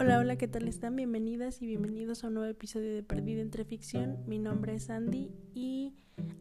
Hola, 0.00 0.18
hola, 0.18 0.36
¿qué 0.36 0.48
tal 0.48 0.66
están? 0.66 0.96
Bienvenidas 0.96 1.60
y 1.60 1.66
bienvenidos 1.66 2.24
a 2.24 2.28
un 2.28 2.34
nuevo 2.34 2.48
episodio 2.50 2.94
de 2.94 3.02
Perdida 3.02 3.42
entre 3.42 3.66
Ficción. 3.66 4.16
Mi 4.26 4.38
nombre 4.38 4.74
es 4.74 4.88
Andy 4.88 5.30
y 5.52 5.92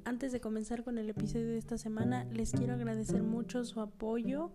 antes 0.06 0.32
de 0.32 0.40
comenzar 0.40 0.86
con 0.86 0.98
el 0.98 1.10
episodio 1.10 1.48
de 1.48 1.58
esta 1.58 1.78
semana, 1.78 2.24
les 2.32 2.54
quiero 2.54 2.76
agradecer 2.76 3.22
mucho 3.22 3.66
su 3.66 3.82
apoyo 3.82 4.54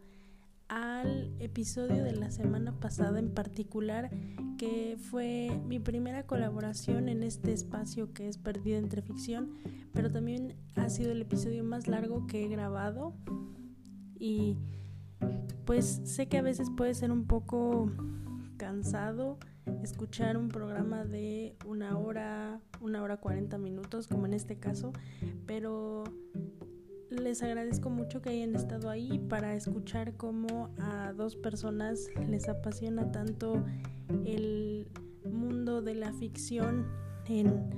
al 0.68 1.34
episodio 1.38 2.02
de 2.02 2.12
la 2.12 2.30
semana 2.30 2.80
pasada 2.80 3.18
en 3.18 3.34
particular, 3.34 4.08
que 4.56 4.96
fue 4.98 5.50
mi 5.66 5.78
primera 5.78 6.22
colaboración 6.22 7.10
en 7.10 7.24
este 7.24 7.52
espacio 7.52 8.14
que 8.14 8.26
es 8.26 8.38
Perdida 8.38 8.78
entre 8.78 9.02
Ficción, 9.02 9.50
pero 9.92 10.10
también 10.10 10.56
ha 10.76 10.88
sido 10.88 11.12
el 11.12 11.20
episodio 11.20 11.62
más 11.62 11.88
largo 11.88 12.26
que 12.26 12.46
he 12.46 12.48
grabado 12.48 13.12
y 14.18 14.56
pues 15.66 16.00
sé 16.04 16.26
que 16.26 16.38
a 16.38 16.42
veces 16.42 16.70
puede 16.74 16.94
ser 16.94 17.12
un 17.12 17.26
poco 17.26 17.92
cansado 18.56 19.38
escuchar 19.82 20.36
un 20.36 20.48
programa 20.48 21.04
de 21.04 21.56
una 21.66 21.98
hora, 21.98 22.60
una 22.80 23.02
hora 23.02 23.16
cuarenta 23.16 23.58
minutos, 23.58 24.08
como 24.08 24.26
en 24.26 24.34
este 24.34 24.58
caso, 24.58 24.92
pero 25.46 26.04
les 27.10 27.42
agradezco 27.42 27.90
mucho 27.90 28.20
que 28.20 28.30
hayan 28.30 28.54
estado 28.54 28.90
ahí 28.90 29.18
para 29.18 29.54
escuchar 29.54 30.16
cómo 30.16 30.70
a 30.78 31.12
dos 31.12 31.36
personas 31.36 32.08
les 32.28 32.48
apasiona 32.48 33.12
tanto 33.12 33.64
el 34.24 34.88
mundo 35.24 35.82
de 35.82 35.94
la 35.94 36.12
ficción 36.12 36.86
en 37.26 37.70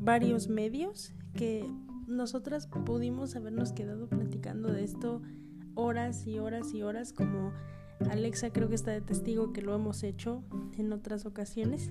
varios 0.00 0.48
medios 0.48 1.12
que 1.34 1.64
nosotras 2.06 2.66
pudimos 2.66 3.36
habernos 3.36 3.72
quedado 3.72 4.08
platicando 4.08 4.72
de 4.72 4.84
esto 4.84 5.22
horas 5.74 6.26
y 6.26 6.38
horas 6.38 6.74
y 6.74 6.82
horas 6.82 7.12
como 7.12 7.52
Alexa 8.10 8.52
creo 8.52 8.68
que 8.68 8.74
está 8.74 8.90
de 8.90 9.00
testigo 9.00 9.52
que 9.52 9.62
lo 9.62 9.74
hemos 9.74 10.02
hecho 10.02 10.42
en 10.76 10.92
otras 10.92 11.26
ocasiones 11.26 11.90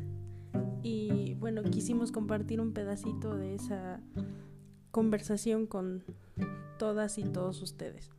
y 0.84 1.36
bueno, 1.36 1.64
quisimos 1.64 2.12
compartir 2.12 2.60
un 2.62 2.74
pedacito 2.74 3.36
de 3.38 3.56
esa 3.56 4.00
conversación 4.92 5.68
con 5.68 6.04
todas 6.78 7.18
y 7.18 7.24
todos 7.24 7.62
ustedes. 7.62 8.10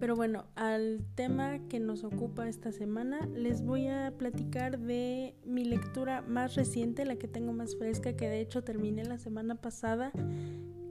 Pero 0.00 0.16
bueno, 0.16 0.46
al 0.56 1.04
tema 1.14 1.60
que 1.68 1.78
nos 1.78 2.04
ocupa 2.04 2.48
esta 2.48 2.72
semana, 2.72 3.26
les 3.34 3.62
voy 3.62 3.86
a 3.86 4.12
platicar 4.18 4.78
de 4.78 5.34
mi 5.44 5.64
lectura 5.64 6.22
más 6.22 6.54
reciente, 6.54 7.04
la 7.04 7.16
que 7.16 7.28
tengo 7.28 7.52
más 7.52 7.76
fresca, 7.76 8.14
que 8.14 8.28
de 8.28 8.40
hecho 8.40 8.64
terminé 8.64 9.04
la 9.04 9.18
semana 9.18 9.54
pasada, 9.54 10.10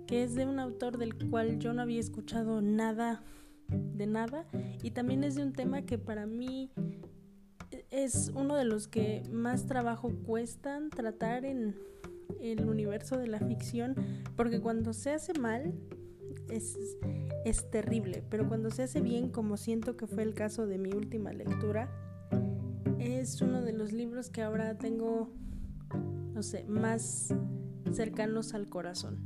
que 0.07 0.23
es 0.23 0.33
de 0.35 0.45
un 0.45 0.59
autor 0.59 0.97
del 0.97 1.13
cual 1.29 1.59
yo 1.59 1.73
no 1.73 1.81
había 1.81 1.99
escuchado 1.99 2.61
nada 2.61 3.21
de 3.69 4.07
nada 4.07 4.45
y 4.83 4.91
también 4.91 5.23
es 5.23 5.35
de 5.35 5.43
un 5.43 5.53
tema 5.53 5.83
que 5.83 5.97
para 5.97 6.25
mí 6.25 6.71
es 7.91 8.31
uno 8.35 8.55
de 8.55 8.65
los 8.65 8.87
que 8.87 9.23
más 9.31 9.65
trabajo 9.65 10.11
cuestan 10.25 10.89
tratar 10.89 11.45
en 11.45 11.75
el 12.39 12.65
universo 12.65 13.17
de 13.17 13.27
la 13.27 13.39
ficción 13.39 13.95
porque 14.35 14.59
cuando 14.59 14.93
se 14.93 15.11
hace 15.11 15.33
mal 15.39 15.73
es, 16.49 16.77
es 17.45 17.69
terrible, 17.71 18.23
pero 18.29 18.47
cuando 18.47 18.69
se 18.69 18.83
hace 18.83 19.01
bien, 19.01 19.29
como 19.29 19.57
siento 19.57 19.97
que 19.97 20.07
fue 20.07 20.23
el 20.23 20.33
caso 20.33 20.67
de 20.67 20.77
mi 20.77 20.93
última 20.93 21.31
lectura, 21.33 21.89
es 22.99 23.41
uno 23.41 23.61
de 23.61 23.73
los 23.73 23.91
libros 23.91 24.29
que 24.29 24.41
ahora 24.41 24.77
tengo, 24.77 25.31
no 26.33 26.43
sé, 26.43 26.65
más 26.65 27.33
cercanos 27.91 28.53
al 28.53 28.67
corazón. 28.69 29.25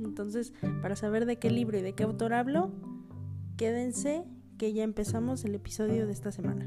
Entonces, 0.00 0.52
para 0.82 0.96
saber 0.96 1.26
de 1.26 1.38
qué 1.38 1.50
libro 1.50 1.78
y 1.78 1.82
de 1.82 1.94
qué 1.94 2.04
autor 2.04 2.32
hablo, 2.32 2.72
quédense 3.60 4.24
que 4.56 4.72
ya 4.72 4.84
empezamos 4.84 5.44
el 5.44 5.54
episodio 5.54 6.06
de 6.06 6.12
esta 6.14 6.32
semana. 6.32 6.66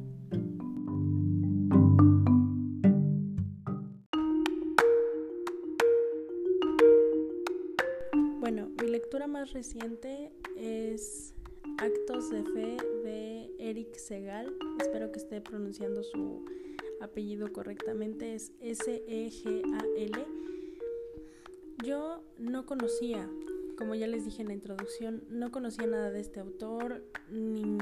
Bueno, 8.39 8.69
mi 8.79 8.89
lectura 8.89 9.25
más 9.25 9.53
reciente 9.53 10.31
es 10.55 11.33
Actos 11.79 12.29
de 12.29 12.43
Fe 12.43 12.77
de 13.03 13.49
Eric 13.57 13.95
Segal. 13.95 14.55
Espero 14.79 15.11
que 15.11 15.17
esté 15.17 15.41
pronunciando 15.41 16.03
su 16.03 16.45
apellido 17.01 17.51
correctamente. 17.51 18.35
Es 18.35 18.51
S-E-G-A-L. 18.61 20.27
Yo 21.83 22.23
no 22.37 22.67
conocía 22.67 23.27
como 23.83 23.95
ya 23.95 24.07
les 24.07 24.23
dije 24.23 24.41
en 24.41 24.47
la 24.47 24.53
introducción, 24.53 25.25
no 25.29 25.51
conocía 25.51 25.85
nada 25.85 26.09
de 26.09 26.21
este 26.21 26.39
autor, 26.39 27.03
ni, 27.29 27.75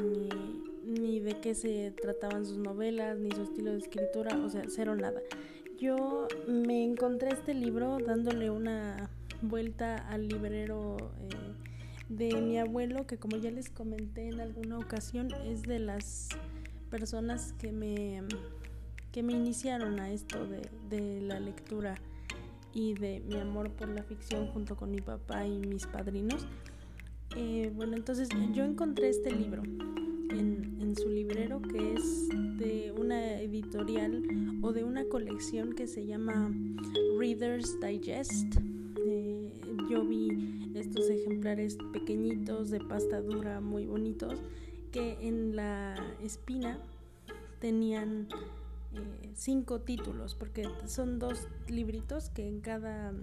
ni, 0.84 1.20
de 1.20 1.40
qué 1.40 1.54
se 1.54 1.92
trataban 1.92 2.44
sus 2.44 2.58
novelas, 2.58 3.20
ni 3.20 3.30
su 3.30 3.44
estilo 3.44 3.70
de 3.70 3.78
escritura, 3.78 4.36
o 4.36 4.50
sea, 4.50 4.64
cero 4.68 4.96
nada. 4.96 5.22
Yo 5.78 6.28
me 6.48 6.84
encontré 6.84 7.30
este 7.30 7.54
libro 7.54 8.00
dándole 8.00 8.50
una 8.50 9.12
vuelta 9.44 9.96
al 9.96 10.28
librero 10.28 10.98
eh, 11.20 11.36
de 12.10 12.42
mi 12.42 12.58
abuelo, 12.58 13.06
que 13.06 13.18
como 13.18 13.38
ya 13.38 13.52
les 13.52 13.70
comenté 13.70 14.28
en 14.28 14.42
alguna 14.42 14.80
ocasión, 14.80 15.28
es 15.46 15.62
de 15.62 15.78
las 15.78 16.30
personas 16.90 17.54
que 17.60 17.72
me, 17.72 18.24
que 19.12 19.22
me 19.22 19.34
iniciaron 19.34 20.00
a 20.00 20.12
esto 20.12 20.48
de, 20.48 20.68
de 20.90 21.22
la 21.22 21.40
lectura 21.40 21.94
y 22.74 22.94
de 22.94 23.22
mi 23.28 23.38
amor 23.38 23.72
por 23.72 23.90
la 23.90 24.04
ficción 24.04 24.48
junto 24.48 24.76
con 24.76 24.92
mi 24.92 25.02
papá 25.02 25.46
y 25.46 25.60
mis 25.60 25.86
padrinos. 25.86 26.46
Eh, 27.36 27.72
bueno, 27.76 27.96
entonces 27.96 28.30
yo 28.54 28.64
encontré 28.64 29.10
este 29.10 29.32
libro 29.32 29.64
en, 29.64 30.78
en, 30.82 30.96
su 30.96 31.10
librero 31.10 31.62
que 31.62 31.94
es 31.94 32.30
de 32.58 32.94
una 32.98 33.40
editorial 33.40 34.24
o 34.62 34.74
de 34.74 34.84
una 34.84 35.06
colección 35.06 35.74
que 35.74 35.88
se 35.88 36.06
llama 36.06 36.52
Reader's 37.18 37.80
Digest. 37.80 38.58
Eh, 39.06 39.54
yo 39.90 40.06
vi 40.06 40.72
estos 40.76 41.10
ejemplares 41.10 41.78
pequeñitos 41.94 42.70
de 42.70 42.80
pasta 42.80 43.22
dura 43.22 43.62
muy 43.62 43.86
bonitos 43.86 44.42
que 44.92 45.18
en 45.22 45.56
la 45.56 45.96
espina 46.22 46.78
tenían 47.60 48.28
eh, 48.94 49.32
cinco 49.36 49.82
títulos, 49.82 50.36
porque 50.36 50.70
son 50.86 51.20
dos 51.20 51.48
libritos 51.68 52.30
que 52.30 52.48
en 52.48 52.62
cada 52.62 53.14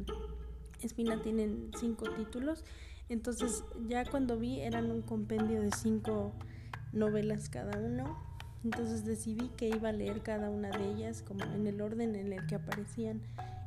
espina 0.82 1.20
tienen 1.22 1.70
cinco 1.78 2.10
títulos. 2.10 2.64
Entonces 3.08 3.64
ya 3.88 4.04
cuando 4.04 4.38
vi 4.38 4.60
eran 4.60 4.90
un 4.90 5.02
compendio 5.02 5.60
de 5.60 5.70
cinco 5.72 6.32
novelas 6.92 7.48
cada 7.48 7.78
uno. 7.78 8.18
Entonces 8.64 9.04
decidí 9.04 9.48
que 9.50 9.68
iba 9.68 9.90
a 9.90 9.92
leer 9.92 10.22
cada 10.22 10.50
una 10.50 10.70
de 10.70 10.90
ellas 10.90 11.22
como 11.22 11.44
en 11.44 11.66
el 11.66 11.80
orden 11.80 12.16
en 12.16 12.32
el 12.32 12.46
que 12.46 12.56
aparecían 12.56 13.22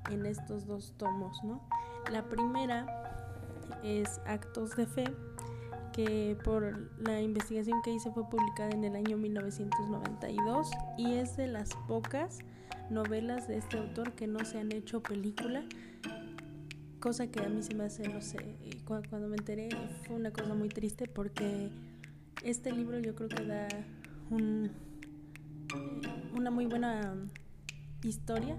en 0.09 0.25
estos 0.25 0.65
dos 0.65 0.93
tomos, 0.97 1.41
¿no? 1.43 1.61
La 2.11 2.27
primera 2.27 2.85
es 3.83 4.19
Actos 4.25 4.75
de 4.75 4.85
Fe 4.85 5.05
que 5.91 6.37
por 6.43 6.91
la 7.01 7.21
investigación 7.21 7.81
que 7.81 7.93
hice 7.93 8.11
fue 8.11 8.29
publicada 8.29 8.71
en 8.71 8.83
el 8.83 8.95
año 8.95 9.17
1992 9.17 10.69
y 10.97 11.13
es 11.13 11.37
de 11.37 11.47
las 11.47 11.69
pocas 11.87 12.39
novelas 12.89 13.47
de 13.47 13.57
este 13.57 13.77
autor 13.77 14.13
que 14.13 14.27
no 14.27 14.43
se 14.45 14.59
han 14.59 14.71
hecho 14.71 15.01
película, 15.01 15.63
cosa 16.99 17.27
que 17.27 17.41
a 17.41 17.49
mí 17.49 17.63
se 17.63 17.73
me 17.73 17.85
hace, 17.85 18.07
no 18.07 18.21
sé, 18.21 18.57
cuando 18.85 19.27
me 19.27 19.37
enteré 19.37 19.69
fue 20.05 20.15
una 20.15 20.31
cosa 20.31 20.53
muy 20.53 20.69
triste 20.69 21.07
porque 21.07 21.69
este 22.43 22.71
libro 22.71 22.99
yo 22.99 23.15
creo 23.15 23.29
que 23.29 23.45
da 23.45 23.67
un, 24.29 24.71
una 26.35 26.51
muy 26.51 26.65
buena 26.65 27.15
historia 28.03 28.57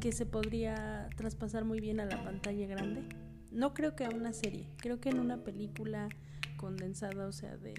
que 0.00 0.12
se 0.12 0.26
podría 0.26 1.08
traspasar 1.16 1.64
muy 1.64 1.80
bien 1.80 2.00
a 2.00 2.06
la 2.06 2.22
pantalla 2.22 2.66
grande. 2.66 3.02
No 3.50 3.74
creo 3.74 3.96
que 3.96 4.04
a 4.04 4.10
una 4.10 4.32
serie, 4.32 4.68
creo 4.76 5.00
que 5.00 5.08
en 5.08 5.18
una 5.18 5.38
película 5.38 6.08
condensada, 6.56 7.26
o 7.26 7.32
sea, 7.32 7.56
de 7.56 7.74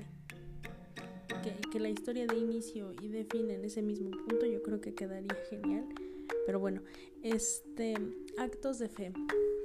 que, 1.71 1.79
la 1.79 1.89
historia 1.89 2.25
de 2.25 2.37
inicio 2.37 2.93
y 3.01 3.07
de 3.07 3.23
fin 3.25 3.49
en 3.49 3.63
ese 3.63 3.81
mismo 3.81 4.11
punto, 4.11 4.45
yo 4.45 4.61
creo 4.63 4.81
que 4.81 4.93
quedaría 4.93 5.35
genial. 5.49 5.85
Pero 6.45 6.59
bueno, 6.59 6.81
este 7.23 7.95
Actos 8.37 8.79
de 8.79 8.89
Fe, 8.89 9.13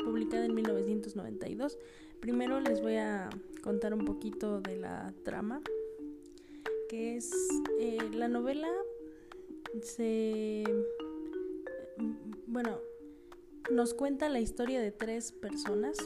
publicada 0.05 0.45
en 0.45 0.55
1992. 0.55 1.79
Primero 2.21 2.61
les 2.61 2.81
voy 2.81 2.97
a 2.97 3.31
contar 3.63 3.95
un 3.95 4.05
poquito 4.05 4.61
de 4.61 4.77
la 4.77 5.13
trama, 5.25 5.61
que 6.89 7.17
es 7.17 7.33
eh, 7.81 7.99
la 8.13 8.29
novela 8.29 8.69
se 9.81 10.65
bueno 12.47 12.79
nos 13.71 13.95
cuenta 13.95 14.29
la 14.29 14.41
historia 14.41 14.81
de 14.81 14.91
tres 14.91 15.33
personas 15.33 15.97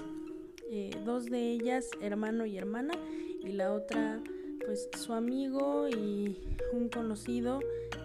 eh, 0.71 0.91
dos 1.05 1.27
de 1.27 1.53
ellas 1.53 1.89
hermano 2.01 2.47
y 2.47 2.57
hermana 2.57 2.95
y 3.45 3.53
la 3.53 3.73
otra 3.73 4.21
pues 4.65 4.89
su 4.99 5.13
amigo 5.13 5.89
y 5.89 6.37
un 6.73 6.89
conocido 6.89 7.61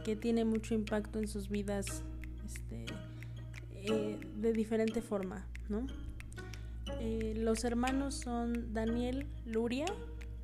que 0.06 0.16
tiene 0.16 0.46
mucho 0.46 0.76
impacto 0.76 1.20
en 1.20 1.28
sus 1.28 1.50
vidas 1.50 2.04
este, 2.46 2.86
eh, 3.74 4.20
de 4.38 4.54
diferente 4.54 5.02
forma, 5.02 5.48
¿no? 5.70 5.88
Eh, 7.00 7.34
los 7.36 7.64
hermanos 7.64 8.16
son 8.16 8.74
Daniel 8.74 9.26
Luria 9.46 9.86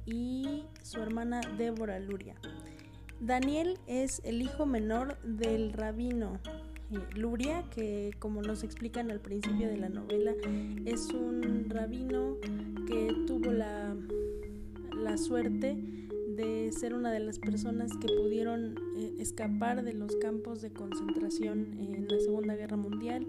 y 0.05 0.63
su 0.81 1.01
hermana 1.01 1.41
Débora 1.57 1.99
Luria. 1.99 2.35
Daniel 3.19 3.77
es 3.87 4.21
el 4.23 4.41
hijo 4.41 4.65
menor 4.65 5.19
del 5.21 5.73
rabino 5.73 6.39
Luria, 7.15 7.63
que 7.69 8.11
como 8.19 8.41
nos 8.41 8.63
explican 8.63 9.11
al 9.11 9.19
principio 9.19 9.67
de 9.67 9.77
la 9.77 9.89
novela, 9.89 10.33
es 10.85 11.09
un 11.09 11.69
rabino 11.69 12.37
que 12.87 13.13
tuvo 13.25 13.51
la, 13.51 13.95
la 14.95 15.17
suerte 15.17 15.75
de 16.37 16.71
ser 16.71 16.93
una 16.93 17.11
de 17.11 17.19
las 17.19 17.39
personas 17.39 17.91
que 17.97 18.07
pudieron 18.07 18.77
eh, 18.95 19.15
escapar 19.19 19.83
de 19.83 19.93
los 19.93 20.15
campos 20.17 20.61
de 20.61 20.71
concentración 20.71 21.77
en 21.79 22.07
la 22.07 22.19
Segunda 22.19 22.55
Guerra 22.55 22.77
Mundial 22.77 23.25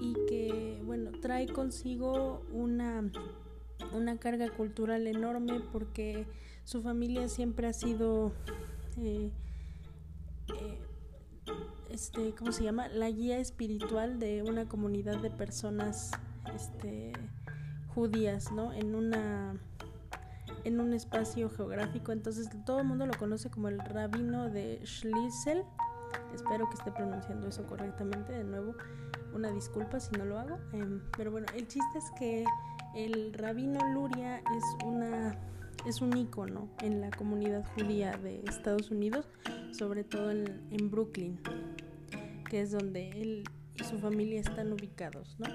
y 0.00 0.14
que 0.28 0.80
bueno 0.84 1.12
trae 1.12 1.46
consigo 1.46 2.42
una, 2.52 3.08
una 3.94 4.18
carga 4.18 4.50
cultural 4.50 5.06
enorme 5.06 5.60
porque 5.70 6.26
su 6.64 6.82
familia 6.82 7.28
siempre 7.28 7.68
ha 7.68 7.72
sido 7.72 8.32
eh, 8.98 9.30
eh, 10.58 10.78
este, 11.92 12.34
¿cómo 12.34 12.52
se 12.52 12.64
llama? 12.64 12.88
La 12.88 13.10
guía 13.10 13.38
espiritual 13.38 14.18
de 14.18 14.42
una 14.42 14.66
comunidad 14.66 15.18
de 15.18 15.30
personas 15.30 16.10
este, 16.54 17.12
judías, 17.94 18.50
¿no? 18.52 18.72
En 18.72 18.94
una 18.94 19.54
en 20.64 20.80
un 20.80 20.94
espacio 20.94 21.50
geográfico, 21.50 22.12
entonces 22.12 22.48
todo 22.64 22.78
el 22.78 22.86
mundo 22.86 23.04
lo 23.04 23.14
conoce 23.14 23.50
como 23.50 23.68
el 23.68 23.80
rabino 23.80 24.48
de 24.48 24.80
Schlissel. 24.84 25.64
Espero 26.32 26.68
que 26.68 26.76
esté 26.76 26.92
pronunciando 26.92 27.48
eso 27.48 27.66
correctamente 27.66 28.32
de 28.32 28.44
nuevo. 28.44 28.74
Una 29.34 29.50
disculpa 29.50 29.98
si 29.98 30.12
no 30.16 30.24
lo 30.24 30.38
hago. 30.38 30.58
Em, 30.72 31.00
pero 31.16 31.32
bueno, 31.32 31.46
el 31.54 31.66
chiste 31.66 31.98
es 31.98 32.10
que 32.16 32.44
el 32.94 33.32
rabino 33.34 33.80
Luria 33.92 34.38
es 34.38 34.86
una 34.86 35.36
es 35.86 36.00
un 36.00 36.16
icono 36.16 36.68
en 36.80 37.00
la 37.00 37.10
comunidad 37.10 37.64
judía 37.74 38.16
de 38.18 38.40
Estados 38.46 38.92
Unidos, 38.92 39.26
sobre 39.72 40.04
todo 40.04 40.30
en, 40.30 40.62
en 40.70 40.90
Brooklyn, 40.90 41.40
que 42.52 42.60
es 42.60 42.70
donde 42.70 43.08
él 43.08 43.44
y 43.80 43.84
su 43.84 43.98
familia 43.98 44.38
están 44.38 44.74
ubicados, 44.74 45.36
¿no? 45.38 45.46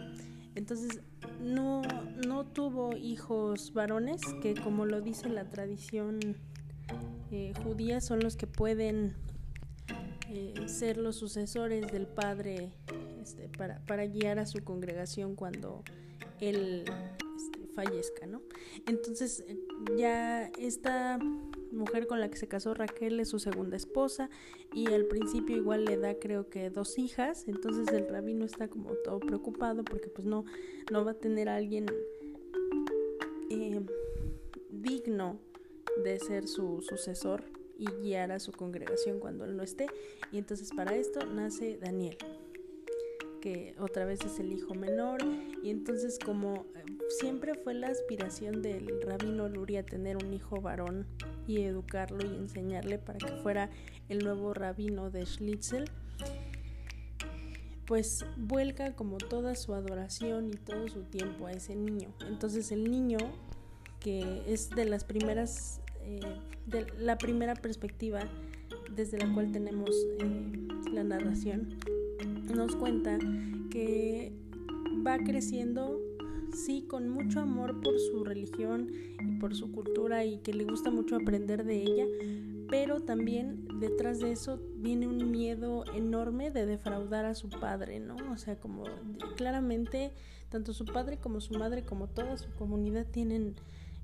Entonces 0.55 0.99
no, 1.39 1.83
no 2.25 2.43
tuvo 2.43 2.97
hijos 2.97 3.71
varones, 3.71 4.19
que 4.41 4.55
como 4.55 4.87
lo 4.87 4.99
dice 5.01 5.29
la 5.29 5.47
tradición 5.47 6.17
eh, 7.31 7.53
judía, 7.63 8.01
son 8.01 8.21
los 8.21 8.35
que 8.35 8.47
pueden 8.47 9.13
eh, 10.31 10.55
ser 10.65 10.97
los 10.97 11.17
sucesores 11.17 11.85
del 11.91 12.07
padre 12.07 12.71
este, 13.21 13.47
para, 13.47 13.77
para, 13.85 14.07
guiar 14.07 14.39
a 14.39 14.47
su 14.47 14.63
congregación 14.63 15.35
cuando 15.35 15.83
él 16.39 16.83
este, 17.37 17.67
fallezca, 17.75 18.25
¿no? 18.25 18.41
Entonces 18.87 19.45
ya 19.99 20.47
esta 20.57 21.19
mujer 21.71 22.07
con 22.07 22.19
la 22.19 22.29
que 22.29 22.37
se 22.37 22.47
casó 22.47 22.73
Raquel 22.73 23.19
es 23.19 23.29
su 23.29 23.39
segunda 23.39 23.77
esposa 23.77 24.29
y 24.73 24.87
al 24.87 25.05
principio 25.05 25.55
igual 25.57 25.85
le 25.85 25.97
da 25.97 26.15
creo 26.19 26.49
que 26.49 26.69
dos 26.69 26.97
hijas, 26.97 27.47
entonces 27.47 27.87
el 27.89 28.07
rabino 28.07 28.45
está 28.45 28.67
como 28.67 28.91
todo 29.03 29.19
preocupado 29.19 29.83
porque 29.83 30.09
pues 30.09 30.25
no, 30.25 30.45
no 30.91 31.05
va 31.05 31.11
a 31.11 31.15
tener 31.15 31.49
a 31.49 31.55
alguien 31.55 31.85
eh, 33.49 33.81
digno 34.69 35.39
de 36.03 36.19
ser 36.19 36.47
su 36.47 36.81
sucesor 36.81 37.43
y 37.77 37.85
guiar 38.01 38.31
a 38.31 38.39
su 38.39 38.51
congregación 38.51 39.19
cuando 39.19 39.45
él 39.45 39.55
no 39.55 39.63
esté. 39.63 39.87
Y 40.31 40.37
entonces 40.37 40.71
para 40.75 40.95
esto 40.95 41.25
nace 41.25 41.77
Daniel 41.77 42.17
que 43.41 43.75
otra 43.79 44.05
vez 44.05 44.21
es 44.25 44.39
el 44.39 44.51
hijo 44.51 44.73
menor 44.73 45.19
y 45.63 45.69
entonces 45.69 46.19
como 46.23 46.65
eh, 46.75 46.85
siempre 47.19 47.55
fue 47.55 47.73
la 47.73 47.87
aspiración 47.87 48.61
del 48.61 49.01
rabino 49.01 49.47
Luria 49.49 49.83
tener 49.85 50.17
un 50.17 50.33
hijo 50.33 50.61
varón 50.61 51.05
y 51.47 51.61
educarlo 51.61 52.25
y 52.25 52.35
enseñarle 52.35 52.99
para 52.99 53.19
que 53.19 53.41
fuera 53.41 53.69
el 54.09 54.19
nuevo 54.19 54.53
rabino 54.53 55.09
de 55.09 55.25
Schlitzel, 55.25 55.85
pues 57.85 58.25
vuelca 58.35 58.95
como 58.95 59.17
toda 59.17 59.55
su 59.55 59.73
adoración 59.73 60.49
y 60.49 60.57
todo 60.57 60.87
su 60.89 61.03
tiempo 61.03 61.47
a 61.47 61.53
ese 61.53 61.75
niño. 61.75 62.13
Entonces 62.27 62.71
el 62.71 62.89
niño, 62.89 63.17
que 63.99 64.43
es 64.47 64.69
de 64.69 64.85
las 64.85 65.03
primeras, 65.03 65.81
eh, 66.01 66.19
de 66.65 66.87
la 66.99 67.17
primera 67.17 67.55
perspectiva 67.55 68.27
desde 68.91 69.17
la 69.17 69.33
cual 69.33 69.51
tenemos 69.51 69.89
eh, 70.19 70.67
la 70.91 71.03
narración, 71.03 71.77
nos 72.55 72.75
cuenta 72.75 73.17
que 73.69 74.33
va 75.05 75.17
creciendo 75.19 75.99
sí, 76.53 76.85
con 76.87 77.09
mucho 77.09 77.41
amor 77.41 77.81
por 77.81 77.99
su 77.99 78.23
religión 78.23 78.89
y 79.21 79.39
por 79.39 79.55
su 79.55 79.71
cultura 79.71 80.25
y 80.25 80.39
que 80.39 80.53
le 80.53 80.63
gusta 80.63 80.91
mucho 80.91 81.15
aprender 81.15 81.63
de 81.63 81.81
ella, 81.81 82.05
pero 82.69 83.01
también 83.01 83.67
detrás 83.79 84.19
de 84.19 84.31
eso 84.31 84.59
viene 84.77 85.07
un 85.07 85.31
miedo 85.31 85.83
enorme 85.93 86.51
de 86.51 86.65
defraudar 86.65 87.25
a 87.25 87.35
su 87.35 87.49
padre, 87.49 87.99
¿no? 87.99 88.15
O 88.31 88.37
sea, 88.37 88.59
como 88.59 88.83
claramente 89.35 90.11
tanto 90.49 90.73
su 90.73 90.85
padre 90.85 91.17
como 91.17 91.41
su 91.41 91.55
madre 91.55 91.83
como 91.83 92.07
toda 92.07 92.37
su 92.37 92.49
comunidad 92.55 93.05
tienen 93.05 93.55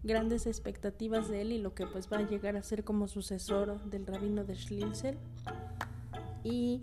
grandes 0.04 0.46
expectativas 0.46 1.30
de 1.30 1.42
él 1.42 1.52
y 1.54 1.58
lo 1.58 1.74
que 1.74 1.88
pues 1.88 2.10
va 2.12 2.18
a 2.18 2.28
llegar 2.28 2.58
a 2.58 2.64
ser 2.64 2.84
como 2.84 3.08
sucesor 3.08 3.82
del 3.90 4.06
rabino 4.06 4.44
de 4.44 4.56
Schlitzel. 4.56 5.18
Y 6.44 6.82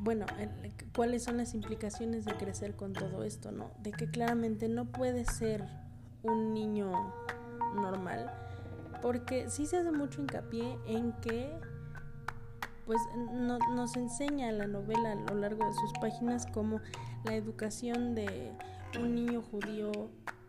bueno, 0.00 0.24
cuáles 0.96 1.24
son 1.24 1.36
las 1.36 1.54
implicaciones 1.54 2.24
de 2.24 2.32
crecer 2.32 2.74
con 2.74 2.94
todo 2.94 3.22
esto, 3.22 3.52
¿no? 3.52 3.70
De 3.82 3.92
que 3.92 4.10
claramente 4.10 4.68
no 4.68 4.86
puede 4.86 5.26
ser 5.26 5.62
un 6.22 6.54
niño 6.54 6.90
normal, 7.74 8.32
porque 9.02 9.50
sí 9.50 9.66
se 9.66 9.76
hace 9.76 9.92
mucho 9.92 10.22
hincapié 10.22 10.78
en 10.86 11.12
que 11.20 11.52
pues 12.86 12.98
no, 13.32 13.58
nos 13.74 13.94
enseña 13.96 14.50
la 14.52 14.66
novela 14.66 15.12
a 15.12 15.14
lo 15.14 15.34
largo 15.34 15.66
de 15.66 15.74
sus 15.74 15.92
páginas 16.00 16.46
como 16.46 16.80
la 17.24 17.34
educación 17.34 18.14
de 18.14 18.52
un 18.98 19.14
niño 19.14 19.42
judío 19.42 19.92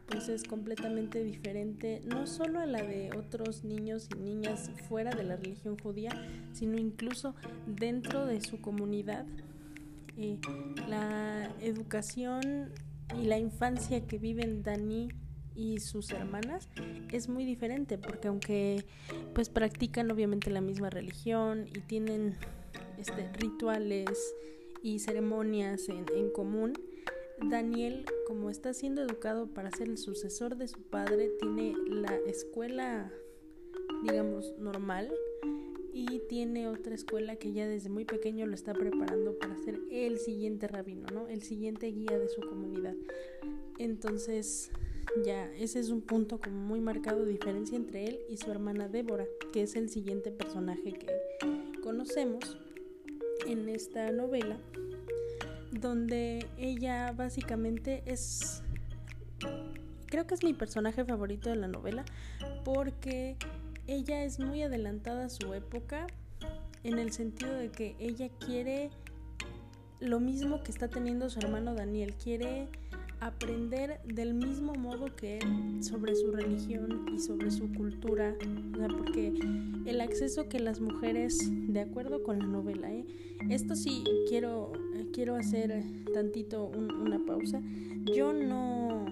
pues 0.08 0.30
es 0.30 0.44
completamente 0.44 1.24
diferente 1.24 2.02
no 2.06 2.28
solo 2.28 2.60
a 2.60 2.66
la 2.66 2.82
de 2.82 3.12
otros 3.18 3.64
niños 3.64 4.10
y 4.16 4.20
niñas 4.20 4.72
fuera 4.90 5.12
de 5.12 5.24
la 5.24 5.38
religión 5.38 5.78
judía, 5.78 6.12
sino 6.54 6.78
incluso 6.78 7.36
dentro 7.66 8.26
de 8.26 8.42
su 8.42 8.60
comunidad. 8.62 9.26
Eh, 10.18 10.38
la 10.90 11.50
educación 11.62 12.72
y 13.18 13.26
la 13.26 13.38
infancia 13.38 14.06
que 14.06 14.18
viven 14.18 14.64
Dani 14.64 15.10
y 15.56 15.80
sus 15.80 16.12
hermanas 16.12 16.70
es 17.12 17.30
muy 17.30 17.46
diferente 17.46 17.98
porque 17.98 18.28
aunque 18.28 18.86
pues 19.34 19.50
practican 19.50 20.10
obviamente 20.12 20.50
la 20.50 20.62
misma 20.62 20.90
religión 20.90 21.68
y 21.68 21.80
tienen 21.82 22.36
este, 22.98 23.32
rituales 23.34 24.34
y 24.84 25.00
ceremonias 25.00 25.90
en, 25.90 26.06
en 26.16 26.32
común, 26.32 26.74
Daniel, 27.50 28.06
como 28.28 28.50
está 28.50 28.74
siendo 28.74 29.02
educado 29.02 29.48
para 29.48 29.72
ser 29.72 29.90
el 29.90 29.98
sucesor 29.98 30.58
de 30.58 30.68
su 30.68 30.82
padre, 30.82 31.32
tiene 31.40 31.76
la 31.88 32.16
escuela, 32.28 33.12
digamos, 34.04 34.54
normal 34.60 35.12
y 35.94 36.20
tiene 36.30 36.68
otra 36.68 36.96
escuela 36.96 37.36
que 37.36 37.52
ya 37.52 37.68
desde 37.68 37.90
muy 37.90 38.06
pequeño 38.06 38.46
lo 38.46 38.54
está 38.54 38.74
preparando 38.74 39.38
para 39.38 39.58
ser 39.58 39.80
el 39.92 40.20
siguiente 40.20 40.68
rabino, 40.68 41.08
¿no? 41.14 41.28
El 41.28 41.42
siguiente 41.42 41.88
guía 41.88 42.18
de 42.18 42.30
su 42.30 42.42
comunidad. 42.42 42.96
Entonces, 43.78 44.72
ya, 45.26 45.52
ese 45.56 45.80
es 45.80 45.90
un 45.90 46.02
punto 46.02 46.40
como 46.40 46.58
muy 46.58 46.80
marcado 46.80 47.26
de 47.26 47.32
diferencia 47.32 47.76
entre 47.76 48.06
él 48.08 48.20
y 48.30 48.38
su 48.38 48.52
hermana 48.52 48.88
Débora, 48.88 49.26
que 49.52 49.64
es 49.64 49.76
el 49.76 49.90
siguiente 49.90 50.32
personaje 50.32 50.94
que 50.94 51.08
conocemos 51.82 52.58
en 53.48 53.68
esta 53.68 54.12
novela 54.12 54.58
donde 55.72 56.48
ella 56.58 57.12
básicamente 57.14 58.04
es, 58.06 58.64
creo 60.08 60.28
que 60.28 60.34
es 60.34 60.44
mi 60.44 60.54
personaje 60.54 61.06
favorito 61.06 61.50
de 61.50 61.56
la 61.56 61.68
novela, 61.68 62.04
porque 62.64 63.38
ella 63.88 64.24
es 64.24 64.40
muy 64.40 64.62
adelantada 64.64 65.26
a 65.26 65.30
su 65.30 65.54
época 65.54 66.08
en 66.84 67.00
el 67.00 67.12
sentido 67.12 67.54
de 67.54 67.70
que 67.70 67.96
ella 68.00 68.30
quiere 68.40 68.92
lo 70.00 70.20
mismo 70.20 70.64
que 70.64 70.72
está 70.72 70.88
teniendo 70.88 71.30
su 71.30 71.40
hermano 71.40 71.76
Daniel, 71.76 72.16
quiere 72.16 72.68
aprender 73.22 74.02
del 74.04 74.34
mismo 74.34 74.74
modo 74.74 75.16
que 75.16 75.38
él 75.38 75.84
sobre 75.84 76.16
su 76.16 76.32
religión 76.32 77.06
y 77.14 77.20
sobre 77.20 77.52
su 77.52 77.72
cultura, 77.72 78.36
porque 78.98 79.32
el 79.86 80.02
acceso 80.02 80.50
que 80.50 80.60
las 80.60 80.82
mujeres, 80.82 81.38
de 81.72 81.82
acuerdo 81.82 82.24
con 82.24 82.40
la 82.40 82.48
novela, 82.48 82.92
¿eh? 82.92 83.06
esto 83.50 83.76
sí 83.76 84.04
quiero, 84.28 84.72
quiero 85.14 85.36
hacer 85.36 85.84
tantito 86.14 86.66
una 86.66 87.24
pausa, 87.24 87.62
yo 88.12 88.34
no 88.34 89.06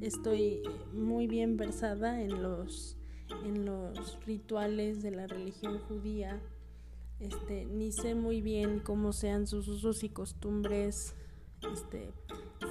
estoy 0.00 0.62
muy 0.94 1.26
bien 1.26 1.58
versada 1.58 2.22
en 2.22 2.42
los, 2.42 2.96
en 3.44 3.66
los 3.66 4.18
rituales 4.24 5.02
de 5.02 5.10
la 5.10 5.26
religión 5.26 5.80
judía, 5.80 6.40
este, 7.20 7.66
ni 7.66 7.92
sé 7.92 8.14
muy 8.14 8.40
bien 8.40 8.80
cómo 8.80 9.12
sean 9.12 9.46
sus 9.46 9.68
usos 9.68 10.02
y 10.02 10.08
costumbres 10.08 11.14
este, 11.72 12.12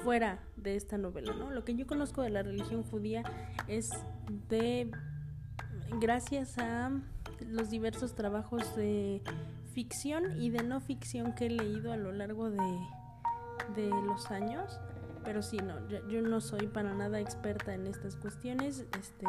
fuera 0.02 0.42
de 0.56 0.76
esta 0.76 0.98
novela, 0.98 1.32
¿no? 1.34 1.50
Lo 1.50 1.64
que 1.64 1.74
yo 1.74 1.86
conozco 1.86 2.22
de 2.22 2.30
la 2.30 2.42
religión 2.42 2.82
judía 2.82 3.22
es 3.68 3.90
de 4.48 4.90
gracias 6.00 6.58
a 6.58 6.90
los 7.46 7.70
diversos 7.70 8.14
trabajos 8.14 8.74
de 8.76 9.22
ficción 9.72 10.40
y 10.40 10.50
de 10.50 10.62
no 10.62 10.80
ficción 10.80 11.34
que 11.34 11.46
he 11.46 11.50
leído 11.50 11.92
a 11.92 11.96
lo 11.96 12.12
largo 12.12 12.50
de, 12.50 12.60
los 14.06 14.30
años. 14.30 14.78
Pero 15.24 15.42
sí, 15.42 15.56
no, 15.56 15.88
yo, 15.88 16.20
no 16.20 16.40
soy 16.40 16.66
para 16.66 16.92
nada 16.92 17.18
experta 17.18 17.74
en 17.74 17.86
estas 17.86 18.14
cuestiones. 18.16 18.84
Este, 18.98 19.26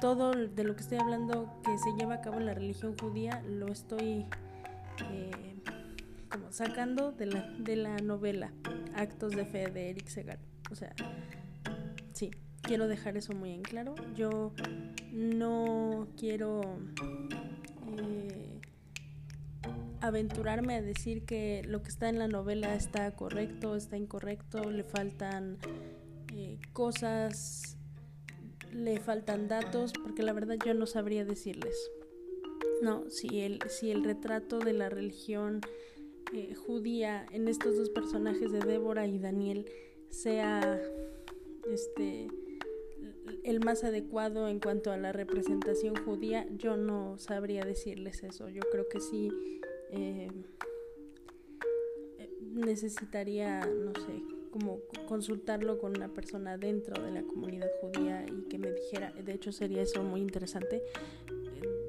todo 0.00 0.32
de 0.32 0.64
lo 0.64 0.74
que 0.74 0.82
estoy 0.82 0.98
hablando 0.98 1.60
que 1.64 1.76
se 1.78 1.92
lleva 1.98 2.14
a 2.14 2.20
cabo 2.20 2.38
en 2.38 2.46
la 2.46 2.54
religión 2.54 2.96
judía 2.98 3.42
lo 3.46 3.68
estoy 3.68 4.26
eh, 5.10 5.56
como 6.30 6.52
sacando 6.52 7.12
de 7.12 7.26
la, 7.26 7.42
de 7.58 7.76
la 7.76 7.96
novela 7.98 8.52
Actos 8.94 9.32
de 9.34 9.44
Fe 9.44 9.68
de 9.68 9.90
Eric 9.90 10.08
Segal. 10.08 10.38
O 10.70 10.74
sea, 10.74 10.94
sí, 12.12 12.30
quiero 12.62 12.88
dejar 12.88 13.16
eso 13.16 13.32
muy 13.32 13.52
en 13.52 13.62
claro. 13.62 13.94
Yo 14.14 14.52
no 15.12 16.08
quiero 16.16 16.78
eh, 17.98 18.60
aventurarme 20.00 20.76
a 20.76 20.82
decir 20.82 21.24
que 21.24 21.62
lo 21.66 21.82
que 21.82 21.88
está 21.88 22.08
en 22.08 22.18
la 22.18 22.28
novela 22.28 22.74
está 22.74 23.10
correcto, 23.12 23.76
está 23.76 23.96
incorrecto, 23.96 24.70
le 24.70 24.84
faltan 24.84 25.58
eh, 26.34 26.58
cosas 26.72 27.78
le 28.72 29.00
faltan 29.00 29.48
datos, 29.48 29.92
porque 30.02 30.22
la 30.22 30.32
verdad 30.32 30.56
yo 30.64 30.74
no 30.74 30.86
sabría 30.86 31.24
decirles. 31.24 31.74
No, 32.82 33.08
si 33.10 33.40
el, 33.40 33.58
si 33.68 33.90
el 33.90 34.04
retrato 34.04 34.58
de 34.58 34.72
la 34.72 34.88
religión 34.88 35.60
eh, 36.32 36.54
judía 36.54 37.26
en 37.32 37.48
estos 37.48 37.76
dos 37.76 37.90
personajes 37.90 38.52
de 38.52 38.60
Débora 38.60 39.06
y 39.06 39.18
Daniel 39.18 39.66
sea 40.10 40.80
este 41.70 42.28
el 43.44 43.60
más 43.60 43.84
adecuado 43.84 44.48
en 44.48 44.58
cuanto 44.58 44.90
a 44.90 44.96
la 44.96 45.12
representación 45.12 45.94
judía, 45.96 46.46
yo 46.56 46.76
no 46.76 47.18
sabría 47.18 47.62
decirles 47.64 48.22
eso. 48.22 48.48
Yo 48.48 48.62
creo 48.70 48.88
que 48.88 49.00
sí 49.00 49.30
eh, 49.90 50.30
necesitaría, 52.52 53.60
no 53.60 53.92
sé, 53.94 54.22
como 54.50 54.80
consultarlo 55.06 55.78
con 55.78 55.96
una 55.96 56.08
persona 56.08 56.56
dentro 56.56 57.02
de 57.02 57.10
la 57.10 57.22
comunidad 57.22 57.68
judía 57.80 58.24
y 58.26 58.48
que 58.48 58.58
me 58.58 58.72
dijera, 58.72 59.12
de 59.12 59.32
hecho 59.32 59.52
sería 59.52 59.82
eso 59.82 60.02
muy 60.02 60.20
interesante, 60.20 60.82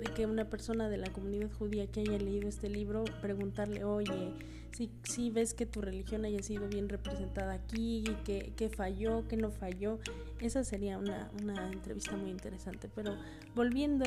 que 0.03 0.25
una 0.25 0.49
persona 0.49 0.89
de 0.89 0.97
la 0.97 1.11
comunidad 1.11 1.49
judía 1.51 1.87
que 1.87 2.01
haya 2.01 2.17
leído 2.17 2.47
este 2.47 2.69
libro, 2.69 3.03
preguntarle, 3.21 3.83
oye, 3.83 4.33
si, 4.71 4.89
si 5.03 5.29
ves 5.29 5.53
que 5.53 5.65
tu 5.65 5.81
religión 5.81 6.25
haya 6.25 6.41
sido 6.41 6.67
bien 6.67 6.89
representada 6.89 7.53
aquí, 7.53 8.03
que, 8.25 8.53
que 8.55 8.69
falló, 8.69 9.27
que 9.27 9.37
no 9.37 9.51
falló, 9.51 9.99
esa 10.39 10.63
sería 10.63 10.97
una, 10.97 11.29
una 11.41 11.71
entrevista 11.71 12.15
muy 12.15 12.29
interesante. 12.29 12.89
Pero 12.93 13.15
volviendo 13.55 14.05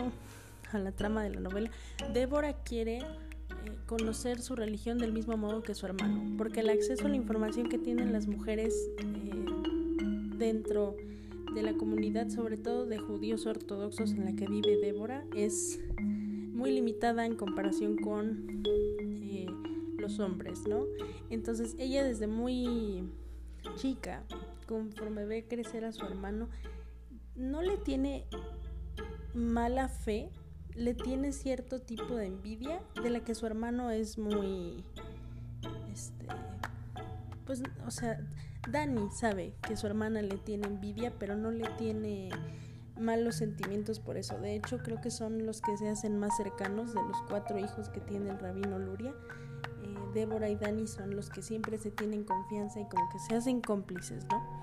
a 0.71 0.79
la 0.79 0.93
trama 0.93 1.23
de 1.25 1.31
la 1.31 1.41
novela, 1.41 1.71
Débora 2.13 2.55
quiere 2.63 2.99
eh, 2.99 3.05
conocer 3.87 4.41
su 4.41 4.57
religión 4.57 4.99
del 4.99 5.13
mismo 5.13 5.37
modo 5.37 5.63
que 5.63 5.75
su 5.75 5.87
hermano, 5.87 6.37
porque 6.37 6.61
el 6.61 6.71
acceso 6.71 7.07
a 7.07 7.09
la 7.09 7.17
información 7.17 7.69
que 7.69 7.79
tienen 7.79 8.13
las 8.13 8.27
mujeres 8.27 8.75
eh, 8.99 9.45
dentro 10.37 10.97
de 11.55 11.63
la 11.63 11.75
comunidad, 11.75 12.29
sobre 12.29 12.57
todo 12.57 12.87
de 12.87 12.99
judíos 12.99 13.47
ortodoxos 13.47 14.13
en 14.13 14.25
la 14.25 14.33
que 14.35 14.47
vive 14.47 14.79
Débora, 14.79 15.25
es 15.35 15.81
muy 15.99 16.71
limitada 16.73 17.27
en 17.27 17.37
comparación 17.37 17.97
con 17.97 18.63
eh, 18.67 19.47
los 19.99 20.19
hombres, 20.19 20.67
¿no? 20.69 20.85
Entonces 21.31 21.77
ella 21.79 22.05
desde 22.05 22.27
muy 22.27 23.09
chica, 23.77 24.25
conforme 24.67 25.25
ve 25.25 25.47
crecer 25.47 25.85
a 25.85 25.93
su 25.93 26.05
hermano, 26.05 26.49
no 27.37 27.63
le 27.63 27.77
tiene 27.79 28.27
mala 29.35 29.89
fe 29.89 30.31
le 30.75 30.95
tiene 30.95 31.33
cierto 31.33 31.81
tipo 31.81 32.15
de 32.15 32.27
envidia 32.27 32.83
de 33.03 33.11
la 33.11 33.21
que 33.21 33.35
su 33.35 33.47
hermano 33.47 33.91
es 33.91 34.19
muy 34.19 34.85
este 35.93 36.27
pues 37.45 37.63
o 37.87 37.91
sea 37.91 38.19
Dani 38.71 39.11
sabe 39.11 39.55
que 39.67 39.77
su 39.77 39.87
hermana 39.87 40.23
le 40.23 40.37
tiene 40.37 40.67
envidia 40.67 41.13
pero 41.19 41.37
no 41.37 41.51
le 41.51 41.69
tiene 41.79 42.31
malos 42.99 43.37
sentimientos 43.37 44.01
por 44.01 44.17
eso. 44.17 44.39
De 44.39 44.55
hecho 44.55 44.79
creo 44.79 45.01
que 45.01 45.11
son 45.11 45.47
los 45.47 45.61
que 45.61 45.77
se 45.77 45.89
hacen 45.89 46.19
más 46.19 46.37
cercanos 46.37 46.95
de 46.95 47.03
los 47.03 47.17
cuatro 47.29 47.59
hijos 47.59 47.89
que 47.89 48.01
tiene 48.01 48.31
el 48.31 48.39
rabino 48.39 48.79
Luria. 48.79 49.15
Eh, 49.83 49.97
Débora 50.15 50.49
y 50.49 50.57
Dani 50.57 50.87
son 50.87 51.17
los 51.17 51.31
que 51.31 51.43
siempre 51.43 51.79
se 51.79 51.91
tienen 51.91 52.25
confianza 52.25 52.81
y 52.81 52.85
como 52.85 53.09
que 53.11 53.19
se 53.19 53.35
hacen 53.35 53.61
cómplices 53.61 54.25
no 54.31 54.63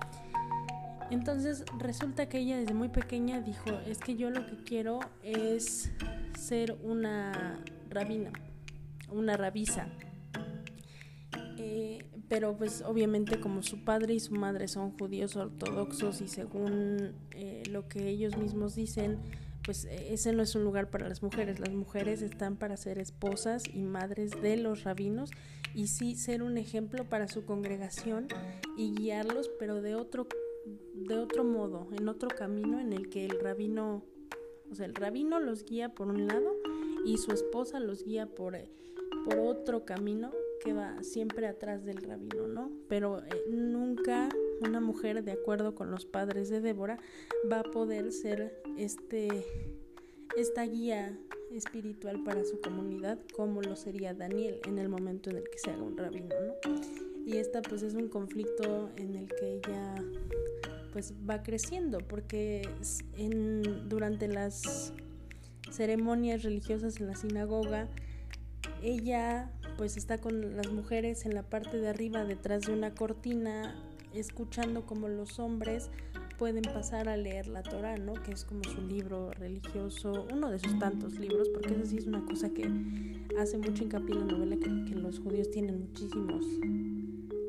entonces 1.10 1.64
resulta 1.78 2.28
que 2.28 2.38
ella 2.38 2.56
desde 2.56 2.72
muy 2.72 2.88
pequeña 2.88 3.40
dijo, 3.40 3.70
es 3.86 3.98
que 3.98 4.16
yo 4.16 4.30
lo 4.30 4.46
que 4.46 4.62
quiero 4.62 5.00
es 5.24 5.90
ser 6.38 6.78
una 6.84 7.58
rabina, 7.88 8.30
una 9.10 9.36
rabisa. 9.36 9.88
Eh, 11.58 12.06
pero 12.30 12.56
pues 12.56 12.82
obviamente 12.86 13.40
como 13.40 13.60
su 13.60 13.84
padre 13.84 14.14
y 14.14 14.20
su 14.20 14.34
madre 14.34 14.68
son 14.68 14.96
judíos 14.96 15.34
ortodoxos 15.34 16.20
y 16.20 16.28
según 16.28 17.12
eh, 17.32 17.64
lo 17.68 17.88
que 17.88 18.08
ellos 18.08 18.36
mismos 18.36 18.76
dicen, 18.76 19.18
pues 19.64 19.84
e, 19.84 20.14
ese 20.14 20.32
no 20.32 20.44
es 20.44 20.54
un 20.54 20.62
lugar 20.62 20.90
para 20.90 21.08
las 21.08 21.24
mujeres. 21.24 21.58
Las 21.58 21.74
mujeres 21.74 22.22
están 22.22 22.54
para 22.54 22.76
ser 22.76 23.00
esposas 23.00 23.64
y 23.74 23.82
madres 23.82 24.40
de 24.40 24.56
los 24.56 24.84
rabinos 24.84 25.32
y 25.74 25.88
sí 25.88 26.14
ser 26.14 26.44
un 26.44 26.56
ejemplo 26.56 27.04
para 27.04 27.26
su 27.26 27.44
congregación 27.44 28.28
y 28.76 28.94
guiarlos, 28.94 29.50
pero 29.58 29.82
de 29.82 29.96
otro 29.96 30.28
de 30.94 31.18
otro 31.18 31.42
modo, 31.42 31.88
en 31.98 32.08
otro 32.08 32.28
camino 32.28 32.78
en 32.78 32.92
el 32.92 33.08
que 33.08 33.24
el 33.24 33.40
rabino, 33.40 34.04
o 34.70 34.74
sea, 34.76 34.86
el 34.86 34.94
rabino 34.94 35.40
los 35.40 35.64
guía 35.64 35.88
por 35.88 36.06
un 36.06 36.28
lado 36.28 36.54
y 37.04 37.16
su 37.16 37.32
esposa 37.32 37.80
los 37.80 38.04
guía 38.04 38.26
por, 38.26 38.54
eh, 38.54 38.70
por 39.24 39.38
otro 39.40 39.84
camino 39.84 40.30
que 40.62 40.72
va 40.72 41.02
siempre 41.02 41.46
atrás 41.46 41.84
del 41.84 42.02
rabino, 42.02 42.46
¿no? 42.46 42.70
Pero 42.88 43.18
eh, 43.18 43.30
nunca 43.50 44.28
una 44.60 44.80
mujer, 44.80 45.24
de 45.24 45.32
acuerdo 45.32 45.74
con 45.74 45.90
los 45.90 46.04
padres 46.06 46.48
de 46.48 46.60
Débora, 46.60 46.98
va 47.50 47.60
a 47.60 47.62
poder 47.62 48.12
ser 48.12 48.62
este, 48.76 49.28
esta 50.36 50.64
guía 50.64 51.18
espiritual 51.50 52.22
para 52.22 52.44
su 52.44 52.60
comunidad 52.60 53.18
como 53.34 53.60
lo 53.62 53.74
sería 53.74 54.14
Daniel 54.14 54.60
en 54.66 54.78
el 54.78 54.88
momento 54.88 55.30
en 55.30 55.38
el 55.38 55.44
que 55.50 55.58
se 55.58 55.70
haga 55.70 55.82
un 55.82 55.96
rabino, 55.96 56.28
¿no? 56.28 56.72
Y 57.26 57.36
esta 57.36 57.62
pues 57.62 57.82
es 57.82 57.94
un 57.94 58.08
conflicto 58.08 58.90
en 58.96 59.16
el 59.16 59.28
que 59.28 59.56
ella 59.56 59.94
pues 60.92 61.14
va 61.28 61.42
creciendo 61.42 61.98
porque 61.98 62.68
en, 63.16 63.88
durante 63.88 64.28
las 64.28 64.92
ceremonias 65.70 66.42
religiosas 66.42 67.00
en 67.00 67.06
la 67.06 67.16
sinagoga 67.16 67.88
ella 68.82 69.50
pues 69.76 69.96
está 69.96 70.18
con 70.18 70.56
las 70.56 70.70
mujeres 70.72 71.24
en 71.26 71.34
la 71.34 71.42
parte 71.42 71.78
de 71.78 71.88
arriba 71.88 72.24
detrás 72.24 72.62
de 72.62 72.72
una 72.72 72.94
cortina 72.94 73.74
escuchando 74.14 74.86
como 74.86 75.08
los 75.08 75.38
hombres 75.38 75.90
pueden 76.38 76.62
pasar 76.62 77.08
a 77.08 77.16
leer 77.16 77.48
la 77.48 77.62
Torah, 77.62 77.98
¿no? 77.98 78.14
Que 78.14 78.32
es 78.32 78.44
como 78.44 78.64
su 78.64 78.80
libro 78.80 79.30
religioso, 79.32 80.26
uno 80.32 80.50
de 80.50 80.58
sus 80.58 80.78
tantos 80.78 81.18
libros, 81.18 81.48
porque 81.50 81.74
eso 81.74 81.84
sí 81.84 81.98
es 81.98 82.06
una 82.06 82.24
cosa 82.24 82.48
que 82.48 82.66
hace 83.38 83.58
mucho 83.58 83.84
hincapié 83.84 84.14
en 84.14 84.26
la 84.26 84.32
novela, 84.32 84.56
que, 84.56 84.84
que 84.86 84.94
los 84.94 85.18
judíos 85.18 85.50
tienen 85.50 85.80
muchísimos 85.80 86.44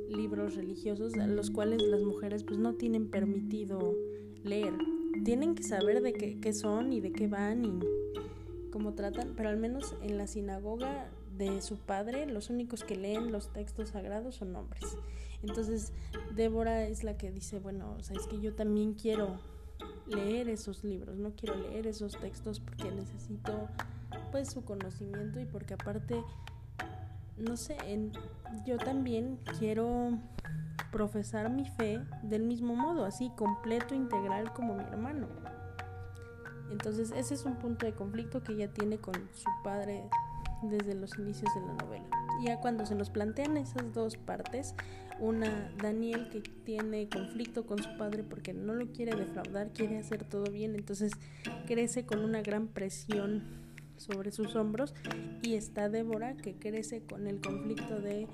libros 0.10 0.56
religiosos 0.56 1.16
los 1.16 1.50
cuales 1.52 1.82
las 1.82 2.02
mujeres 2.02 2.44
pues 2.44 2.60
no 2.60 2.74
tienen 2.74 3.08
permitido 3.08 3.96
leer. 4.44 4.74
Tienen 5.24 5.56
que 5.56 5.64
saber 5.64 6.02
de 6.02 6.14
qué, 6.14 6.40
qué 6.40 6.54
son 6.54 6.94
y 6.94 7.00
de 7.00 7.12
qué 7.12 7.28
van 7.28 7.66
y 7.66 7.80
cómo 8.72 8.94
tratan, 8.94 9.34
pero 9.36 9.50
al 9.50 9.58
menos 9.58 9.96
en 10.02 10.18
la 10.18 10.28
sinagoga 10.28 11.10
de 11.38 11.62
su 11.62 11.78
padre 11.78 12.26
los 12.26 12.50
únicos 12.50 12.84
que 12.84 12.96
leen 12.96 13.32
los 13.32 13.52
textos 13.54 13.90
sagrados 13.90 14.36
son 14.36 14.56
hombres. 14.56 14.98
Entonces 15.44 15.94
Débora 16.36 16.88
es 16.88 17.04
la 17.04 17.18
que 17.18 17.32
dice, 17.32 17.60
bueno, 17.60 17.96
o 18.00 18.04
sea, 18.04 18.16
es 18.16 18.28
que 18.28 18.40
yo 18.40 18.54
también 18.54 18.94
quiero 18.94 19.40
leer 20.08 20.50
esos 20.50 20.84
libros, 20.84 21.18
no 21.18 21.34
quiero 21.36 21.56
leer 21.56 21.88
esos 21.88 22.20
textos 22.20 22.60
porque 22.60 22.92
necesito 22.92 23.68
pues 24.32 24.50
su 24.50 24.64
conocimiento 24.64 25.40
y 25.40 25.46
porque 25.46 25.74
aparte 25.74 26.24
no 27.38 27.58
sé, 27.58 27.78
en, 27.86 28.12
yo 28.66 28.78
también 28.78 29.40
quiero 29.58 30.18
profesar 30.92 31.50
mi 31.50 31.66
fe 31.66 32.00
del 32.22 32.44
mismo 32.44 32.76
modo, 32.76 33.06
así 33.06 33.32
completo, 33.36 33.96
integral 33.96 34.54
como 34.54 34.76
mi 34.76 34.84
hermano. 34.84 35.28
Entonces 36.72 37.12
ese 37.16 37.34
es 37.34 37.46
un 37.46 37.56
punto 37.56 37.86
de 37.86 37.94
conflicto 37.94 38.44
que 38.44 38.54
ella 38.54 38.72
tiene 38.74 38.98
con 38.98 39.16
su 39.34 39.50
padre 39.64 40.04
desde 40.64 40.96
los 40.96 41.18
inicios 41.18 41.54
de 41.54 41.62
la 41.62 41.74
novela. 41.74 42.06
Ya 42.44 42.60
cuando 42.60 42.86
se 42.86 42.96
nos 42.96 43.10
plantean 43.10 43.58
esas 43.58 43.94
dos 43.94 44.18
partes, 44.18 44.76
una 45.20 45.72
Daniel 45.82 46.30
que 46.30 46.42
tiene 46.42 47.10
conflicto 47.10 47.66
con 47.66 47.82
su 47.82 47.98
padre 47.98 48.24
porque 48.24 48.54
no 48.54 48.74
lo 48.74 48.92
quiere 48.92 49.16
defraudar, 49.16 49.72
quiere 49.74 49.98
hacer 49.98 50.24
todo 50.24 50.46
bien, 50.52 50.76
entonces 50.76 51.12
crece 51.68 52.06
con 52.06 52.24
una 52.24 52.42
gran 52.42 52.68
presión 52.68 53.44
sobre 53.98 54.32
sus 54.32 54.56
hombros 54.56 54.96
y 55.44 55.54
está 55.54 55.90
Débora 55.90 56.36
que 56.36 56.56
crece 56.56 57.02
con 57.04 57.28
el 57.28 57.40
conflicto 57.40 58.00
de 58.00 58.28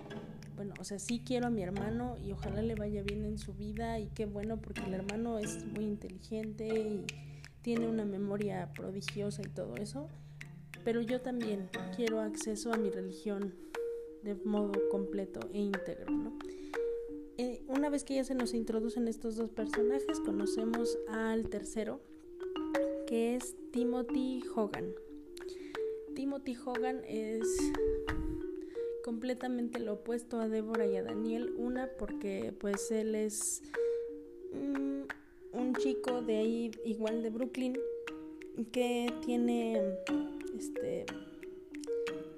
bueno, 0.55 0.73
o 0.79 0.83
sea, 0.83 0.97
sí 0.97 1.21
quiero 1.23 1.47
a 1.47 1.49
mi 1.51 1.61
hermano 1.61 2.17
y 2.17 2.31
ojalá 2.31 2.63
le 2.63 2.73
vaya 2.73 3.03
bien 3.03 3.25
en 3.25 3.37
su 3.37 3.53
vida 3.53 3.99
y 3.99 4.07
qué 4.07 4.25
bueno 4.25 4.57
porque 4.57 4.81
el 4.81 4.95
hermano 4.95 5.37
es 5.37 5.63
muy 5.65 5.85
inteligente 5.85 6.67
y 6.67 7.05
tiene 7.67 7.89
una 7.89 8.05
memoria 8.05 8.71
prodigiosa 8.73 9.41
y 9.41 9.49
todo 9.49 9.75
eso, 9.75 10.07
pero 10.85 11.01
yo 11.01 11.19
también 11.19 11.69
quiero 11.97 12.21
acceso 12.21 12.71
a 12.71 12.77
mi 12.77 12.89
religión 12.89 13.53
de 14.23 14.35
modo 14.35 14.71
completo 14.89 15.41
e 15.51 15.59
íntegro, 15.59 16.09
¿no? 16.09 16.37
Eh, 17.37 17.61
una 17.67 17.89
vez 17.89 18.05
que 18.05 18.15
ya 18.15 18.23
se 18.23 18.35
nos 18.35 18.53
introducen 18.53 19.09
estos 19.09 19.35
dos 19.35 19.49
personajes, 19.49 20.21
conocemos 20.21 20.97
al 21.09 21.49
tercero, 21.49 21.99
que 23.05 23.35
es 23.35 23.57
Timothy 23.73 24.45
Hogan. 24.55 24.93
Timothy 26.15 26.55
Hogan 26.55 27.01
es 27.05 27.43
completamente 29.03 29.81
lo 29.81 29.95
opuesto 29.95 30.39
a 30.39 30.47
Débora 30.47 30.87
y 30.87 30.95
a 30.95 31.03
Daniel. 31.03 31.53
Una 31.57 31.89
porque 31.99 32.53
pues 32.57 32.91
él 32.91 33.13
es 33.13 33.61
mm, 34.53 34.96
un 35.53 35.73
chico 35.75 36.21
de 36.21 36.37
ahí 36.37 36.71
igual 36.85 37.23
de 37.23 37.29
Brooklyn 37.29 37.77
que 38.71 39.13
tiene 39.25 39.81
este 40.57 41.05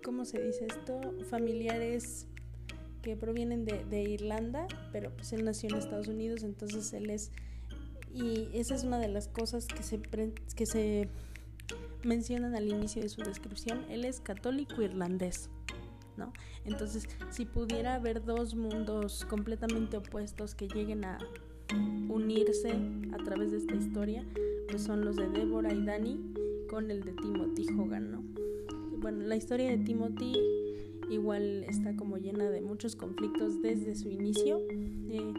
¿cómo 0.03 0.25
se 0.25 0.41
dice 0.41 0.67
esto? 0.67 0.99
familiares 1.29 2.27
que 3.01 3.15
provienen 3.15 3.65
de, 3.65 4.01
Irlanda, 4.01 4.67
pero 4.91 5.11
pues 5.11 5.31
él 5.33 5.45
nació 5.45 5.69
en 5.69 5.75
Estados 5.75 6.07
Unidos, 6.07 6.43
entonces 6.43 6.91
él 6.93 7.09
es... 7.09 7.31
Y 8.13 8.49
esa 8.53 8.75
es 8.75 8.83
una 8.83 8.99
de 8.99 9.07
las 9.07 9.27
cosas 9.27 9.67
que 9.67 9.83
se, 9.83 10.01
que 10.01 10.65
se 10.65 11.07
mencionan 12.03 12.55
al 12.55 12.67
inicio 12.67 13.01
de 13.01 13.09
su 13.09 13.21
descripción. 13.21 13.85
Él 13.89 14.03
es 14.03 14.19
católico 14.19 14.81
irlandés, 14.81 15.49
¿no? 16.17 16.33
Entonces, 16.65 17.07
si 17.29 17.45
pudiera 17.45 17.93
haber 17.95 18.25
dos 18.25 18.55
mundos 18.55 19.25
completamente 19.25 19.97
opuestos 19.97 20.55
que 20.55 20.67
lleguen 20.67 21.05
a 21.05 21.19
unirse 22.07 22.73
a 23.13 23.17
través 23.23 23.51
de 23.51 23.57
esta 23.57 23.75
historia, 23.75 24.25
pues 24.69 24.83
son 24.83 25.05
los 25.05 25.15
de 25.15 25.27
Deborah 25.29 25.73
y 25.73 25.85
Danny 25.85 26.19
con 26.69 26.91
el 26.91 27.03
de 27.03 27.13
Timothy 27.13 27.67
Hogan, 27.77 28.11
¿no? 28.11 28.23
Bueno, 28.99 29.25
la 29.25 29.35
historia 29.35 29.69
de 29.69 29.77
Timothy 29.77 30.35
igual 31.09 31.63
está 31.67 31.95
como 31.95 32.17
llena 32.17 32.49
de 32.49 32.61
muchos 32.61 32.95
conflictos 32.95 33.61
desde 33.61 33.95
su 33.95 34.09
inicio. 34.09 34.59
Eh, 34.69 35.33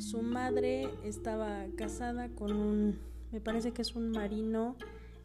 su 0.00 0.22
madre 0.22 0.88
estaba 1.04 1.66
casada 1.76 2.28
con 2.28 2.52
un, 2.52 2.98
me 3.30 3.40
parece 3.40 3.72
que 3.72 3.82
es 3.82 3.94
un 3.94 4.10
marino 4.10 4.76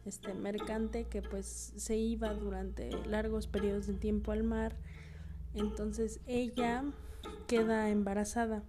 este 0.04 0.32
mercante 0.32 1.04
que 1.04 1.20
pues 1.20 1.72
se 1.76 1.96
iba 1.96 2.32
durante 2.32 2.90
largos 3.06 3.46
periodos 3.46 3.86
de 3.86 3.94
tiempo 3.94 4.32
al 4.32 4.42
mar. 4.42 4.76
Entonces 5.54 6.20
ella 6.26 6.84
queda 7.46 7.90
embarazada 7.90 8.62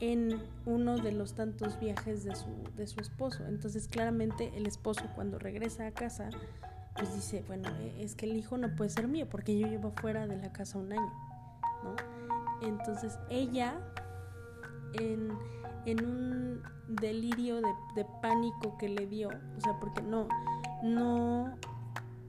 en 0.00 0.42
uno 0.66 0.96
de 0.98 1.12
los 1.12 1.34
tantos 1.34 1.78
viajes 1.78 2.24
de 2.24 2.34
su, 2.34 2.48
de 2.76 2.86
su 2.86 3.00
esposo. 3.00 3.44
Entonces 3.46 3.88
claramente 3.88 4.52
el 4.56 4.66
esposo 4.66 5.04
cuando 5.14 5.38
regresa 5.38 5.86
a 5.86 5.92
casa 5.92 6.30
pues 6.94 7.14
dice, 7.14 7.44
bueno, 7.46 7.68
e, 7.80 8.02
es 8.02 8.14
que 8.14 8.26
el 8.26 8.36
hijo 8.36 8.58
no 8.58 8.74
puede 8.74 8.90
ser 8.90 9.08
mío 9.08 9.26
porque 9.30 9.58
yo 9.58 9.66
llevo 9.66 9.92
fuera 9.92 10.26
de 10.26 10.36
la 10.36 10.52
casa 10.52 10.78
un 10.78 10.92
año. 10.92 11.12
Entonces 12.60 13.18
ella, 13.30 13.74
en, 14.94 15.30
un 16.04 16.62
delirio 16.88 17.56
de, 17.56 17.72
de, 17.96 18.06
pánico 18.20 18.76
que 18.78 18.88
le 18.88 19.06
dio, 19.06 19.28
o 19.28 19.60
sea, 19.60 19.78
porque 19.80 20.02
no, 20.02 20.28
no 20.82 21.56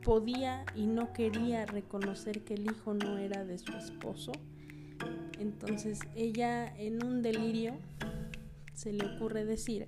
podía 0.03 0.65
y 0.75 0.87
no 0.87 1.13
quería 1.13 1.65
reconocer 1.65 2.43
que 2.43 2.55
el 2.55 2.65
hijo 2.65 2.93
no 2.93 3.17
era 3.17 3.45
de 3.45 3.57
su 3.57 3.73
esposo, 3.73 4.31
entonces 5.39 5.99
ella 6.15 6.73
en 6.77 7.03
un 7.03 7.21
delirio 7.21 7.75
se 8.73 8.93
le 8.93 9.05
ocurre 9.05 9.45
decir 9.45 9.87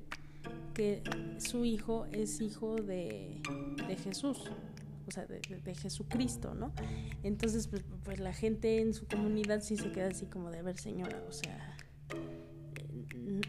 que 0.74 1.02
su 1.40 1.66
hijo 1.66 2.06
es 2.12 2.42
hijo 2.42 2.76
de, 2.76 3.42
Jesús, 4.04 4.52
o 5.08 5.12
sea, 5.12 5.26
de, 5.26 5.76
Jesucristo, 5.76 6.54
¿no? 6.54 6.74
Entonces, 7.24 7.68
pues, 7.68 7.84
pues, 8.04 8.20
la 8.20 8.34
gente 8.34 8.82
en 8.82 8.94
su 8.94 9.08
comunidad 9.08 9.62
sí 9.62 9.78
se 9.78 9.92
queda 9.92 10.08
así 10.08 10.26
como 10.26 10.52
de, 10.52 10.60
a 10.60 10.64
ver, 10.64 10.78
señora, 10.78 11.24
o 11.28 11.32
sea, 11.32 11.78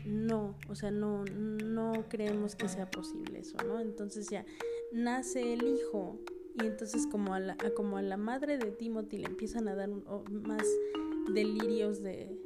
no, 0.04 0.56
o 0.68 0.74
sea, 0.74 0.90
no, 0.90 1.24
no 1.24 2.04
creemos 2.08 2.54
que 2.54 2.68
sea 2.68 2.90
posible 2.90 3.40
eso, 3.40 3.56
¿no? 3.66 3.80
Entonces 3.80 4.28
ya 4.30 4.44
nace 4.92 5.52
el 5.52 5.62
hijo 5.66 6.18
y 6.54 6.66
entonces 6.66 7.06
como 7.06 7.34
a 7.34 7.40
la, 7.40 7.56
como 7.76 7.98
a 7.98 8.02
la 8.02 8.16
madre 8.16 8.56
de 8.56 8.70
Timothy 8.70 9.18
le 9.18 9.26
empiezan 9.26 9.68
a 9.68 9.74
dar 9.74 9.90
más 9.90 10.64
delirios 11.32 12.02
de, 12.02 12.36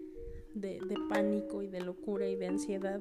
de, 0.54 0.80
pánico 1.08 1.62
y 1.62 1.68
de 1.68 1.80
locura 1.80 2.28
y 2.28 2.36
de 2.36 2.46
ansiedad, 2.46 3.00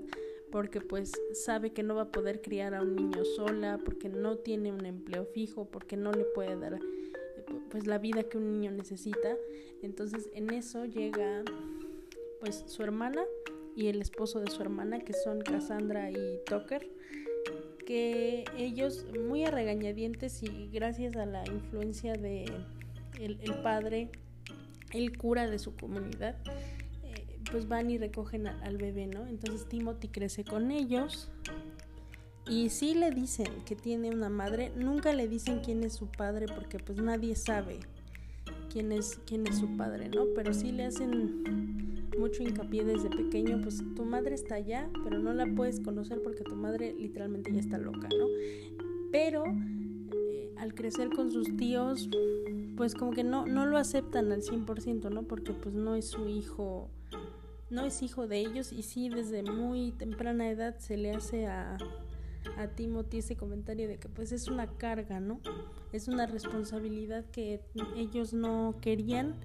porque 0.52 0.82
pues 0.82 1.12
sabe 1.34 1.72
que 1.72 1.84
no 1.84 1.96
va 1.96 2.04
a 2.04 2.12
poder 2.12 2.42
criar 2.42 2.74
a 2.74 2.82
un 2.82 2.96
niño 2.96 3.24
sola, 3.26 3.80
porque 3.84 4.10
no 4.10 4.38
tiene 4.38 4.72
un 4.72 4.86
empleo 4.86 5.26
fijo, 5.26 5.66
porque 5.66 5.98
no 5.98 6.12
le 6.12 6.26
puede 6.26 6.56
dar 6.58 6.80
pues 7.70 7.88
la 7.88 7.98
vida 7.98 8.24
que 8.24 8.38
un 8.38 8.52
niño 8.52 8.72
necesita. 8.72 9.36
Entonces 9.82 10.30
en 10.34 10.52
eso 10.52 10.86
llega 10.86 11.44
pues 12.40 12.64
su 12.68 12.84
hermana 12.84 13.24
y 13.76 13.88
el 13.88 14.02
esposo 14.02 14.40
de 14.40 14.50
su 14.50 14.62
hermana 14.62 15.00
que 15.00 15.14
son 15.14 15.42
Cassandra 15.42 16.12
y 16.12 16.40
Tucker 16.46 16.90
que 17.86 18.46
ellos 18.56 19.08
muy 19.20 19.46
a 19.46 19.52
regañadientes 19.52 20.44
y 20.44 20.70
gracias 20.72 21.16
a 21.16 21.26
la 21.26 21.44
influencia 21.48 22.14
de 22.14 22.46
el 23.20 23.62
padre 23.64 24.12
el 24.92 25.18
cura 25.18 25.50
de 25.50 25.60
su 25.60 25.76
comunidad 25.76 26.36
pues 27.52 27.68
van 27.68 27.90
y 27.90 27.98
recogen 27.98 28.48
al 28.48 28.78
bebé, 28.78 29.08
¿no? 29.08 29.26
Entonces 29.28 29.68
Timothy 29.68 30.08
crece 30.10 30.44
con 30.44 30.72
ellos 30.72 31.30
y 32.48 32.70
sí 32.70 32.94
le 32.94 33.12
dicen 33.12 33.48
que 33.66 33.76
tiene 33.76 34.12
una 34.12 34.30
madre, 34.30 34.72
nunca 34.76 35.14
le 35.14 35.28
dicen 35.28 35.62
quién 35.64 35.84
es 35.84 35.94
su 35.94 36.08
padre 36.08 36.46
porque 36.48 36.80
pues 36.80 37.00
nadie 37.00 37.36
sabe 37.36 37.80
quién 38.72 38.92
es 38.92 39.20
quién 39.26 39.48
es 39.48 39.58
su 39.58 39.78
padre, 39.78 40.10
¿no? 40.10 40.26
Pero 40.36 40.54
sí 40.54 40.72
le 40.72 40.86
hacen 40.86 42.10
mucho 42.18 42.44
hincapié 42.44 42.84
desde 42.84 43.10
pequeño, 43.10 43.62
pues 43.62 43.82
tu 43.96 44.04
madre 44.04 44.36
está 44.36 44.56
allá, 44.56 44.90
pero 45.04 45.20
no 45.20 45.34
la 45.34 45.48
puedes 45.56 45.80
conocer 45.80 46.22
porque 46.22 46.44
tu 46.44 46.56
madre 46.56 46.94
literalmente 46.98 47.52
ya 47.52 47.60
está 47.60 47.78
loca, 47.78 48.10
¿no? 48.18 48.28
Pero 49.12 49.46
eh, 49.46 49.79
al 50.60 50.74
crecer 50.74 51.10
con 51.10 51.32
sus 51.32 51.56
tíos, 51.58 52.10
pues 52.76 52.96
como 52.96 53.12
que 53.12 53.24
no, 53.24 53.46
no 53.46 53.66
lo 53.66 53.78
aceptan 53.78 54.32
al 54.32 54.42
100%, 54.42 55.10
¿no? 55.12 55.24
Porque 55.24 55.54
pues 55.54 55.74
no 55.76 55.96
es 55.96 56.08
su 56.08 56.28
hijo 56.28 56.90
no 57.70 57.86
es 57.86 58.02
hijo 58.02 58.28
de 58.28 58.40
ellos 58.40 58.72
y 58.72 58.82
sí 58.84 59.10
desde 59.10 59.44
muy 59.44 59.92
temprana 59.92 60.50
edad 60.50 60.78
se 60.80 60.98
le 60.98 61.12
hace 61.12 61.46
a, 61.46 61.78
a 62.58 62.68
Timothy 62.68 63.20
ese 63.20 63.36
comentario 63.36 63.88
de 63.88 63.98
que 63.98 64.10
pues 64.10 64.32
es 64.32 64.48
una 64.48 64.68
carga, 64.68 65.20
¿no? 65.20 65.40
Es 65.92 66.08
una 66.08 66.26
responsabilidad 66.26 67.26
que 67.26 67.62
ellos 67.96 68.34
no 68.34 68.76
querían, 68.82 69.36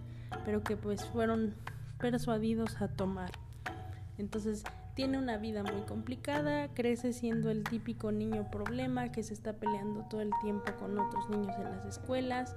pero 0.44 0.62
que 0.62 0.76
pues 0.76 1.04
fueron 1.04 1.54
persuadidos 1.98 2.80
a 2.80 2.88
tomar. 2.88 3.30
Entonces 4.16 4.64
tiene 4.94 5.18
una 5.18 5.36
vida 5.36 5.62
muy 5.62 5.82
complicada, 5.82 6.68
crece 6.74 7.12
siendo 7.12 7.50
el 7.50 7.64
típico 7.64 8.12
niño 8.12 8.48
problema 8.50 9.10
que 9.10 9.22
se 9.22 9.34
está 9.34 9.54
peleando 9.54 10.04
todo 10.08 10.20
el 10.20 10.30
tiempo 10.42 10.72
con 10.78 10.98
otros 10.98 11.28
niños 11.28 11.54
en 11.58 11.64
las 11.64 11.84
escuelas, 11.84 12.54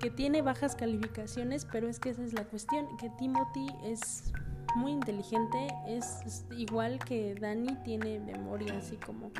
que 0.00 0.10
tiene 0.10 0.42
bajas 0.42 0.74
calificaciones, 0.74 1.66
pero 1.70 1.88
es 1.88 2.00
que 2.00 2.10
esa 2.10 2.24
es 2.24 2.32
la 2.32 2.44
cuestión, 2.44 2.86
que 2.96 3.10
Timothy 3.10 3.66
es 3.84 4.32
muy 4.74 4.92
inteligente, 4.92 5.68
es, 5.86 6.44
igual 6.56 6.98
que 6.98 7.34
Dani, 7.34 7.76
tiene 7.84 8.18
memoria 8.18 8.78
así 8.78 8.96
como 8.96 9.30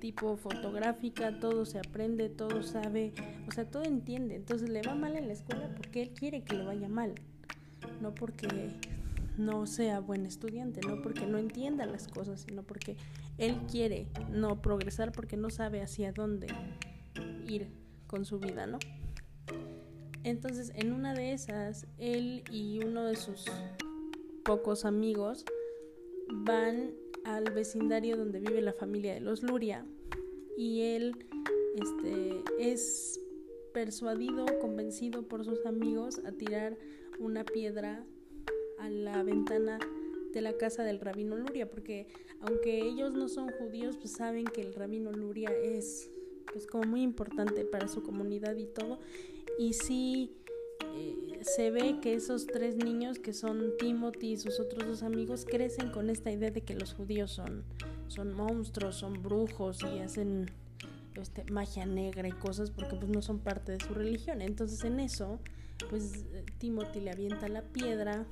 tipo 0.00 0.36
fotográfica, 0.36 1.38
todo 1.38 1.64
se 1.64 1.78
aprende, 1.78 2.28
todo 2.28 2.62
sabe, 2.62 3.12
o 3.48 3.52
sea, 3.52 3.64
todo 3.64 3.82
entiende. 3.84 4.36
Entonces 4.36 4.68
le 4.68 4.82
va 4.82 4.94
mal 4.94 5.16
en 5.16 5.26
la 5.26 5.32
escuela 5.32 5.70
porque 5.74 6.02
él 6.02 6.10
quiere 6.10 6.42
que 6.42 6.54
le 6.54 6.64
vaya 6.64 6.88
mal, 6.88 7.14
no 8.00 8.14
porque 8.14 8.70
no 9.38 9.66
sea 9.66 10.00
buen 10.00 10.26
estudiante, 10.26 10.80
no 10.86 11.02
porque 11.02 11.26
no 11.26 11.38
entienda 11.38 11.86
las 11.86 12.08
cosas, 12.08 12.40
sino 12.40 12.62
porque 12.62 12.96
él 13.38 13.58
quiere 13.70 14.08
no 14.30 14.62
progresar 14.62 15.12
porque 15.12 15.36
no 15.36 15.50
sabe 15.50 15.82
hacia 15.82 16.12
dónde 16.12 16.48
ir 17.46 17.68
con 18.06 18.24
su 18.24 18.38
vida, 18.38 18.66
¿no? 18.66 18.78
Entonces, 20.24 20.72
en 20.74 20.92
una 20.92 21.14
de 21.14 21.32
esas, 21.32 21.86
él 21.98 22.42
y 22.50 22.80
uno 22.84 23.04
de 23.04 23.16
sus 23.16 23.44
pocos 24.44 24.84
amigos 24.84 25.44
van 26.32 26.92
al 27.24 27.44
vecindario 27.52 28.16
donde 28.16 28.40
vive 28.40 28.60
la 28.60 28.72
familia 28.72 29.14
de 29.14 29.20
los 29.20 29.42
Luria 29.42 29.84
y 30.56 30.82
él 30.82 31.26
este, 31.76 32.42
es 32.58 33.20
persuadido, 33.72 34.46
convencido 34.60 35.28
por 35.28 35.44
sus 35.44 35.66
amigos 35.66 36.20
a 36.24 36.32
tirar 36.32 36.76
una 37.18 37.44
piedra 37.44 38.04
a 38.78 38.88
la 38.88 39.22
ventana 39.22 39.78
de 40.32 40.40
la 40.40 40.52
casa 40.54 40.82
del 40.84 41.00
rabino 41.00 41.36
Luria, 41.36 41.70
porque 41.70 42.06
aunque 42.40 42.80
ellos 42.80 43.12
no 43.12 43.28
son 43.28 43.50
judíos, 43.52 43.96
pues 43.96 44.12
saben 44.12 44.44
que 44.44 44.60
el 44.60 44.74
rabino 44.74 45.12
Luria 45.12 45.50
es 45.50 46.10
pues 46.52 46.66
como 46.66 46.84
muy 46.84 47.02
importante 47.02 47.64
para 47.64 47.88
su 47.88 48.02
comunidad 48.02 48.56
y 48.56 48.66
todo, 48.66 48.98
y 49.58 49.72
sí 49.72 50.36
eh, 50.94 51.40
se 51.42 51.70
ve 51.70 51.98
que 52.00 52.14
esos 52.14 52.46
tres 52.46 52.76
niños 52.76 53.18
que 53.18 53.32
son 53.32 53.76
Timothy 53.78 54.32
y 54.32 54.36
sus 54.36 54.60
otros 54.60 54.86
dos 54.86 55.02
amigos 55.02 55.44
crecen 55.44 55.90
con 55.90 56.10
esta 56.10 56.30
idea 56.30 56.50
de 56.50 56.62
que 56.62 56.74
los 56.74 56.94
judíos 56.94 57.32
son, 57.32 57.64
son 58.08 58.32
monstruos, 58.32 58.96
son 58.96 59.22
brujos 59.22 59.80
y 59.82 59.98
hacen 59.98 60.50
este, 61.14 61.44
magia 61.50 61.86
negra 61.86 62.28
y 62.28 62.32
cosas 62.32 62.70
porque 62.70 62.96
pues 62.96 63.08
no 63.08 63.22
son 63.22 63.38
parte 63.38 63.72
de 63.72 63.80
su 63.84 63.94
religión. 63.94 64.42
Entonces 64.42 64.84
en 64.84 65.00
eso, 65.00 65.38
pues 65.90 66.24
Timothy 66.58 67.00
le 67.00 67.10
avienta 67.10 67.48
la 67.48 67.62
piedra, 67.62 68.26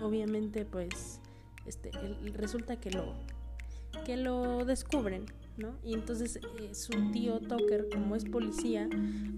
obviamente 0.00 0.64
pues 0.64 1.20
este, 1.66 1.90
resulta 2.34 2.80
que 2.80 2.90
lo, 2.90 3.14
que 4.04 4.16
lo 4.16 4.64
descubren, 4.64 5.26
¿no? 5.56 5.74
Y 5.84 5.94
entonces 5.94 6.36
eh, 6.36 6.74
su 6.74 6.92
tío 7.12 7.40
Tucker, 7.40 7.88
como 7.92 8.16
es 8.16 8.24
policía, 8.24 8.88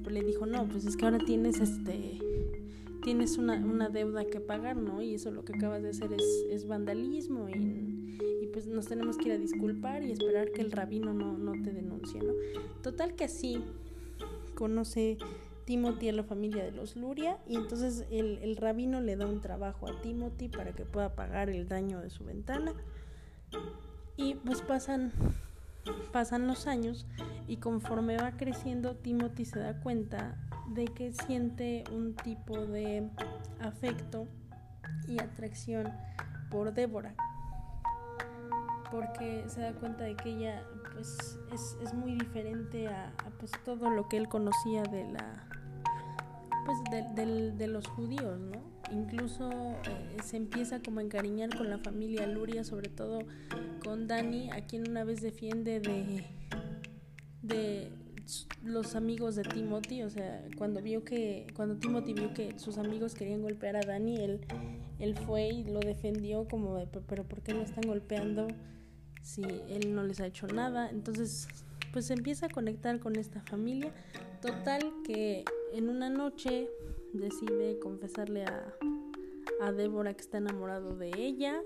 pues 0.02 0.14
le 0.14 0.22
dijo, 0.22 0.46
no, 0.46 0.66
pues 0.68 0.84
es 0.84 0.96
que 0.96 1.04
ahora 1.04 1.18
tienes 1.18 1.60
este 1.60 2.18
tienes 3.02 3.38
una, 3.38 3.54
una 3.54 3.88
deuda 3.88 4.24
que 4.26 4.40
pagar, 4.40 4.76
¿no? 4.76 5.00
Y 5.02 5.14
eso 5.14 5.30
lo 5.30 5.44
que 5.44 5.54
acabas 5.54 5.82
de 5.82 5.90
hacer 5.90 6.12
es, 6.12 6.44
es 6.50 6.66
vandalismo 6.66 7.48
y, 7.48 8.18
y, 8.42 8.46
pues 8.52 8.66
nos 8.66 8.86
tenemos 8.86 9.16
que 9.16 9.28
ir 9.28 9.32
a 9.32 9.38
disculpar 9.38 10.02
y 10.02 10.12
esperar 10.12 10.52
que 10.52 10.60
el 10.60 10.70
rabino 10.70 11.14
no, 11.14 11.36
no 11.38 11.52
te 11.62 11.72
denuncie, 11.72 12.20
¿no? 12.22 12.34
Total 12.82 13.14
que 13.14 13.24
así 13.24 13.64
conoce 14.54 15.16
Timothy 15.70 16.08
a 16.08 16.12
la 16.12 16.24
familia 16.24 16.64
de 16.64 16.72
los 16.72 16.96
Luria 16.96 17.38
y 17.46 17.54
entonces 17.54 18.04
el, 18.10 18.56
rabino 18.56 19.00
le 19.00 19.14
da 19.14 19.28
un 19.28 19.40
trabajo 19.40 19.86
a 19.86 20.00
Timothy 20.00 20.48
para 20.48 20.72
que 20.72 20.84
pueda 20.84 21.14
pagar 21.14 21.48
el 21.48 21.68
daño 21.68 22.00
de 22.00 22.10
su 22.10 22.24
ventana. 22.24 22.72
Y 24.16 24.34
pues 24.34 24.62
pasan 24.62 25.12
pasan 26.12 26.48
los 26.48 26.66
años 26.66 27.06
y 27.46 27.58
conforme 27.58 28.16
va 28.16 28.32
creciendo 28.32 28.96
Timothy 28.96 29.44
se 29.44 29.60
da 29.60 29.78
cuenta 29.78 30.36
de 30.74 30.86
que 30.86 31.12
siente 31.12 31.84
un 31.92 32.16
tipo 32.16 32.66
de 32.66 33.08
afecto 33.60 34.26
y 35.06 35.20
atracción 35.20 35.88
por 36.50 36.74
Débora 36.74 37.14
porque 38.90 39.44
se 39.46 39.60
da 39.60 39.72
cuenta 39.74 40.02
de 40.02 40.16
que 40.16 40.30
ella 40.30 40.64
pues 40.94 41.38
es, 41.52 41.78
es 41.80 41.94
muy 41.94 42.14
diferente 42.14 42.88
a, 42.88 43.12
pues 43.38 43.52
todo 43.64 43.88
lo 43.88 44.08
que 44.08 44.16
él 44.16 44.28
conocía 44.28 44.82
de 44.82 45.04
la 45.12 45.46
pues 46.64 46.78
de, 47.14 47.52
de 47.52 47.66
los 47.66 47.86
judíos 47.86 48.38
no 48.38 48.70
incluso 48.92 49.50
eh, 49.50 50.16
se 50.22 50.36
empieza 50.36 50.80
como 50.80 51.00
a 51.00 51.02
encariñar 51.02 51.56
con 51.56 51.70
la 51.70 51.78
familia 51.78 52.26
Luria, 52.26 52.64
sobre 52.64 52.88
todo 52.88 53.20
con 53.84 54.06
Dani, 54.06 54.50
a 54.50 54.66
quien 54.66 54.88
una 54.88 55.04
vez 55.04 55.20
defiende 55.20 55.80
de, 55.80 56.24
de 57.42 57.92
los 58.62 58.94
amigos 58.94 59.36
de 59.36 59.42
Timothy, 59.42 60.02
o 60.02 60.10
sea, 60.10 60.44
cuando 60.56 60.82
vio 60.82 61.04
que, 61.04 61.46
cuando 61.54 61.76
Timothy 61.76 62.14
vio 62.14 62.34
que 62.34 62.58
sus 62.58 62.78
amigos 62.78 63.14
querían 63.14 63.42
golpear 63.42 63.76
a 63.76 63.80
Dani, 63.80 64.16
él, 64.16 64.40
él 64.98 65.16
fue 65.16 65.48
y 65.48 65.64
lo 65.64 65.80
defendió 65.80 66.46
como 66.46 66.76
de, 66.76 66.86
pero 66.86 67.24
¿por 67.24 67.42
qué 67.42 67.54
lo 67.54 67.62
están 67.62 67.86
golpeando 67.86 68.48
si 69.22 69.42
él 69.42 69.94
no 69.94 70.04
les 70.04 70.20
ha 70.20 70.26
hecho 70.26 70.46
nada? 70.46 70.90
Entonces, 70.90 71.48
pues 71.92 72.06
se 72.06 72.14
empieza 72.14 72.46
a 72.46 72.48
conectar 72.48 73.00
con 73.00 73.16
esta 73.16 73.40
familia. 73.40 73.92
Total 74.42 74.80
que 75.04 75.44
en 75.72 75.88
una 75.88 76.08
noche 76.08 76.68
decide 77.12 77.78
confesarle 77.78 78.44
a, 78.44 78.74
a 79.60 79.72
Débora 79.72 80.14
que 80.14 80.22
está 80.22 80.38
enamorado 80.38 80.96
de 80.96 81.10
ella. 81.16 81.62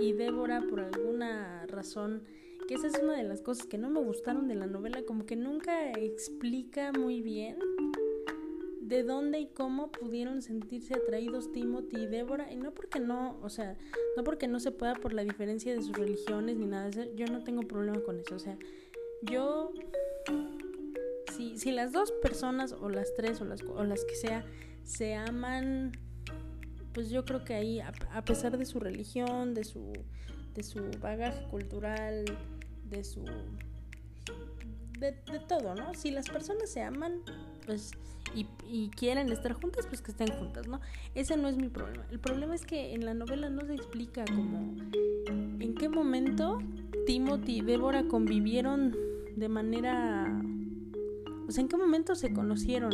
Y 0.00 0.12
Débora 0.12 0.62
por 0.68 0.80
alguna 0.80 1.66
razón 1.66 2.22
que 2.66 2.74
esa 2.74 2.88
es 2.88 2.98
una 3.00 3.16
de 3.16 3.22
las 3.22 3.42
cosas 3.42 3.66
que 3.66 3.78
no 3.78 3.88
me 3.88 4.00
gustaron 4.00 4.48
de 4.48 4.56
la 4.56 4.66
novela 4.66 5.02
como 5.04 5.26
que 5.26 5.36
nunca 5.36 5.92
explica 5.92 6.90
muy 6.90 7.20
bien 7.20 7.56
de 8.80 9.02
dónde 9.02 9.40
y 9.40 9.46
cómo 9.46 9.90
pudieron 9.90 10.42
sentirse 10.42 10.94
atraídos 10.94 11.52
Timothy 11.52 12.02
y 12.02 12.06
Débora. 12.06 12.52
Y 12.52 12.56
no 12.56 12.72
porque 12.72 13.00
no, 13.00 13.38
o 13.42 13.48
sea, 13.48 13.76
no 14.16 14.24
porque 14.24 14.48
no 14.48 14.60
se 14.60 14.70
pueda 14.70 14.94
por 14.94 15.12
la 15.12 15.22
diferencia 15.22 15.74
de 15.74 15.82
sus 15.82 15.96
religiones 15.96 16.56
ni 16.56 16.66
nada 16.66 16.84
de 16.84 16.90
eso, 16.90 17.14
yo 17.14 17.26
no 17.26 17.42
tengo 17.42 17.62
problema 17.62 18.00
con 18.02 18.20
eso, 18.20 18.36
o 18.36 18.38
sea, 18.38 18.56
yo 19.22 19.72
si, 21.36 21.58
si 21.58 21.72
las 21.72 21.92
dos 21.92 22.12
personas 22.22 22.72
o 22.72 22.88
las 22.88 23.14
tres 23.14 23.40
o 23.40 23.44
las, 23.44 23.62
o 23.62 23.84
las 23.84 24.04
que 24.04 24.14
sea 24.14 24.44
se 24.84 25.14
aman, 25.14 25.92
pues 26.92 27.10
yo 27.10 27.24
creo 27.24 27.44
que 27.44 27.54
ahí, 27.54 27.80
a, 27.80 28.24
pesar 28.24 28.56
de 28.56 28.64
su 28.64 28.80
religión, 28.80 29.54
de 29.54 29.64
su, 29.64 29.92
de 30.54 30.62
su 30.62 30.90
bagaje 31.00 31.44
cultural, 31.48 32.24
de 32.88 33.04
su... 33.04 33.24
De, 34.98 35.12
de 35.30 35.40
todo, 35.46 35.74
¿no? 35.74 35.92
Si 35.92 36.10
las 36.10 36.26
personas 36.30 36.70
se 36.70 36.80
aman, 36.80 37.20
pues 37.66 37.90
y, 38.34 38.46
y, 38.66 38.88
quieren 38.90 39.30
estar 39.30 39.52
juntas, 39.52 39.86
pues 39.86 40.00
que 40.00 40.10
estén 40.10 40.28
juntas, 40.28 40.66
¿no? 40.66 40.80
Ese 41.14 41.36
no 41.36 41.48
es 41.48 41.56
mi 41.56 41.68
problema. 41.68 42.06
El 42.10 42.18
problema 42.18 42.54
es 42.54 42.64
que 42.64 42.94
en 42.94 43.04
la 43.04 43.12
novela 43.12 43.50
no 43.50 43.66
se 43.66 43.74
explica 43.74 44.24
como 44.24 44.74
en 45.26 45.74
qué 45.74 45.88
momento 45.90 46.58
Timothy 47.06 47.58
y 47.58 47.60
Débora 47.60 48.04
convivieron 48.08 48.96
de 49.36 49.48
manera 49.48 50.42
sea, 51.52 51.62
¿en 51.62 51.68
qué 51.68 51.76
momento 51.76 52.14
se 52.14 52.32
conocieron 52.32 52.92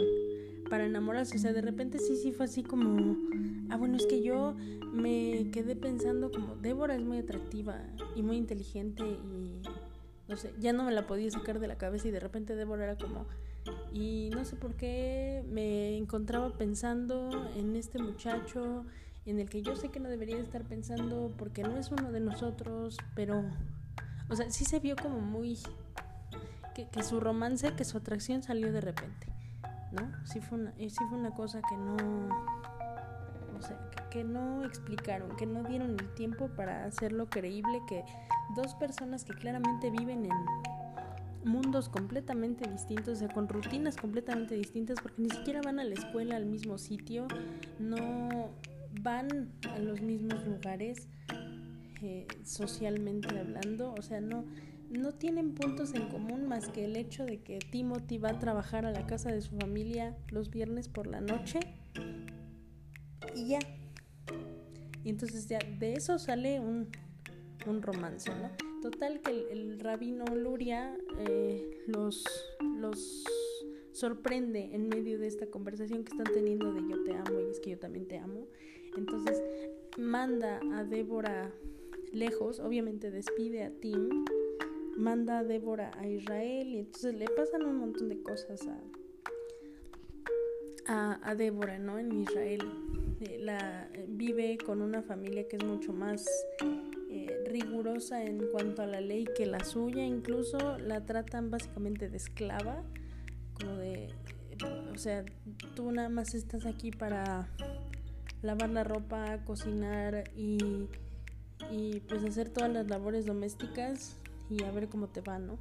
para 0.69 0.87
enamorarse? 0.87 1.37
O 1.37 1.41
sea, 1.41 1.53
de 1.53 1.63
repente 1.63 1.99
sí, 1.99 2.17
sí 2.17 2.33
fue 2.33 2.47
así 2.47 2.63
como, 2.63 3.17
ah, 3.71 3.77
bueno, 3.77 3.97
es 3.97 4.07
que 4.07 4.23
yo 4.23 4.55
me 4.93 5.51
quedé 5.53 5.77
pensando 5.77 6.31
como, 6.31 6.57
Débora 6.57 6.95
es 6.95 7.03
muy 7.03 7.19
atractiva 7.19 7.81
y 8.15 8.23
muy 8.23 8.37
inteligente 8.37 9.03
y, 9.03 9.63
no 10.29 10.37
sé, 10.37 10.53
ya 10.59 10.73
no 10.73 10.85
me 10.85 10.93
la 10.93 11.07
podía 11.07 11.31
sacar 11.31 11.59
de 11.59 11.67
la 11.67 11.79
cabeza 11.79 12.09
y 12.09 12.11
de 12.11 12.21
repente 12.21 12.55
Débora 12.55 12.85
era 12.85 12.97
como, 12.97 13.27
y 13.93 14.31
no 14.35 14.45
sé 14.45 14.57
por 14.57 14.75
qué 14.75 15.45
me 15.49 15.97
encontraba 15.97 16.57
pensando 16.57 17.31
en 17.57 17.77
este 17.77 17.99
muchacho 17.99 18.85
en 19.25 19.39
el 19.39 19.49
que 19.49 19.63
yo 19.63 19.77
sé 19.77 19.91
que 19.91 20.01
no 20.01 20.09
debería 20.09 20.39
estar 20.39 20.65
pensando 20.65 21.33
porque 21.39 21.63
no 21.63 21.77
es 21.79 21.91
uno 21.93 22.11
de 22.11 22.21
nosotros, 22.21 22.97
pero, 23.15 23.45
o 24.29 24.37
sea, 24.37 24.51
sí 24.51 24.65
se 24.65 24.81
vio 24.81 24.97
como 24.97 25.21
muy 25.21 25.59
que, 26.75 27.03
su 27.03 27.21
romance, 27.21 27.75
que 27.75 27.85
su 27.85 27.99
atracción 27.99 28.43
salió 28.43 28.73
de 28.73 28.81
repente, 28.81 29.27
¿no? 29.93 30.11
Sí 30.25 30.41
fue 30.41 30.59
una, 30.59 30.73
sí 30.77 31.05
fue 31.09 31.19
una 31.19 31.33
cosa 31.33 31.61
que 31.69 31.77
no, 31.77 32.29
o 33.57 33.63
sea, 33.63 33.79
que, 33.91 34.19
que, 34.19 34.25
no 34.25 34.65
explicaron, 34.65 35.37
que 35.37 35.47
no 35.47 35.63
dieron 35.65 35.91
el 35.91 36.15
tiempo 36.15 36.49
para 36.49 36.85
hacerlo 36.85 37.29
creíble, 37.29 37.81
que 37.89 38.05
dos 38.57 38.75
personas 38.75 39.25
que 39.25 39.35
claramente 39.35 39.91
viven 39.91 40.27
en 40.27 40.33
mundos 41.45 41.89
completamente 41.89 42.69
distintos, 42.69 43.09
o 43.09 43.17
sea, 43.17 43.29
con 43.29 43.49
rutinas 43.49 43.97
completamente 43.97 44.55
distintas, 44.55 45.01
porque 45.01 45.23
ni 45.23 45.31
siquiera 45.31 45.61
van 45.63 45.81
a 45.81 45.85
la 45.85 45.95
escuela 45.95 46.37
al 46.37 46.47
mismo 46.47 46.79
sitio, 46.79 47.27
no 47.79 48.51
van 49.01 49.53
a 49.71 49.79
los 49.79 50.01
mismos 50.01 50.45
lugares 50.47 51.09
eh, 52.03 52.27
socialmente 52.45 53.39
hablando, 53.39 53.95
o 53.97 54.03
sea, 54.03 54.21
no 54.21 54.45
no 54.93 55.13
tienen 55.13 55.55
puntos 55.55 55.95
en 55.95 56.09
común 56.09 56.47
más 56.47 56.69
que 56.69 56.85
el 56.85 56.97
hecho 56.97 57.25
de 57.25 57.41
que 57.41 57.59
Timothy 57.59 58.19
va 58.19 58.31
a 58.31 58.39
trabajar 58.39 58.85
a 58.85 58.91
la 58.91 59.07
casa 59.07 59.33
de 59.33 59.41
su 59.41 59.57
familia 59.57 60.17
los 60.31 60.51
viernes 60.51 60.89
por 60.89 61.07
la 61.07 61.21
noche 61.21 61.61
y 63.35 63.49
ya. 63.49 63.59
Y 65.05 65.11
entonces 65.11 65.49
ya 65.49 65.59
de 65.79 65.95
eso 65.95 66.19
sale 66.19 66.61
un, 66.61 66.89
un 67.67 67.83
romance, 67.83 68.31
¿no? 68.31 68.51
Total 68.83 69.21
que 69.21 69.53
el, 69.53 69.81
rabino 69.81 70.25
Luria 70.27 70.97
eh, 71.21 71.85
los, 71.87 72.25
los 72.61 73.25
sorprende 73.93 74.71
en 74.75 74.89
medio 74.89 75.19
de 75.19 75.27
esta 75.27 75.47
conversación 75.47 76.05
que 76.05 76.13
están 76.13 76.33
teniendo 76.35 76.73
de 76.73 76.81
yo 76.89 77.03
te 77.05 77.15
amo 77.15 77.41
y 77.41 77.51
es 77.51 77.61
que 77.61 77.71
yo 77.71 77.79
también 77.79 78.07
te 78.07 78.19
amo. 78.19 78.47
Entonces 78.97 79.43
manda 79.97 80.61
a 80.75 80.85
Débora 80.85 81.51
lejos, 82.13 82.61
obviamente 82.61 83.11
despide 83.11 83.65
a 83.65 83.71
Tim 83.71 84.25
manda 85.03 85.41
a 85.41 85.45
Débora 85.45 85.91
a 85.99 86.07
Israel 86.07 86.69
y 86.69 86.79
entonces 86.79 87.15
le 87.17 87.27
pasan 87.27 87.65
un 87.65 87.77
montón 87.77 88.09
de 88.09 88.23
cosas 88.23 88.61
a, 90.87 91.19
a, 91.29 91.35
Débora, 91.35 91.79
¿no? 91.79 91.99
En 91.99 92.13
Israel. 92.13 92.61
Eh, 93.21 93.39
la, 93.41 93.89
vive 94.09 94.59
con 94.65 94.81
una 94.81 95.03
familia 95.03 95.49
que 95.49 95.57
es 95.57 95.65
mucho 95.65 95.93
más 95.93 96.25
eh, 97.11 97.45
rigurosa 97.47 98.23
en 98.23 98.47
cuanto 98.53 98.83
a 98.83 98.87
la 98.87 99.01
ley 99.01 99.25
que 99.37 99.45
la 99.45 99.65
suya, 99.65 100.05
incluso 100.05 100.79
la 100.79 101.05
tratan 101.05 101.51
básicamente 101.51 102.09
de 102.09 102.17
esclava, 102.17 102.85
como 103.55 103.77
de, 103.77 104.09
o 104.93 104.99
sea, 104.99 105.25
tú 105.75 105.91
nada 105.91 106.09
más 106.09 106.35
estás 106.35 106.65
aquí 106.65 106.93
para 106.93 107.49
lavar 108.41 108.71
la 108.71 108.85
ropa, 108.85 109.39
cocinar 109.45 110.31
y, 110.37 110.89
y 111.71 112.01
pues 112.09 112.25
hacer 112.25 112.51
todas 112.51 112.71
las 112.71 112.89
labores 112.89 113.27
domésticas 113.27 114.17
y 114.53 114.63
a 114.65 114.71
ver 114.71 114.89
cómo 114.89 115.09
te 115.09 115.21
va, 115.21 115.39
¿no? 115.39 115.57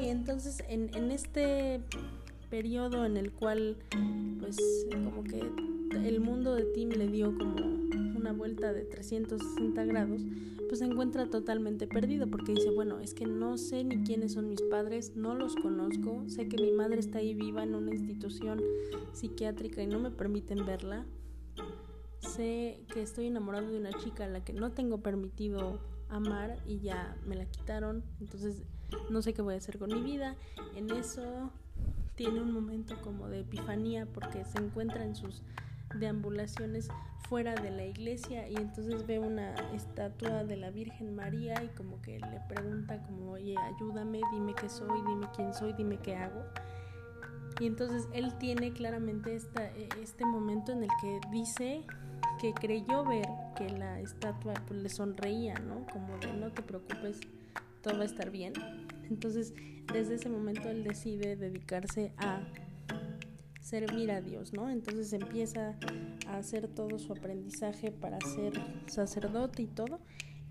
Y 0.00 0.08
entonces 0.08 0.62
en, 0.68 0.94
en 0.94 1.10
este 1.10 1.80
periodo 2.50 3.04
en 3.04 3.16
el 3.16 3.32
cual 3.32 3.76
pues 4.40 4.56
como 4.90 5.24
que 5.24 5.40
el 5.96 6.20
mundo 6.20 6.54
de 6.54 6.64
Tim 6.64 6.90
le 6.90 7.08
dio 7.08 7.36
como 7.36 7.56
una 8.16 8.32
vuelta 8.32 8.72
de 8.72 8.84
360 8.84 9.84
grados, 9.84 10.22
pues 10.68 10.78
se 10.78 10.86
encuentra 10.86 11.26
totalmente 11.26 11.86
perdido 11.86 12.26
porque 12.26 12.52
dice, 12.52 12.70
bueno, 12.70 13.00
es 13.00 13.14
que 13.14 13.26
no 13.26 13.58
sé 13.58 13.84
ni 13.84 14.02
quiénes 14.04 14.32
son 14.32 14.48
mis 14.48 14.62
padres, 14.62 15.14
no 15.14 15.34
los 15.34 15.54
conozco, 15.56 16.24
sé 16.28 16.48
que 16.48 16.56
mi 16.56 16.72
madre 16.72 17.00
está 17.00 17.18
ahí 17.18 17.34
viva 17.34 17.62
en 17.62 17.74
una 17.74 17.92
institución 17.92 18.62
psiquiátrica 19.12 19.82
y 19.82 19.86
no 19.86 20.00
me 20.00 20.10
permiten 20.10 20.64
verla, 20.64 21.06
sé 22.18 22.80
que 22.92 23.02
estoy 23.02 23.26
enamorado 23.26 23.70
de 23.70 23.78
una 23.78 23.92
chica 23.92 24.24
a 24.24 24.28
la 24.28 24.44
que 24.44 24.52
no 24.52 24.72
tengo 24.72 25.02
permitido 25.02 25.80
amar 26.08 26.58
y 26.66 26.80
ya 26.80 27.16
me 27.26 27.36
la 27.36 27.46
quitaron. 27.46 28.04
Entonces 28.20 28.62
no 29.10 29.22
sé 29.22 29.34
qué 29.34 29.42
voy 29.42 29.54
a 29.54 29.58
hacer 29.58 29.78
con 29.78 29.92
mi 29.92 30.02
vida. 30.02 30.36
En 30.76 30.90
eso 30.90 31.50
tiene 32.14 32.40
un 32.40 32.52
momento 32.52 33.00
como 33.02 33.28
de 33.28 33.40
epifanía 33.40 34.06
porque 34.06 34.44
se 34.44 34.58
encuentra 34.58 35.04
en 35.04 35.14
sus 35.14 35.42
deambulaciones 35.98 36.88
fuera 37.28 37.54
de 37.54 37.70
la 37.70 37.84
iglesia 37.84 38.48
y 38.48 38.56
entonces 38.56 39.06
ve 39.06 39.18
una 39.18 39.54
estatua 39.74 40.44
de 40.44 40.56
la 40.56 40.70
Virgen 40.70 41.14
María 41.14 41.62
y 41.62 41.68
como 41.68 42.00
que 42.02 42.18
le 42.18 42.40
pregunta 42.48 43.02
como, 43.02 43.32
oye, 43.32 43.56
ayúdame, 43.58 44.20
dime 44.32 44.54
qué 44.54 44.68
soy, 44.68 45.00
dime 45.06 45.26
quién 45.34 45.54
soy, 45.54 45.72
dime 45.72 45.98
qué 45.98 46.16
hago. 46.16 46.44
Y 47.60 47.66
entonces 47.66 48.08
él 48.12 48.36
tiene 48.38 48.72
claramente 48.72 49.34
esta, 49.34 49.66
este 50.02 50.26
momento 50.26 50.72
en 50.72 50.82
el 50.82 50.90
que 51.00 51.20
dice 51.30 51.84
que 52.40 52.52
creyó 52.52 53.04
ver 53.04 53.28
que 53.54 53.68
la 53.70 54.00
estatua 54.00 54.54
pues, 54.66 54.82
le 54.82 54.88
sonreía, 54.88 55.54
¿no? 55.54 55.86
Como 55.86 56.18
de 56.18 56.32
no 56.32 56.50
te 56.52 56.62
preocupes, 56.62 57.20
todo 57.82 57.96
va 57.96 58.02
a 58.02 58.06
estar 58.06 58.30
bien. 58.30 58.52
Entonces, 59.08 59.54
desde 59.92 60.14
ese 60.14 60.28
momento 60.28 60.68
él 60.68 60.84
decide 60.84 61.36
dedicarse 61.36 62.12
a 62.16 62.40
servir 63.60 64.10
a 64.10 64.20
Dios, 64.20 64.52
¿no? 64.52 64.70
Entonces 64.70 65.12
empieza 65.12 65.74
a 66.26 66.36
hacer 66.36 66.68
todo 66.68 66.98
su 66.98 67.12
aprendizaje 67.12 67.90
para 67.90 68.18
ser 68.20 68.52
sacerdote 68.86 69.62
y 69.62 69.66
todo. 69.66 70.00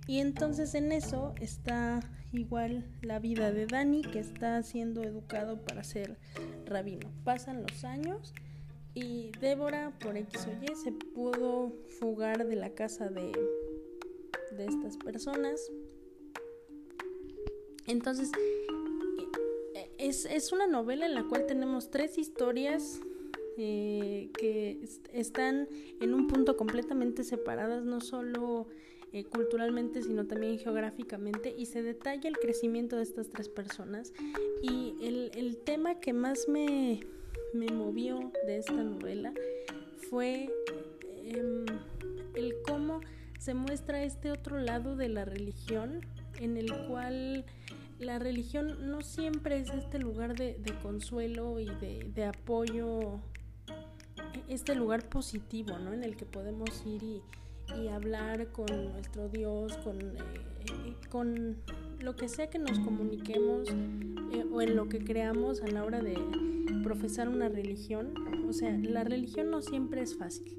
Y 0.07 0.19
entonces 0.19 0.73
en 0.75 0.91
eso 0.91 1.33
está 1.39 1.99
igual 2.33 2.85
la 3.01 3.19
vida 3.19 3.51
de 3.51 3.67
Dani, 3.67 4.01
que 4.01 4.19
está 4.19 4.61
siendo 4.63 5.03
educado 5.03 5.61
para 5.61 5.83
ser 5.83 6.17
rabino. 6.65 7.09
Pasan 7.23 7.61
los 7.61 7.83
años 7.85 8.33
y 8.95 9.31
Débora, 9.39 9.97
por 9.99 10.17
X 10.17 10.47
o 10.47 10.63
Y, 10.63 10.75
se 10.75 10.91
pudo 10.91 11.73
fugar 11.99 12.47
de 12.47 12.55
la 12.55 12.69
casa 12.71 13.09
de, 13.09 13.31
de 14.51 14.65
estas 14.65 14.97
personas. 14.97 15.71
Entonces, 17.87 18.31
es, 19.97 20.25
es, 20.25 20.51
una 20.51 20.67
novela 20.67 21.05
en 21.05 21.15
la 21.15 21.23
cual 21.23 21.45
tenemos 21.45 21.89
tres 21.89 22.17
historias 22.17 23.01
eh, 23.57 24.29
que 24.37 24.79
están 25.11 25.67
en 25.99 26.13
un 26.13 26.27
punto 26.27 26.55
completamente 26.55 27.23
separadas, 27.23 27.83
no 27.83 27.99
solo 27.99 28.67
eh, 29.11 29.25
culturalmente, 29.25 30.01
sino 30.01 30.27
también 30.27 30.57
geográficamente, 30.59 31.53
y 31.57 31.65
se 31.65 31.83
detalla 31.83 32.29
el 32.29 32.37
crecimiento 32.37 32.95
de 32.95 33.03
estas 33.03 33.29
tres 33.29 33.49
personas. 33.49 34.13
Y 34.61 34.95
el, 35.01 35.31
el 35.35 35.57
tema 35.57 35.99
que 35.99 36.13
más 36.13 36.47
me, 36.47 37.01
me, 37.53 37.67
movió 37.67 38.31
de 38.45 38.57
esta 38.57 38.73
novela 38.73 39.33
fue 40.09 40.49
em, 41.23 41.65
el 42.35 42.55
cómo 42.67 43.01
se 43.39 43.53
muestra 43.53 44.03
este 44.03 44.31
otro 44.31 44.59
lado 44.59 44.95
de 44.95 45.09
la 45.09 45.25
religión, 45.25 46.01
en 46.39 46.57
el 46.57 46.73
cual 46.87 47.45
la 47.99 48.19
religión 48.19 48.89
no 48.89 49.01
siempre 49.01 49.59
es 49.59 49.69
este 49.69 49.99
lugar 49.99 50.35
de, 50.35 50.57
consuelo 50.81 51.59
y 51.59 51.65
de, 51.65 52.09
de 52.13 52.25
apoyo 52.25 53.19
este 54.47 54.75
lugar 54.75 55.07
positivo, 55.07 55.77
¿no? 55.79 55.93
En 55.93 56.03
el 56.03 56.15
que 56.15 56.25
podemos 56.25 56.83
ir 56.85 57.03
y, 57.03 57.21
hablar 57.91 58.51
con 58.51 58.65
nuestro 58.91 59.29
Dios, 59.29 59.77
con, 59.77 59.99
eh, 59.99 60.95
con 61.09 61.57
lo 61.99 62.15
que 62.15 62.27
sea 62.27 62.49
que 62.49 62.59
nos 62.59 62.79
comuniquemos 62.79 63.69
eh, 63.69 64.45
o 64.51 64.61
en 64.61 64.75
lo 64.75 64.89
que 64.89 64.99
creamos 64.99 65.61
a 65.61 65.67
la 65.67 65.83
hora 65.83 66.01
de 66.01 66.17
profesar 66.83 67.29
una 67.29 67.49
religión. 67.49 68.13
O 68.47 68.53
sea, 68.53 68.71
la 68.71 69.03
religión 69.03 69.49
no 69.49 69.61
siempre 69.61 70.01
es 70.01 70.17
fácil. 70.17 70.57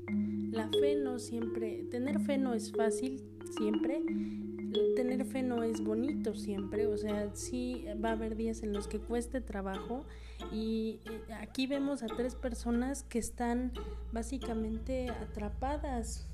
La 0.50 0.68
fe 0.68 0.94
no 0.94 1.18
siempre, 1.18 1.84
tener 1.90 2.20
fe 2.20 2.38
no 2.38 2.54
es 2.54 2.72
fácil 2.72 3.22
siempre 3.56 4.02
tener 4.96 5.24
fe 5.24 5.42
no 5.42 5.62
es 5.62 5.82
bonito 5.82 6.34
siempre, 6.34 6.86
o 6.86 6.96
sea, 6.96 7.30
sí 7.34 7.84
va 8.02 8.10
a 8.10 8.12
haber 8.12 8.36
días 8.36 8.62
en 8.62 8.72
los 8.72 8.88
que 8.88 8.98
cueste 8.98 9.40
trabajo 9.40 10.04
y 10.52 11.00
eh, 11.04 11.32
aquí 11.40 11.66
vemos 11.66 12.02
a 12.02 12.06
tres 12.06 12.34
personas 12.34 13.02
que 13.04 13.18
están 13.18 13.72
básicamente 14.12 15.10
atrapadas 15.10 16.26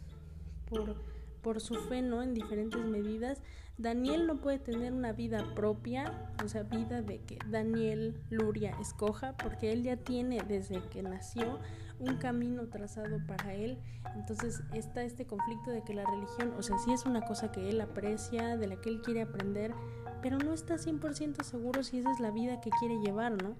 por, 1.42 1.60
su 1.60 1.74
fe, 1.74 2.02
¿no? 2.02 2.22
En 2.22 2.34
diferentes 2.34 2.80
medidas. 2.84 3.42
Daniel 3.78 4.26
no 4.26 4.40
puede 4.40 4.58
tener 4.58 4.92
una 4.92 5.12
vida 5.12 5.54
propia, 5.54 6.30
o 6.44 6.48
sea, 6.48 6.64
vida 6.64 7.00
de 7.00 7.20
que 7.22 7.38
Daniel 7.48 8.20
Luria 8.28 8.76
escoja, 8.80 9.36
porque 9.36 9.72
él 9.72 9.82
ya 9.82 9.96
tiene 9.96 10.42
desde 10.46 10.82
que 10.90 11.02
nació 11.02 11.58
un 11.98 12.16
camino 12.16 12.68
trazado 12.68 13.18
para 13.26 13.54
él. 13.54 13.78
Entonces 14.16 14.62
está 14.74 15.02
este 15.02 15.26
conflicto 15.26 15.70
de 15.70 15.82
que 15.82 15.94
la 15.94 16.04
religión, 16.04 16.52
o 16.58 16.62
sea, 16.62 16.78
sí 16.78 16.92
es 16.92 17.06
una 17.06 17.22
cosa 17.22 17.52
que 17.52 17.70
él 17.70 17.80
aprecia, 17.80 18.56
de 18.56 18.66
la 18.66 18.76
que 18.76 18.90
él 18.90 19.00
quiere 19.00 19.22
aprender, 19.22 19.72
pero 20.20 20.38
no 20.38 20.52
está 20.52 20.74
100% 20.74 21.42
seguro 21.42 21.82
si 21.82 21.98
esa 21.98 22.12
es 22.12 22.20
la 22.20 22.30
vida 22.30 22.60
que 22.60 22.70
quiere 22.78 22.98
llevar, 23.00 23.42
¿no? 23.42 23.54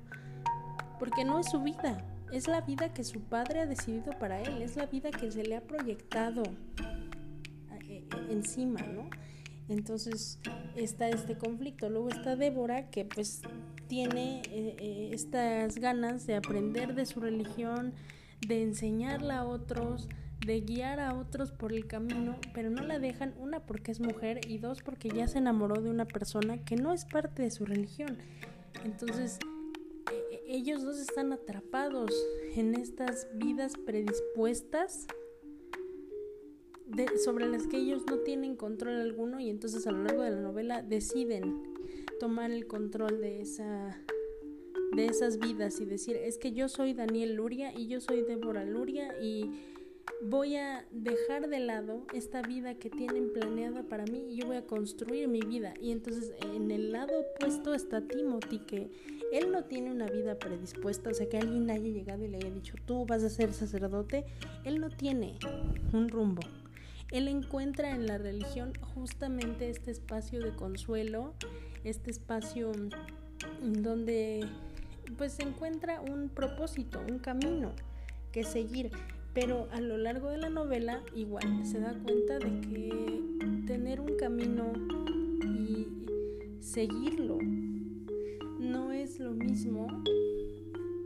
Porque 0.99 1.25
no 1.25 1.39
es 1.39 1.51
su 1.51 1.61
vida, 1.63 2.05
es 2.33 2.49
la 2.49 2.61
vida 2.61 2.93
que 2.93 3.05
su 3.05 3.21
padre 3.21 3.61
ha 3.61 3.67
decidido 3.67 4.19
para 4.19 4.41
él, 4.41 4.63
es 4.63 4.77
la 4.77 4.87
vida 4.87 5.11
que 5.11 5.31
se 5.31 5.43
le 5.43 5.57
ha 5.57 5.63
proyectado 5.63 6.43
eh, 7.89 8.05
encima, 8.31 8.81
¿no? 8.83 9.11
Entonces 9.69 10.41
está 10.75 11.09
este 11.09 11.39
conflicto. 11.39 11.89
Luego 11.89 12.09
está 12.09 12.35
Débora 12.35 12.91
que 12.91 13.05
pues 13.05 13.43
tiene 13.87 14.43
eh, 14.51 14.77
eh, 14.79 15.11
estas 15.13 15.79
ganas 15.79 16.27
de 16.27 16.35
aprender 16.35 16.95
de 16.95 17.07
su 17.07 17.21
religión, 17.21 17.95
de 18.47 18.63
enseñarla 18.63 19.39
a 19.39 19.45
otros, 19.45 20.09
de 20.45 20.61
guiar 20.61 20.99
a 20.99 21.15
otros 21.15 21.53
por 21.53 21.73
el 21.73 21.87
camino, 21.87 22.37
pero 22.53 22.69
no 22.69 22.83
la 22.83 22.99
dejan, 22.99 23.35
una 23.39 23.61
porque 23.61 23.93
es 23.93 24.01
mujer 24.01 24.41
y 24.49 24.59
dos 24.59 24.83
porque 24.83 25.09
ya 25.09 25.29
se 25.29 25.39
enamoró 25.39 25.81
de 25.81 25.91
una 25.91 26.05
persona 26.05 26.59
que 26.65 26.75
no 26.75 26.93
es 26.93 27.05
parte 27.05 27.43
de 27.43 27.51
su 27.53 27.65
religión. 27.65 28.19
Entonces, 28.85 29.39
ellos 30.51 30.83
dos 30.83 30.99
están 30.99 31.33
atrapados 31.33 32.11
en 32.57 32.75
estas 32.75 33.29
vidas 33.35 33.75
predispuestas 33.87 35.07
sobre 37.25 37.47
las 37.47 37.69
que 37.69 37.77
ellos 37.77 38.03
no 38.09 38.19
tienen 38.19 38.57
control 38.57 39.01
alguno 39.01 39.39
y 39.39 39.49
entonces 39.49 39.87
a 39.87 39.93
lo 39.93 40.03
largo 40.03 40.23
de 40.23 40.31
la 40.31 40.41
novela 40.41 40.83
deciden 40.83 41.63
tomar 42.19 42.51
el 42.51 42.67
control 42.67 43.21
de 43.21 43.41
esa 43.41 44.03
de 44.97 45.07
esas 45.07 45.39
vidas 45.39 45.81
y 45.81 45.85
decir, 45.85 46.17
es 46.17 46.37
que 46.37 46.53
yo 46.53 46.69
soy 46.69 46.95
Daniel 46.95 47.35
Luria 47.35 47.73
y 47.73 47.87
yo 47.87 48.01
soy 48.01 48.23
Débora 48.23 48.65
Luria 48.65 49.15
y 49.23 49.53
voy 50.23 50.57
a 50.57 50.85
dejar 50.91 51.49
de 51.49 51.61
lado 51.61 52.05
esta 52.13 52.43
vida 52.43 52.75
que 52.75 52.91
tienen 52.91 53.33
planeada 53.33 53.83
para 53.85 54.05
mí 54.05 54.27
y 54.31 54.37
yo 54.37 54.47
voy 54.47 54.57
a 54.57 54.67
construir 54.67 55.29
mi 55.29 55.41
vida. 55.41 55.75
Y 55.81 55.93
entonces 55.93 56.33
en 56.55 56.71
el 56.71 56.93
lado 56.93 57.13
opuesto 57.21 57.75
está 57.75 58.03
Timothy, 58.03 58.59
que 58.61 58.91
él 59.33 59.51
no 59.51 59.65
tiene 59.65 59.91
una 59.91 60.07
vida 60.07 60.39
predispuesta, 60.39 61.11
o 61.11 61.15
sea, 61.15 61.29
que 61.29 61.39
alguien 61.39 61.71
haya 61.71 61.89
llegado 61.89 62.25
y 62.25 62.29
le 62.29 62.39
haya 62.39 62.51
dicho, 62.51 62.75
tú 62.85 63.07
vas 63.07 63.23
a 63.23 63.31
ser 63.31 63.53
sacerdote, 63.53 64.25
él 64.65 64.81
no 64.81 64.91
tiene 64.91 65.39
un 65.93 66.09
rumbo. 66.09 66.43
Él 67.11 67.27
encuentra 67.27 67.91
en 67.91 68.07
la 68.07 68.19
religión 68.19 68.73
justamente 68.95 69.69
este 69.69 69.91
espacio 69.91 70.41
de 70.41 70.55
consuelo, 70.55 71.35
este 71.83 72.11
espacio 72.11 72.73
donde 73.63 74.47
pues 75.17 75.33
se 75.33 75.43
encuentra 75.43 76.01
un 76.01 76.29
propósito, 76.29 77.01
un 77.09 77.19
camino 77.19 77.73
que 78.33 78.45
seguir. 78.45 78.91
Pero 79.35 79.69
a 79.73 79.81
lo 79.81 79.97
largo 79.97 80.29
de 80.31 80.39
la 80.39 80.49
novela 80.49 81.03
igual 81.15 81.65
se 81.65 81.81
da 81.81 81.95
cuenta 81.95 82.39
de 82.39 82.61
que 82.61 83.23
tener 83.67 84.01
un 84.01 84.17
camino 84.17 84.73
y 85.45 85.87
seguirlo 86.61 87.39
no 88.59 88.93
es 88.93 89.21
lo 89.21 89.33
mismo 89.33 89.87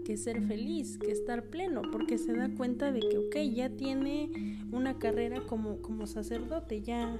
que 0.04 0.16
ser 0.16 0.42
feliz, 0.42 0.98
que 0.98 1.12
estar 1.12 1.44
pleno, 1.44 1.82
porque 1.90 2.18
se 2.18 2.34
da 2.34 2.50
cuenta 2.54 2.92
de 2.92 3.00
que, 3.00 3.18
ok, 3.18 3.37
ya 3.54 3.70
tiene 3.70 4.30
una 4.70 4.98
carrera 4.98 5.40
como, 5.46 5.80
como 5.80 6.06
sacerdote, 6.06 6.82
ya 6.82 7.18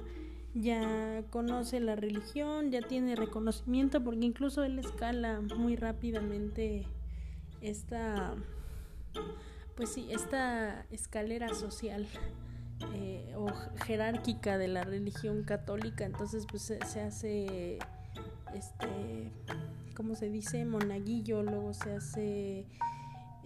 ya 0.55 1.21
conoce 1.31 1.81
la 1.81 1.97
religión, 1.97 2.71
ya 2.71 2.81
tiene 2.81 3.15
reconocimiento, 3.17 4.01
porque 4.03 4.25
incluso 4.25 4.63
él 4.63 4.79
escala 4.79 5.41
muy 5.41 5.75
rápidamente 5.75 6.87
esta, 7.59 8.35
pues 9.75 9.89
sí, 9.89 10.07
esta 10.11 10.85
escalera 10.91 11.53
social 11.53 12.07
eh, 12.93 13.33
o 13.35 13.47
jerárquica 13.85 14.57
de 14.57 14.67
la 14.67 14.83
religión 14.83 15.43
católica, 15.43 16.05
entonces 16.05 16.45
pues 16.49 16.63
se, 16.63 17.01
hace, 17.01 17.79
este, 18.53 19.31
¿cómo 19.95 20.15
se 20.15 20.29
dice? 20.29 20.65
Monaguillo, 20.65 21.43
luego 21.43 21.73
se 21.73 21.93
hace 21.93 22.65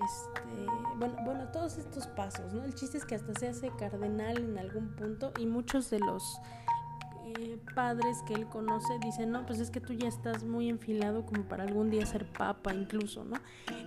este, 0.03 0.65
bueno, 0.97 1.15
bueno, 1.25 1.47
todos 1.49 1.77
estos 1.77 2.07
pasos, 2.07 2.53
¿no? 2.53 2.63
El 2.63 2.73
chiste 2.73 2.97
es 2.97 3.05
que 3.05 3.15
hasta 3.15 3.33
se 3.37 3.49
hace 3.49 3.69
cardenal 3.77 4.37
en 4.37 4.57
algún 4.57 4.95
punto 4.95 5.33
y 5.37 5.45
muchos 5.45 5.89
de 5.89 5.99
los 5.99 6.39
eh, 7.37 7.57
padres 7.75 8.17
que 8.27 8.33
él 8.33 8.47
conoce 8.47 8.87
dicen, 9.03 9.31
no, 9.31 9.45
pues 9.45 9.59
es 9.59 9.69
que 9.69 9.81
tú 9.81 9.93
ya 9.93 10.07
estás 10.07 10.43
muy 10.43 10.69
enfilado 10.69 11.25
como 11.25 11.43
para 11.43 11.63
algún 11.63 11.89
día 11.89 12.05
ser 12.05 12.25
papa 12.25 12.73
incluso, 12.73 13.23
¿no? 13.23 13.37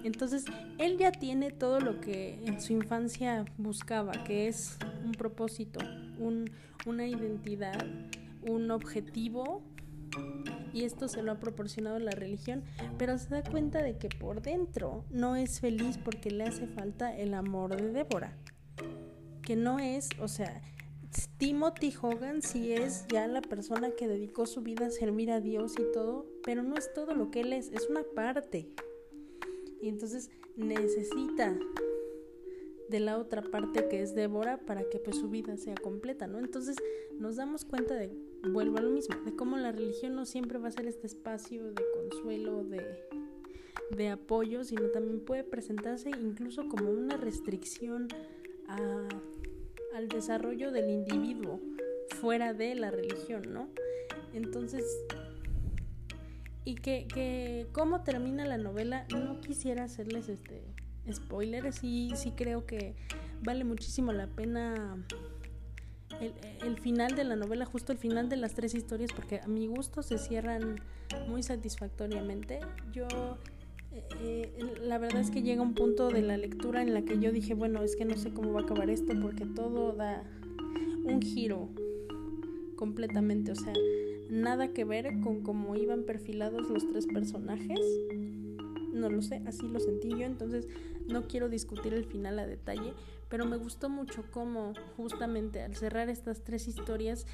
Entonces, 0.05 0.44
él 0.78 0.98
ya 0.98 1.12
tiene 1.12 1.50
todo 1.50 1.81
lo 1.81 2.00
que 2.00 2.42
en 2.44 2.61
su 2.61 2.72
infancia 2.72 3.44
buscaba, 3.59 4.12
que 4.24 4.48
es 4.48 4.78
un 5.05 5.12
propósito, 5.12 5.81
un, 6.18 6.50
una 6.87 7.07
identidad, 7.07 7.85
un 8.42 8.70
objetivo 8.70 9.62
y 10.72 10.85
esto 10.85 11.09
se 11.09 11.22
lo 11.22 11.33
ha 11.33 11.38
proporcionado 11.38 11.98
la 11.98 12.12
religión, 12.12 12.62
pero 12.98 13.18
se 13.18 13.28
da 13.28 13.42
cuenta 13.42 13.83
de 13.83 13.96
que 13.98 14.09
por 14.09 14.42
dentro 14.42 15.05
no 15.11 15.37
es 15.37 15.61
feliz 15.61 15.98
porque 15.98 16.31
le 16.31 16.44
hace 16.44 16.66
falta 16.66 17.14
el 17.14 17.35
amor 17.35 17.76
de 17.76 17.92
Débora. 17.92 18.37
Que 19.42 19.57
no 19.57 19.78
es, 19.78 20.09
o 20.20 20.28
sea, 20.28 20.62
Timothy 21.38 21.92
Hogan 22.01 22.42
sí 22.42 22.72
es 22.72 23.07
ya 23.09 23.27
la 23.27 23.42
persona 23.42 23.90
que 23.90 24.09
dedicó 24.09 24.46
su 24.46 24.62
vida 24.62 24.87
a 24.87 24.90
servir 24.90 25.31
a 25.31 25.40
Dios 25.40 25.75
y 25.79 25.92
todo, 25.92 26.27
pero 26.44 26.62
no 26.62 26.77
es 26.77 26.92
todo 26.94 27.14
lo 27.14 27.31
que 27.31 27.40
él 27.40 27.53
es, 27.53 27.70
es 27.72 27.88
una 27.88 28.03
parte. 28.14 28.68
Y 29.81 29.88
entonces 29.88 30.31
necesita 30.57 31.59
de 32.88 33.01
la 33.01 33.18
otra 33.18 33.42
parte 33.42 33.88
que 33.88 34.03
es 34.03 34.14
Débora 34.14 34.59
para 34.59 34.88
que 34.88 34.98
pues 34.98 35.16
su 35.16 35.29
vida 35.29 35.57
sea 35.57 35.75
completa, 35.75 36.27
¿no? 36.27 36.38
Entonces 36.38 36.77
nos 37.18 37.37
damos 37.37 37.64
cuenta 37.64 37.94
de, 37.94 38.11
vuelvo 38.51 38.79
a 38.79 38.83
lo 38.83 38.90
mismo, 38.90 39.16
de 39.25 39.35
cómo 39.35 39.57
la 39.57 39.72
religión 39.72 40.14
no 40.14 40.27
siempre 40.27 40.59
va 40.59 40.68
a 40.68 40.72
ser 40.72 40.87
este 40.87 41.07
espacio 41.07 41.72
de 41.72 41.83
consuelo, 41.94 42.64
de, 42.64 42.83
de 43.96 44.09
apoyo, 44.09 44.64
sino 44.64 44.88
también 44.90 45.25
puede 45.25 45.44
presentarse 45.44 46.11
incluso 46.11 46.68
como 46.68 46.90
una 46.90 47.16
restricción 47.16 48.09
a 48.68 49.09
al 49.94 50.09
desarrollo 50.09 50.70
del 50.70 50.90
individuo 50.90 51.61
fuera 52.20 52.52
de 52.52 52.74
la 52.74 52.90
religión, 52.90 53.52
¿no? 53.52 53.68
Entonces, 54.33 54.85
y 56.64 56.76
que, 56.76 57.07
que 57.12 57.66
cómo 57.72 58.02
termina 58.02 58.44
la 58.44 58.59
novela, 58.59 59.07
no 59.11 59.40
quisiera 59.40 59.85
hacerles 59.85 60.28
este 60.28 60.62
spoilers, 61.11 61.76
sí, 61.76 62.12
sí 62.14 62.33
creo 62.33 62.64
que 62.64 62.94
vale 63.42 63.64
muchísimo 63.64 64.12
la 64.12 64.28
pena 64.28 65.05
el, 66.20 66.33
el, 66.64 66.78
final 66.78 67.16
de 67.16 67.24
la 67.24 67.35
novela, 67.35 67.64
justo 67.64 67.90
el 67.90 67.98
final 67.98 68.28
de 68.28 68.37
las 68.37 68.55
tres 68.55 68.74
historias, 68.74 69.11
porque 69.12 69.40
a 69.40 69.48
mi 69.48 69.66
gusto 69.66 70.02
se 70.02 70.18
cierran 70.18 70.76
muy 71.26 71.42
satisfactoriamente. 71.42 72.61
Yo 72.92 73.09
eh, 73.94 74.76
la 74.83 74.98
verdad 74.98 75.20
es 75.20 75.31
que 75.31 75.42
llega 75.42 75.62
un 75.62 75.74
punto 75.74 76.09
de 76.09 76.22
la 76.22 76.37
lectura 76.37 76.83
en 76.83 76.94
la 76.94 77.02
que 77.02 77.18
yo 77.18 77.33
dije, 77.33 77.55
bueno, 77.55 77.83
es 77.83 77.96
que 77.96 78.05
no 78.05 78.16
sé 78.16 78.33
cómo 78.33 78.52
va 78.52 78.61
a 78.61 78.62
acabar 78.64 78.90
esto 78.90 79.12
porque 79.20 79.44
todo 79.46 79.92
da 79.92 80.24
un 81.05 81.20
giro 81.20 81.68
completamente, 82.76 83.52
o 83.52 83.55
sea, 83.55 83.72
nada 84.31 84.72
que 84.72 84.85
ver 84.85 85.20
con 85.20 85.42
cómo 85.42 85.76
iban 85.76 86.05
perfilados 86.05 86.68
los 86.68 86.88
tres 86.88 87.07
personajes. 87.07 87.81
No 88.92 89.09
lo 89.09 89.22
sé, 89.22 89.42
así 89.46 89.66
lo 89.68 89.81
sentí 89.81 90.11
yo, 90.11 90.24
entonces 90.24 90.68
no 91.07 91.26
quiero 91.26 91.48
discutir 91.48 91.94
el 91.94 92.05
final 92.05 92.38
a 92.38 92.46
detalle, 92.46 92.94
pero 93.28 93.46
me 93.46 93.57
gustó 93.57 93.88
mucho 93.88 94.24
cómo 94.31 94.74
justamente 94.96 95.62
al 95.62 95.74
cerrar 95.74 96.09
estas 96.09 96.42
tres 96.42 96.68
historias, 96.68 97.26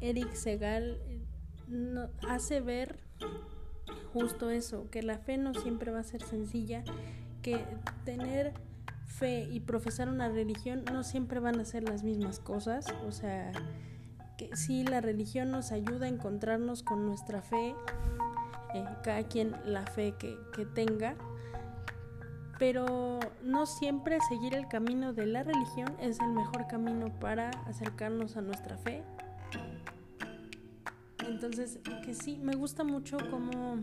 Eric 0.00 0.32
Segal 0.32 0.98
eh, 1.08 1.20
hace 2.28 2.60
ver 2.60 2.98
justo 4.12 4.50
eso, 4.50 4.88
que 4.90 5.02
la 5.02 5.18
fe 5.18 5.36
no 5.36 5.54
siempre 5.54 5.90
va 5.90 6.00
a 6.00 6.04
ser 6.04 6.22
sencilla, 6.22 6.84
que 7.42 7.64
tener 8.04 8.54
fe 9.06 9.48
y 9.50 9.60
profesar 9.60 10.08
una 10.08 10.28
religión 10.28 10.84
no 10.92 11.02
siempre 11.04 11.40
van 11.40 11.60
a 11.60 11.64
ser 11.64 11.82
las 11.88 12.02
mismas 12.02 12.38
cosas, 12.38 12.86
o 13.06 13.12
sea, 13.12 13.52
que 14.36 14.54
sí 14.56 14.84
la 14.84 15.00
religión 15.00 15.50
nos 15.50 15.72
ayuda 15.72 16.06
a 16.06 16.08
encontrarnos 16.08 16.82
con 16.82 17.06
nuestra 17.06 17.42
fe, 17.42 17.74
eh, 18.74 18.84
cada 19.02 19.22
quien 19.24 19.54
la 19.64 19.86
fe 19.86 20.14
que, 20.18 20.36
que 20.54 20.66
tenga, 20.66 21.14
pero 22.58 23.20
no 23.42 23.66
siempre 23.66 24.18
seguir 24.28 24.54
el 24.54 24.68
camino 24.68 25.12
de 25.12 25.26
la 25.26 25.42
religión 25.42 25.94
es 26.00 26.20
el 26.20 26.30
mejor 26.32 26.66
camino 26.66 27.12
para 27.20 27.50
acercarnos 27.66 28.36
a 28.36 28.42
nuestra 28.42 28.76
fe 28.78 29.02
entonces, 31.28 31.78
que 32.04 32.14
sí, 32.14 32.38
me 32.42 32.54
gusta 32.54 32.84
mucho 32.84 33.16
cómo 33.30 33.82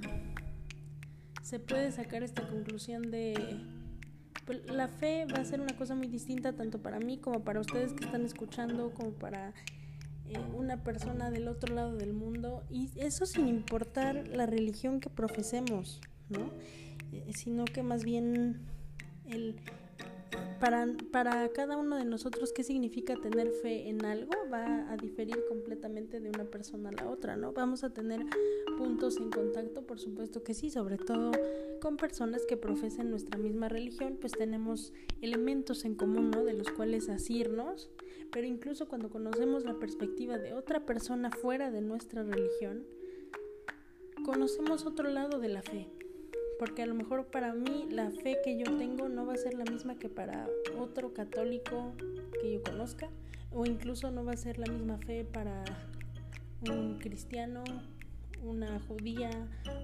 se 1.42 1.60
puede 1.60 1.92
sacar 1.92 2.24
esta 2.24 2.48
conclusión 2.48 3.12
de 3.12 3.60
pues, 4.46 4.66
la 4.70 4.88
fe 4.88 5.26
va 5.26 5.42
a 5.42 5.46
ser 5.46 5.62
una 5.62 5.76
cosa 5.76 5.96
muy 5.96 6.08
distinta 6.08 6.54
tanto 6.54 6.82
para 6.82 7.00
mí 7.00 7.18
como 7.18 7.44
para 7.44 7.60
ustedes 7.60 7.94
que 7.94 8.06
están 8.06 8.26
escuchando, 8.26 8.94
como 8.94 9.12
para 9.12 9.54
eh, 10.28 10.40
una 10.56 10.84
persona 10.84 11.32
del 11.32 11.48
otro 11.48 11.74
lado 11.74 11.96
del 11.96 12.14
mundo. 12.14 12.64
Y 12.70 12.90
eso 12.96 13.26
sin 13.26 13.48
importar 13.48 14.28
la 14.28 14.46
religión 14.46 15.00
que 15.00 15.10
profesemos, 15.10 16.02
¿no? 16.30 16.52
Eh, 17.12 17.32
sino 17.34 17.66
que 17.66 17.84
más 17.84 18.04
bien 18.04 18.60
el 19.26 19.56
para, 20.60 20.88
para 21.12 21.50
cada 21.50 21.76
uno 21.76 21.98
de 21.98 22.06
nosotros 22.06 22.54
qué 22.54 22.64
significa 22.64 23.16
tener 23.16 23.50
fe 23.50 23.90
en 23.90 24.06
algo 24.06 24.32
va 24.52 24.92
a 24.92 24.96
diferir 24.96 25.38
completamente 25.50 26.20
de 26.20 26.30
una 26.30 26.46
persona 26.46 26.90
a 26.90 26.92
la 26.92 27.10
otra, 27.10 27.36
¿no? 27.36 27.52
Vamos 27.52 27.84
a 27.84 27.90
tener 27.90 28.22
puntos 28.78 29.18
en 29.18 29.32
contacto, 29.32 29.82
por 29.82 30.00
supuesto 30.00 30.44
que 30.44 30.54
sí, 30.54 30.70
sobre 30.70 30.98
todo 30.98 31.32
con 31.82 31.98
personas 31.98 32.46
que 32.46 32.58
profesen 32.58 33.10
nuestra 33.10 33.40
misma 33.40 33.70
religión, 33.70 34.18
pues 34.22 34.34
tenemos 34.34 34.94
elementos 35.22 35.84
en 35.84 35.96
común, 35.96 36.30
¿no? 36.30 36.44
De 36.44 36.54
los 36.54 36.70
cuales 36.70 37.10
asirnos, 37.10 37.90
pero 38.32 38.46
incluso 38.46 38.88
cuando 38.88 39.10
conocemos 39.10 39.66
la 39.66 39.80
perspectiva 39.80 40.38
de 40.38 40.54
otra 40.54 40.86
persona 40.86 41.32
fuera 41.32 41.72
de 41.72 41.82
nuestra 41.82 42.24
religión, 42.24 42.86
conocemos 44.24 44.86
otro 44.86 45.10
lado 45.10 45.40
de 45.40 45.50
la 45.50 45.64
fe 45.64 45.88
porque 46.62 46.84
a 46.84 46.86
lo 46.86 46.94
mejor 46.94 47.26
para 47.26 47.56
mí 47.56 47.88
la 47.90 48.12
fe 48.12 48.38
que 48.44 48.56
yo 48.56 48.66
tengo 48.78 49.10
no 49.10 49.26
va 49.26 49.34
a 49.34 49.38
ser 49.38 49.56
la 49.56 49.66
misma 49.66 49.96
que 49.96 50.10
para 50.10 50.48
otro 50.78 51.12
católico 51.12 51.94
que 52.40 52.54
yo 52.54 52.62
conozca, 52.62 53.10
o 53.52 53.66
incluso 53.66 54.12
no 54.12 54.24
va 54.24 54.34
a 54.34 54.38
ser 54.38 54.60
la 54.60 54.72
misma 54.72 55.00
fe 55.00 55.26
para 55.26 55.64
un 56.70 57.00
cristiano, 57.00 57.64
una 58.44 58.80
judía, 58.82 59.32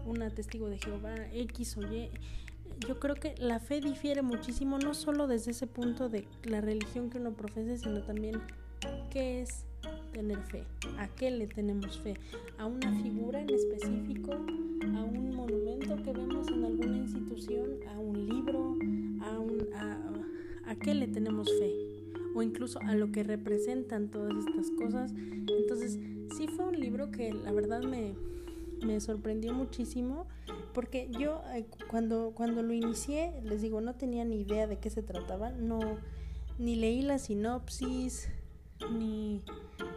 una 0.06 0.30
testigo 0.30 0.70
de 0.70 0.78
Jehová, 0.78 1.16
X 1.34 1.78
o 1.78 1.82
Y. 1.82 2.12
Yo 2.88 3.00
creo 3.00 3.16
que 3.16 3.34
la 3.40 3.58
fe 3.58 3.82
difiere 3.82 4.22
muchísimo, 4.22 4.78
no 4.78 4.94
solo 4.94 5.26
desde 5.26 5.50
ese 5.50 5.66
punto 5.66 6.10
de 6.10 6.28
la 6.44 6.62
religión 6.62 7.10
que 7.10 7.18
uno 7.18 7.34
profese, 7.34 7.80
sino 7.80 8.04
también 8.04 8.40
qué 9.10 9.42
es 9.42 9.66
tener 10.12 10.38
fe, 10.44 10.64
a 10.98 11.08
qué 11.08 11.32
le 11.32 11.48
tenemos 11.48 12.00
fe, 12.00 12.16
a 12.58 12.66
una 12.66 12.92
figura 13.02 13.42
en 13.42 13.50
específico, 13.50 14.34
a 14.34 15.04
un 15.04 15.36
monumento 15.36 15.96
que 16.04 16.14
vemos 16.14 16.48
en 16.50 16.66
alguna 16.66 16.98
institución, 16.98 17.78
a 17.88 18.00
un 18.00 18.28
libro, 18.28 18.78
a, 19.22 20.76
qué 20.80 20.94
le 20.94 21.08
tenemos 21.08 21.50
fe 21.58 21.74
o 22.36 22.44
incluso 22.44 22.80
a 22.82 22.94
lo 22.94 23.12
que 23.12 23.24
representan 23.24 24.10
todas 24.10 24.34
estas 24.46 24.70
cosas. 24.72 25.12
Entonces, 25.16 25.98
sí 26.38 26.48
fue 26.48 26.66
un 26.66 26.80
libro 26.80 27.10
que 27.10 27.34
la 27.34 27.52
verdad 27.52 27.82
me, 27.82 28.14
me 28.86 29.00
sorprendió 29.00 29.54
muchísimo 29.54 30.28
porque 30.74 31.10
yo 31.18 31.42
eh, 31.56 31.66
cuando, 31.90 32.34
cuando 32.36 32.62
lo 32.62 32.74
inicié, 32.74 33.34
les 33.44 33.62
digo, 33.64 33.82
no 33.82 33.96
tenía 33.96 34.24
ni 34.26 34.42
idea 34.42 34.68
de 34.68 34.78
qué 34.78 34.90
se 34.90 35.02
trataba, 35.02 35.50
no, 35.50 35.98
ni 36.60 36.76
leí 36.76 37.02
la 37.02 37.18
sinopsis, 37.18 38.30
ni, 38.92 39.44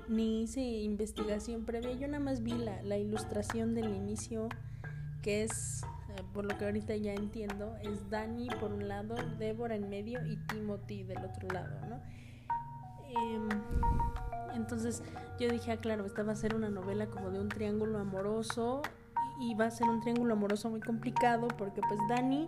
ni 0.08 0.42
hice 0.42 0.60
investigación 0.60 1.64
previa, 1.64 1.92
yo 1.92 2.08
nada 2.08 2.22
más 2.22 2.42
vi 2.42 2.52
la, 2.52 2.82
la 2.82 2.98
ilustración 2.98 3.74
del 3.74 3.94
inicio 3.94 4.48
que 5.22 5.42
es, 5.42 5.82
eh, 6.08 6.22
por 6.32 6.50
lo 6.50 6.56
que 6.56 6.64
ahorita 6.64 6.96
ya 6.96 7.14
entiendo, 7.14 7.76
es 7.82 8.08
Dani 8.10 8.48
por 8.60 8.72
un 8.72 8.88
lado, 8.88 9.16
Débora 9.38 9.74
en 9.74 9.88
medio 9.88 10.24
y 10.26 10.36
Timothy 10.48 11.04
del 11.04 11.18
otro 11.18 11.48
lado, 11.48 11.86
¿no? 11.88 12.00
Em, 13.10 13.48
entonces 14.54 15.02
yo 15.38 15.48
dije, 15.48 15.72
ah, 15.72 15.76
claro, 15.78 16.06
esta 16.06 16.22
va 16.22 16.32
a 16.32 16.36
ser 16.36 16.54
una 16.54 16.70
novela 16.70 17.06
como 17.06 17.30
de 17.30 17.40
un 17.40 17.48
triángulo 17.48 17.98
amoroso 17.98 18.82
y 19.40 19.54
va 19.54 19.66
a 19.66 19.70
ser 19.70 19.88
un 19.88 20.00
triángulo 20.00 20.34
amoroso 20.34 20.70
muy 20.70 20.80
complicado 20.80 21.48
porque 21.48 21.80
pues 21.80 21.98
Dani 22.08 22.46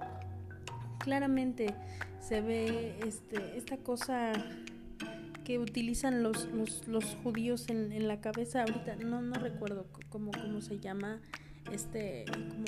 claramente 0.98 1.74
se 2.20 2.40
ve 2.40 2.98
este, 3.06 3.56
esta 3.56 3.76
cosa 3.78 4.32
que 5.44 5.58
utilizan 5.58 6.22
los, 6.22 6.48
los, 6.86 7.16
judíos 7.22 7.68
en, 7.68 7.92
en, 7.92 8.08
la 8.08 8.20
cabeza 8.20 8.62
ahorita, 8.62 8.96
no, 8.96 9.22
no 9.22 9.34
recuerdo 9.34 9.86
cómo, 10.08 10.30
cómo 10.30 10.60
se 10.60 10.78
llama 10.78 11.20
este 11.72 12.24
como 12.26 12.64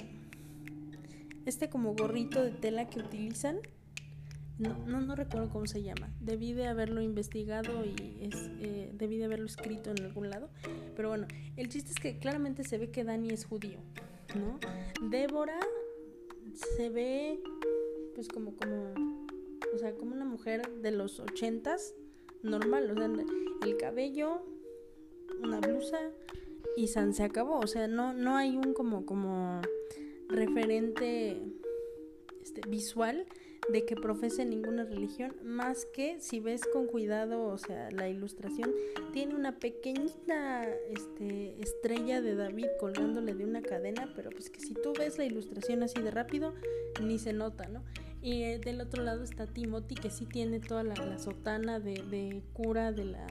este 1.46 1.68
como 1.68 1.94
gorrito 1.94 2.42
de 2.42 2.50
tela 2.50 2.88
que 2.88 3.00
utilizan 3.00 3.58
no, 4.58 4.78
no, 4.86 5.00
no 5.00 5.16
recuerdo 5.16 5.50
cómo 5.50 5.66
se 5.66 5.82
llama. 5.82 6.08
Debí 6.20 6.52
de 6.52 6.68
haberlo 6.68 7.02
investigado 7.02 7.84
y 7.84 8.18
es, 8.20 8.50
eh, 8.60 8.92
debí 8.94 9.18
de 9.18 9.24
haberlo 9.24 9.46
escrito 9.46 9.90
en 9.90 10.04
algún 10.04 10.30
lado 10.30 10.48
pero 10.96 11.08
bueno 11.08 11.26
el 11.56 11.68
chiste 11.68 11.90
es 11.90 11.98
que 11.98 12.18
claramente 12.18 12.64
se 12.64 12.78
ve 12.78 12.90
que 12.90 13.04
Dani 13.04 13.30
es 13.30 13.44
judío 13.44 13.78
no 14.36 14.58
Débora 15.10 15.58
se 16.76 16.88
ve 16.88 17.40
pues 18.14 18.28
como 18.28 18.54
como 18.54 18.94
o 19.74 19.78
sea 19.78 19.92
como 19.94 20.14
una 20.14 20.24
mujer 20.24 20.62
de 20.80 20.92
los 20.92 21.18
ochentas 21.18 21.94
normal 22.44 22.90
o 22.90 22.94
sea 22.94 23.10
el 23.64 23.76
cabello 23.76 24.42
una 25.42 25.60
blusa 25.60 25.98
y 26.76 26.88
San 26.88 27.14
se 27.14 27.22
acabó, 27.22 27.58
o 27.58 27.66
sea, 27.66 27.86
no, 27.86 28.12
no 28.12 28.36
hay 28.36 28.56
un 28.56 28.74
como, 28.74 29.06
como 29.06 29.60
referente 30.28 31.40
este, 32.42 32.62
visual 32.68 33.26
de 33.70 33.86
que 33.86 33.96
profese 33.96 34.44
ninguna 34.44 34.84
religión, 34.84 35.34
más 35.42 35.86
que 35.86 36.20
si 36.20 36.40
ves 36.40 36.62
con 36.70 36.86
cuidado, 36.86 37.46
o 37.46 37.56
sea, 37.56 37.90
la 37.90 38.08
ilustración 38.08 38.74
tiene 39.12 39.34
una 39.34 39.58
pequeñita 39.58 40.68
este, 40.90 41.56
estrella 41.62 42.20
de 42.20 42.34
David 42.34 42.66
colgándole 42.78 43.34
de 43.34 43.44
una 43.44 43.62
cadena, 43.62 44.12
pero 44.14 44.30
pues 44.30 44.50
que 44.50 44.60
si 44.60 44.74
tú 44.74 44.92
ves 44.98 45.16
la 45.16 45.24
ilustración 45.24 45.82
así 45.82 46.02
de 46.02 46.10
rápido, 46.10 46.54
ni 47.00 47.18
se 47.18 47.32
nota, 47.32 47.68
¿no? 47.68 47.82
Y 48.24 48.42
eh, 48.42 48.58
del 48.58 48.80
otro 48.80 49.02
lado 49.02 49.22
está 49.22 49.46
Timothy, 49.46 49.96
que 49.96 50.08
sí 50.08 50.24
tiene 50.24 50.58
toda 50.58 50.82
la, 50.82 51.18
sotana 51.18 51.78
de, 51.78 52.02
de 52.10 52.42
cura 52.54 52.90
de 52.90 53.04
la, 53.04 53.26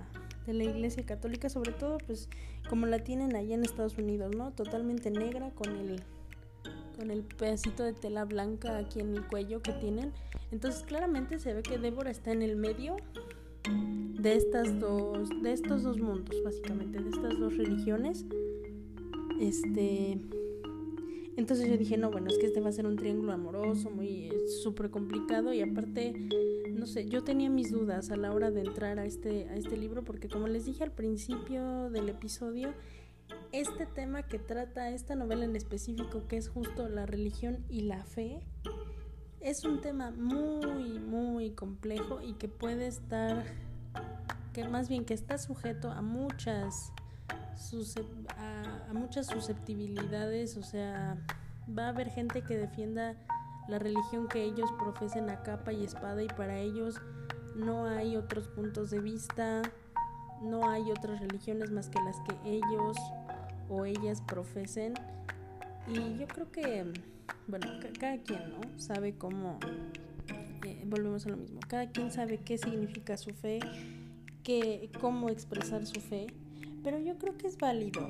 de 0.46 0.54
la 0.54 0.66
iglesia 0.66 1.04
católica, 1.04 1.50
sobre 1.50 1.72
todo 1.72 1.98
pues 1.98 2.30
como 2.70 2.86
la 2.86 3.00
tienen 3.00 3.36
allá 3.36 3.56
en 3.56 3.64
Estados 3.64 3.98
Unidos, 3.98 4.36
¿no? 4.36 4.52
Totalmente 4.52 5.10
negra 5.10 5.50
con 5.50 5.76
el 5.76 6.04
con 6.96 7.10
el 7.10 7.24
pedacito 7.24 7.82
de 7.82 7.94
tela 7.94 8.24
blanca 8.24 8.78
aquí 8.78 9.00
en 9.00 9.16
el 9.16 9.26
cuello 9.26 9.64
que 9.64 9.72
tienen. 9.72 10.12
Entonces 10.52 10.84
claramente 10.84 11.40
se 11.40 11.56
ve 11.56 11.64
que 11.64 11.80
Débora 11.80 12.12
está 12.12 12.32
en 12.32 12.44
el 12.44 12.56
medio 12.56 12.96
de 13.68 14.36
estas 14.36 14.80
dos 14.80 15.28
de 15.42 15.54
estos 15.54 15.82
dos 15.82 15.98
mundos, 15.98 16.36
básicamente, 16.44 17.02
de 17.02 17.10
estas 17.10 17.40
dos 17.40 17.58
religiones. 17.58 18.26
Este 19.42 20.20
entonces 21.36 21.68
yo 21.70 21.78
dije, 21.78 21.98
no, 21.98 22.12
bueno, 22.12 22.28
es 22.28 22.38
que 22.38 22.46
este 22.46 22.62
va 22.62 22.70
a 22.70 22.72
ser 22.72 22.86
un 22.86 22.96
triángulo 22.96 23.34
amoroso, 23.34 23.90
muy 23.90 24.32
súper 24.62 24.90
complicado 24.90 25.54
y 25.54 25.62
aparte, 25.62 26.14
no 26.72 26.86
sé, 26.86 27.08
yo 27.08 27.24
tenía 27.24 27.50
mis 27.50 27.72
dudas 27.72 28.12
a 28.12 28.18
la 28.18 28.34
hora 28.34 28.52
de 28.52 28.62
entrar 28.62 29.00
a 29.00 29.06
este, 29.06 29.48
a 29.50 29.56
este 29.56 29.78
libro 29.78 30.04
porque 30.04 30.30
como 30.30 30.48
les 30.48 30.66
dije 30.66 30.84
al 30.84 30.92
principio 30.92 31.90
del 31.90 32.10
episodio, 32.10 32.74
este 33.52 33.86
tema 33.86 34.24
que 34.24 34.40
trata 34.40 34.90
esta 34.90 35.16
novela 35.16 35.46
en 35.46 35.56
específico, 35.56 36.28
que 36.28 36.38
es 36.38 36.50
justo 36.50 36.88
la 36.90 37.06
religión 37.06 37.64
y 37.70 37.82
la 37.82 38.04
fe, 38.04 38.42
es 39.40 39.66
un 39.66 39.82
tema 39.82 40.12
muy, 40.12 41.00
muy 41.00 41.52
complejo 41.52 42.22
y 42.22 42.34
que 42.34 42.48
puede 42.48 42.88
estar, 42.88 43.44
que 44.54 44.68
más 44.68 44.88
bien 44.88 45.04
que 45.06 45.14
está 45.14 45.38
sujeto 45.38 45.92
a 45.92 46.02
muchas, 46.02 46.92
a, 48.38 48.94
muchas 48.94 49.28
susceptibilidades, 49.28 50.58
o 50.58 50.64
sea, 50.64 51.18
va 51.68 51.86
a 51.86 51.90
haber 51.90 52.10
gente 52.10 52.42
que 52.42 52.58
defienda 52.58 53.16
la 53.68 53.80
religión 53.80 54.28
que 54.28 54.44
ellos 54.44 54.70
profesen 54.80 55.30
a 55.30 55.42
capa 55.42 55.72
y 55.72 55.84
espada 55.84 56.22
y 56.22 56.28
para 56.28 56.58
ellos 56.58 57.02
no 57.56 57.86
hay 57.86 58.16
otros 58.18 58.48
puntos 58.50 58.90
de 58.90 59.00
vista, 59.00 59.62
no 60.42 60.70
hay 60.70 60.92
otras 60.92 61.20
religiones 61.20 61.72
más 61.72 61.90
que 61.90 62.00
las 62.02 62.18
que 62.22 62.36
ellos 62.50 62.98
o 63.70 63.86
ellas 63.86 64.22
profesen. 64.22 64.94
Y 65.88 66.18
yo 66.18 66.28
creo 66.28 66.52
que, 66.52 66.86
bueno, 67.48 67.68
cada 68.00 68.18
quien, 68.18 68.52
¿no? 68.52 68.80
Sabe 68.80 69.16
cómo, 69.18 69.60
eh, 70.66 70.84
volvemos 70.86 71.26
a 71.26 71.30
lo 71.30 71.38
mismo, 71.38 71.60
cada 71.68 71.90
quien 71.90 72.12
sabe 72.12 72.40
qué 72.40 72.58
significa 72.58 73.18
su 73.18 73.34
fe, 73.34 73.60
qué, 74.44 74.90
cómo 75.00 75.30
expresar 75.30 75.86
su 75.86 76.02
fe, 76.02 76.28
pero 76.84 77.00
yo 77.00 77.18
creo 77.18 77.38
que 77.38 77.48
es 77.48 77.58
válido 77.58 78.02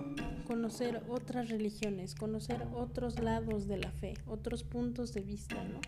conocer 0.46 1.02
otras 1.08 1.50
religiones, 1.50 2.16
conocer 2.16 2.66
otros 2.74 3.20
lados 3.20 3.68
de 3.68 3.78
la 3.78 3.92
fe, 3.92 4.16
otros 4.28 4.64
puntos 4.64 5.14
de 5.14 5.22
vista, 5.22 5.64
¿no? 5.64 5.80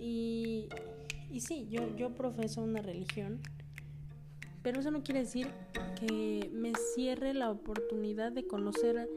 Y, 0.00 0.68
y 1.30 1.40
sí, 1.40 1.68
yo, 1.70 1.94
yo 1.96 2.14
profeso 2.14 2.62
una 2.62 2.80
religión, 2.80 3.40
pero 4.62 4.80
eso 4.80 4.90
no 4.90 5.02
quiere 5.02 5.20
decir 5.20 5.48
que 5.98 6.50
me 6.52 6.72
cierre 6.94 7.34
la 7.34 7.50
oportunidad 7.50 8.32
de 8.32 8.46
conocer 8.46 9.08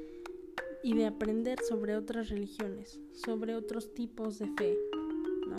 y 0.84 0.96
de 0.96 1.06
aprender 1.06 1.60
sobre 1.68 1.96
otras 1.96 2.30
religiones, 2.30 3.00
sobre 3.14 3.56
otros 3.56 3.94
tipos 3.94 4.40
de 4.40 4.48
fe, 4.58 4.78
¿no? 5.48 5.56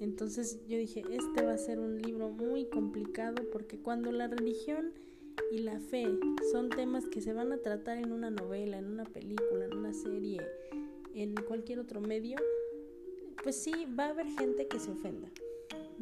Entonces 0.00 0.60
yo 0.66 0.78
dije, 0.78 1.04
este 1.10 1.44
va 1.44 1.52
a 1.52 1.58
ser 1.58 1.78
un 1.78 2.00
libro 2.00 2.28
muy 2.30 2.66
complicado 2.66 3.42
porque 3.52 3.78
cuando 3.78 4.10
la 4.10 4.28
religión 4.28 4.92
y 5.50 5.58
la 5.58 5.78
fe 5.78 6.06
son 6.50 6.70
temas 6.70 7.06
que 7.06 7.20
se 7.20 7.32
van 7.32 7.52
a 7.52 7.58
tratar 7.58 7.98
en 7.98 8.12
una 8.12 8.30
novela, 8.30 8.78
en 8.78 8.86
una 8.86 9.04
película, 9.04 9.64
en 9.64 9.76
una 9.76 9.92
serie, 9.92 10.40
en 11.14 11.34
cualquier 11.34 11.78
otro 11.78 12.00
medio, 12.00 12.38
pues 13.42 13.62
sí, 13.62 13.72
va 13.98 14.06
a 14.06 14.10
haber 14.10 14.26
gente 14.26 14.66
que 14.68 14.78
se 14.78 14.90
ofenda 14.90 15.30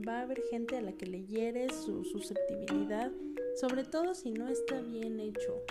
va 0.07 0.19
a 0.19 0.23
haber 0.23 0.43
gente 0.51 0.77
a 0.77 0.81
la 0.81 0.93
que 0.93 1.07
le 1.07 1.25
hiere 1.27 1.69
su 1.71 2.05
susceptibilidad, 2.05 3.11
sobre 3.59 3.85
todo 3.85 4.15
si 4.15 4.31
no 4.31 4.49
está 4.49 4.81
bien 4.81 5.21
hecho. 5.21 5.63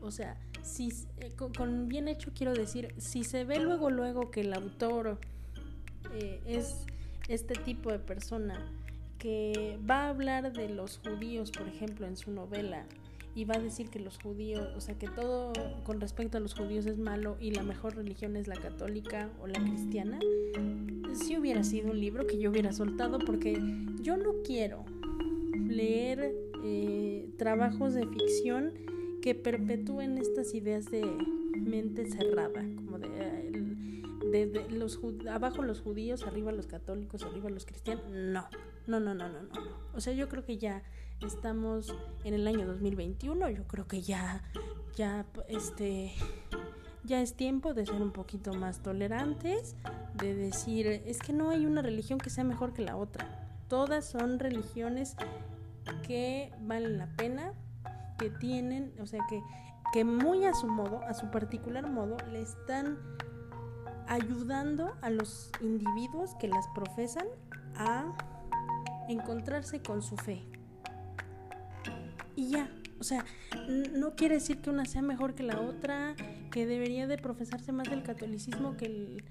O 0.00 0.10
sea, 0.10 0.38
si 0.62 0.92
eh, 1.18 1.32
con, 1.36 1.88
bien 1.88 2.08
hecho 2.08 2.30
quiero 2.34 2.54
decir, 2.54 2.94
si 2.98 3.24
se 3.24 3.44
ve 3.44 3.58
luego 3.60 3.90
luego 3.90 4.30
que 4.30 4.42
el 4.42 4.52
autor 4.52 5.18
eh, 6.14 6.40
es 6.46 6.86
este 7.28 7.54
tipo 7.54 7.90
de 7.90 7.98
persona 7.98 8.72
que 9.26 9.76
va 9.90 10.04
a 10.04 10.08
hablar 10.10 10.52
de 10.52 10.68
los 10.68 10.98
judíos, 10.98 11.50
por 11.50 11.66
ejemplo, 11.66 12.06
en 12.06 12.16
su 12.16 12.30
novela, 12.30 12.86
y 13.34 13.44
va 13.44 13.56
a 13.56 13.58
decir 13.58 13.90
que 13.90 13.98
los 13.98 14.20
judíos, 14.22 14.68
o 14.76 14.80
sea, 14.80 14.96
que 14.96 15.08
todo 15.08 15.52
con 15.82 16.00
respecto 16.00 16.38
a 16.38 16.40
los 16.40 16.54
judíos 16.54 16.86
es 16.86 16.96
malo 16.96 17.36
y 17.40 17.50
la 17.50 17.64
mejor 17.64 17.96
religión 17.96 18.36
es 18.36 18.46
la 18.46 18.54
católica 18.54 19.28
o 19.42 19.48
la 19.48 19.58
cristiana, 19.58 20.20
si 21.12 21.36
hubiera 21.36 21.64
sido 21.64 21.90
un 21.90 22.00
libro 22.00 22.24
que 22.28 22.38
yo 22.38 22.50
hubiera 22.50 22.72
soltado 22.72 23.18
porque 23.18 23.60
yo 24.00 24.16
no 24.16 24.30
quiero 24.44 24.84
leer 25.68 26.32
eh, 26.62 27.28
trabajos 27.36 27.94
de 27.94 28.06
ficción 28.06 28.74
que 29.22 29.34
perpetúen 29.34 30.18
estas 30.18 30.54
ideas 30.54 30.88
de 30.88 31.04
mente 31.58 32.08
cerrada, 32.08 32.64
como 32.76 33.00
de, 33.00 34.46
de, 34.46 34.70
los 34.70 35.00
abajo 35.28 35.64
los 35.64 35.80
judíos, 35.80 36.22
arriba 36.22 36.52
los 36.52 36.68
católicos, 36.68 37.24
arriba 37.24 37.50
los 37.50 37.66
cristianos. 37.66 38.04
No, 38.08 38.46
no, 38.86 39.00
no, 39.00 39.14
no, 39.14 39.28
no, 39.28 39.42
no. 39.42 39.50
O 39.94 40.00
sea, 40.00 40.12
yo 40.12 40.28
creo 40.28 40.44
que 40.44 40.58
ya 40.58 40.82
estamos 41.20 41.94
en 42.24 42.34
el 42.34 42.46
año 42.46 42.66
2021, 42.66 43.50
yo 43.50 43.66
creo 43.66 43.86
que 43.86 44.02
ya, 44.02 44.42
ya, 44.96 45.26
este, 45.48 46.12
ya 47.04 47.20
es 47.20 47.34
tiempo 47.34 47.74
de 47.74 47.86
ser 47.86 48.02
un 48.02 48.12
poquito 48.12 48.52
más 48.54 48.82
tolerantes, 48.82 49.76
de 50.14 50.34
decir, 50.34 50.86
es 50.86 51.18
que 51.18 51.32
no 51.32 51.50
hay 51.50 51.66
una 51.66 51.82
religión 51.82 52.18
que 52.18 52.30
sea 52.30 52.44
mejor 52.44 52.72
que 52.72 52.82
la 52.82 52.96
otra. 52.96 53.48
Todas 53.68 54.04
son 54.04 54.38
religiones 54.38 55.16
que 56.06 56.52
valen 56.60 56.98
la 56.98 57.06
pena, 57.16 57.52
que 58.18 58.30
tienen, 58.30 58.92
o 59.00 59.06
sea, 59.06 59.20
que, 59.28 59.42
que 59.92 60.04
muy 60.04 60.44
a 60.44 60.54
su 60.54 60.66
modo, 60.66 61.02
a 61.02 61.14
su 61.14 61.30
particular 61.30 61.88
modo, 61.88 62.16
le 62.30 62.42
están 62.42 62.98
ayudando 64.08 64.92
a 65.02 65.10
los 65.10 65.50
individuos 65.60 66.34
que 66.36 66.48
las 66.48 66.66
profesan 66.74 67.26
a 67.74 68.16
encontrarse 69.08 69.80
con 69.80 70.02
su 70.02 70.16
fe, 70.16 70.42
y 72.36 72.50
ya. 72.50 72.70
O 72.98 73.04
sea, 73.04 73.26
no 73.92 74.16
quiere 74.16 74.36
decir 74.36 74.58
que 74.58 74.70
una 74.70 74.86
sea 74.86 75.02
mejor 75.02 75.34
que 75.34 75.42
la 75.42 75.60
otra, 75.60 76.14
que 76.50 76.66
debería 76.66 77.06
de 77.06 77.18
profesarse 77.18 77.70
más 77.72 77.90
del 77.90 78.02
catolicismo 78.02 78.76
que 78.76 78.86
el, 78.86 79.24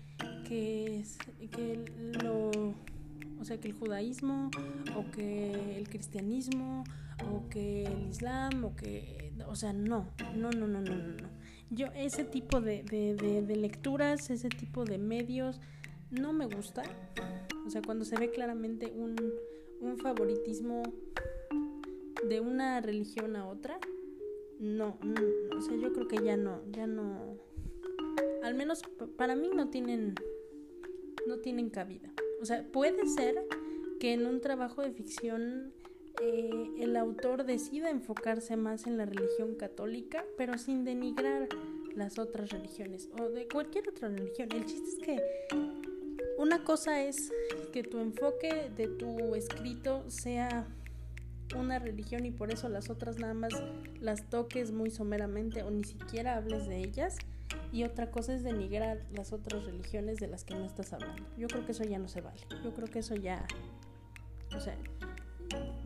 que, 0.48 1.04
que 1.52 1.84
lo, 2.24 2.52
o 3.40 3.44
sea, 3.44 3.60
que 3.60 3.68
el 3.68 3.74
judaísmo 3.74 4.52
o 4.96 5.10
que 5.10 5.78
el 5.78 5.90
cristianismo 5.90 6.84
o 7.32 7.50
que 7.50 7.86
el 7.86 8.08
islam 8.10 8.66
o 8.66 8.76
que, 8.76 9.34
o 9.48 9.56
sea, 9.56 9.74
no, 9.74 10.10
no, 10.36 10.52
no, 10.52 10.68
no, 10.68 10.82
no, 10.82 10.96
no. 10.96 11.30
Yo 11.72 11.88
ese 11.96 12.24
tipo 12.24 12.62
de, 12.62 12.84
de, 12.84 13.16
de 13.42 13.56
lecturas, 13.56 14.30
ese 14.30 14.50
tipo 14.50 14.86
de 14.86 15.00
medios, 15.00 15.60
no 16.12 16.34
me 16.34 16.46
gusta. 16.46 16.84
O 17.66 17.70
sea, 17.72 17.82
cuando 17.82 18.06
se 18.06 18.16
ve 18.16 18.30
claramente 18.30 18.94
un, 18.96 19.16
un 19.80 19.98
favoritismo 19.98 20.84
de 22.28 22.40
una 22.40 22.82
religión 22.82 23.36
a 23.36 23.48
otra, 23.48 23.80
no, 24.60 24.98
o 25.56 25.62
sea, 25.62 25.76
yo 25.76 25.92
creo 25.94 26.08
que 26.08 26.24
ya 26.24 26.38
no, 26.38 26.62
ya 26.72 26.88
no, 26.88 27.38
al 28.44 28.56
menos 28.56 28.82
para 29.18 29.36
mí 29.36 29.50
no 29.54 29.70
tienen, 29.70 30.16
no 31.28 31.40
tienen 31.40 31.70
cabida. 31.70 32.12
O 32.42 32.46
sea, 32.46 32.66
puede 32.72 33.06
ser 33.08 33.46
que 34.00 34.14
en 34.14 34.26
un 34.26 34.42
trabajo 34.42 34.82
de 34.82 34.92
ficción 34.92 35.74
eh, 36.22 36.72
el 36.80 36.96
autor 36.96 37.46
decida 37.46 37.90
enfocarse 37.90 38.56
más 38.56 38.88
en 38.88 38.98
la 38.98 39.06
religión 39.06 39.56
católica, 39.56 40.26
pero 40.38 40.58
sin 40.58 40.86
denigrar 40.86 41.50
las 41.96 42.20
otras 42.20 42.50
religiones 42.50 43.10
o 43.20 43.30
de 43.30 43.48
cualquier 43.48 43.90
otra 43.90 44.10
religión. 44.10 44.50
El 44.52 44.66
chiste 44.66 44.90
es 44.90 44.96
que 45.06 45.22
una 46.38 46.64
cosa 46.64 47.04
es 47.04 47.32
que 47.72 47.84
tu 47.84 48.00
enfoque 48.00 48.70
de 48.76 48.88
tu 48.88 49.36
escrito 49.36 50.04
sea 50.10 50.68
una 51.56 51.80
religión 51.80 52.26
y 52.26 52.32
por 52.32 52.52
eso 52.52 52.70
las 52.70 52.90
otras 52.90 53.20
nada 53.20 53.34
más 53.34 53.54
las 54.02 54.30
toques 54.30 54.72
muy 54.72 54.90
someramente 54.90 55.64
o 55.64 55.72
ni 55.72 55.84
siquiera 55.84 56.38
hables 56.38 56.68
de 56.68 56.80
ellas. 56.80 57.18
Y 57.72 57.84
otra 57.84 58.10
cosa 58.10 58.34
es 58.34 58.44
denigrar 58.44 59.06
las 59.12 59.32
otras 59.34 59.66
religiones 59.66 60.18
de 60.18 60.28
las 60.28 60.44
que 60.44 60.56
no 60.56 60.66
estás 60.66 60.94
hablando. 60.94 61.24
Yo 61.38 61.48
creo 61.48 61.66
que 61.66 61.74
eso 61.74 61.84
ya 61.84 62.00
no 62.00 62.08
se 62.08 62.22
vale. 62.22 62.42
Yo 62.64 62.74
creo 62.74 62.88
que 62.88 63.00
eso 63.00 63.16
ya... 63.16 63.46
O 64.56 64.60
sea, 64.60 64.78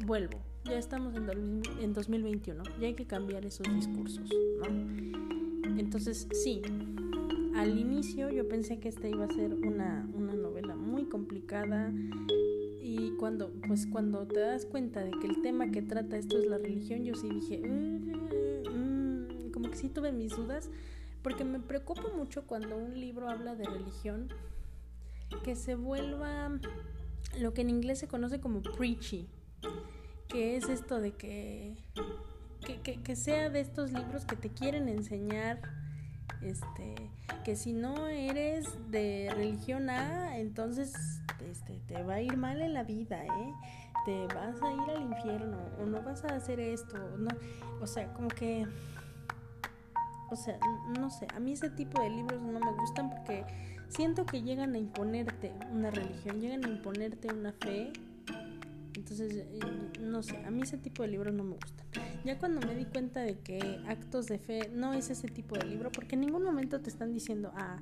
vuelvo. 0.06 0.40
Ya 0.66 0.78
estamos 0.78 1.16
en, 1.16 1.62
en 1.82 1.94
2021. 1.94 2.64
Ya 2.80 2.88
hay 2.88 2.94
que 2.94 3.06
cambiar 3.06 3.46
esos 3.46 3.68
discursos, 3.74 4.30
¿no? 4.60 4.68
Entonces, 5.80 6.28
sí. 6.32 6.62
Al 7.56 7.78
inicio 7.78 8.30
yo 8.30 8.48
pensé 8.48 8.80
que 8.80 8.90
esta 8.90 9.08
iba 9.08 9.26
a 9.26 9.34
ser 9.34 9.54
una, 9.54 10.08
una 10.14 10.34
novela 10.34 10.76
muy 10.76 11.06
complicada 11.06 11.92
y 12.82 13.12
cuando 13.18 13.52
pues 13.68 13.86
cuando 13.86 14.26
te 14.28 14.40
das 14.40 14.66
cuenta 14.66 15.04
de 15.04 15.12
que 15.12 15.28
el 15.28 15.42
tema 15.42 15.70
que 15.70 15.82
trata 15.82 16.18
esto 16.18 16.38
es 16.40 16.48
la 16.48 16.58
religión 16.58 17.04
yo 17.04 17.14
sí 17.14 17.30
dije 17.30 17.60
mm, 17.60 19.48
mm", 19.48 19.52
como 19.52 19.70
que 19.70 19.76
sí 19.76 19.90
tuve 19.90 20.12
mis 20.12 20.36
dudas 20.36 20.70
porque 21.22 21.44
me 21.44 21.60
preocupa 21.60 22.10
mucho 22.16 22.48
cuando 22.48 22.78
un 22.78 23.00
libro 23.00 23.30
habla 23.30 23.56
de 23.56 23.66
religión 23.66 24.30
que 25.44 25.56
se 25.56 25.76
vuelva 25.76 26.52
lo 27.40 27.54
que 27.54 27.62
en 27.62 27.70
inglés 27.70 28.00
se 28.00 28.08
conoce 28.08 28.40
como 28.40 28.62
preachy 28.62 29.28
que 30.28 30.56
es 30.56 30.68
esto 30.70 31.00
de 31.00 31.12
que 31.12 31.76
que, 32.84 33.02
que 33.02 33.16
sea 33.16 33.50
de 33.50 33.60
estos 33.60 33.92
libros 33.92 34.26
que 34.26 34.36
te 34.36 34.50
quieren 34.50 34.90
enseñar 34.90 35.62
este 36.42 36.96
que 37.44 37.56
si 37.56 37.74
no 37.74 38.08
eres 38.08 38.68
de 38.90 39.32
religión 39.36 39.90
A, 39.90 40.38
entonces 40.38 40.94
este, 41.50 41.80
te 41.88 42.04
va 42.04 42.16
a 42.16 42.22
ir 42.22 42.38
mal 42.38 42.62
en 42.62 42.74
la 42.74 42.84
vida, 42.84 43.24
¿eh? 43.24 43.54
Te 44.06 44.28
vas 44.28 44.62
a 44.62 44.72
ir 44.72 44.90
al 44.96 45.02
infierno 45.04 45.58
o 45.80 45.86
no 45.86 46.02
vas 46.02 46.24
a 46.24 46.36
hacer 46.36 46.60
esto, 46.60 46.98
no, 47.18 47.30
o 47.82 47.88
sea, 47.88 48.12
como 48.14 48.30
que 48.30 48.66
o 50.32 50.36
sea, 50.36 50.60
no 50.98 51.10
sé, 51.10 51.28
a 51.36 51.40
mí 51.40 51.54
ese 51.54 51.70
tipo 51.70 52.02
de 52.02 52.10
libros 52.10 52.40
no 52.42 52.60
me 52.60 52.72
gustan 52.74 53.10
porque 53.10 53.46
siento 53.88 54.26
que 54.26 54.42
llegan 54.42 54.76
a 54.76 54.78
imponerte 54.78 55.52
una 55.72 55.90
religión, 55.90 56.40
llegan 56.40 56.64
a 56.66 56.68
imponerte 56.68 57.34
una 57.34 57.52
fe. 57.54 57.92
Entonces, 58.96 59.34
eh, 59.36 59.60
no 60.02 60.22
sé, 60.22 60.38
a 60.46 60.52
mí 60.52 60.62
ese 60.62 60.78
tipo 60.78 61.02
de 61.02 61.10
libros 61.10 61.34
no 61.34 61.44
me 61.44 61.56
gustan. 61.56 61.88
Ya 62.26 62.38
cuando 62.38 62.66
me 62.68 62.76
di 62.76 62.86
cuenta 62.86 63.22
de 63.22 63.40
que 63.40 63.82
Actos 63.88 64.28
de 64.28 64.40
Fe 64.40 64.70
no 64.74 64.94
es 64.94 65.10
ese 65.10 65.28
tipo 65.28 65.56
de 65.56 65.66
libro, 65.66 65.92
porque 65.92 66.16
en 66.16 66.22
ningún 66.22 66.44
momento 66.44 66.82
te 66.82 66.90
están 66.90 67.14
diciendo, 67.14 67.52
ah, 67.56 67.80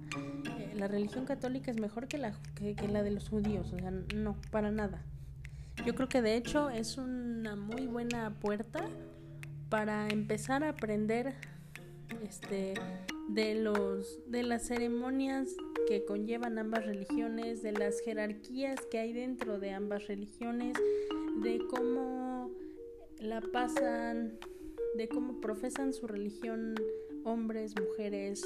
eh, 0.60 0.74
la 0.76 0.88
religión 0.88 1.26
católica 1.26 1.72
es 1.72 1.80
mejor 1.80 2.08
que 2.08 2.18
la, 2.18 2.34
que, 2.56 2.76
la 2.88 3.04
de 3.04 3.12
los 3.12 3.30
judíos, 3.30 3.74
o 3.74 3.80
sea, 3.80 3.92
no, 4.16 4.38
para 4.52 4.72
nada. 4.72 5.02
Yo 5.86 5.96
creo 5.96 6.08
que 6.08 6.22
de 6.22 6.36
hecho 6.36 6.70
es 6.70 6.98
una 6.98 7.56
muy 7.56 7.88
buena 7.88 8.40
puerta 8.40 8.86
para 9.70 10.08
empezar 10.10 10.64
a 10.64 10.70
aprender 10.70 11.34
este 12.24 12.74
de 13.30 13.56
los 13.56 14.20
de 14.28 14.44
las 14.44 14.66
ceremonias 14.66 15.50
que 15.88 16.06
conllevan 16.06 16.58
ambas 16.58 16.86
religiones, 16.86 17.62
de 17.62 17.74
las 17.74 18.00
jerarquías 18.02 18.80
que 18.92 19.00
hay 19.00 19.14
dentro 19.14 19.60
de 19.60 19.72
ambas 19.72 20.08
religiones, 20.08 20.78
de 21.42 21.60
cómo 21.70 22.47
la 23.20 23.42
pasan, 23.42 24.38
de 24.96 25.08
cómo 25.08 25.40
profesan 25.42 25.94
su 25.94 26.08
religión 26.08 26.76
hombres, 27.24 27.74
mujeres. 27.80 28.44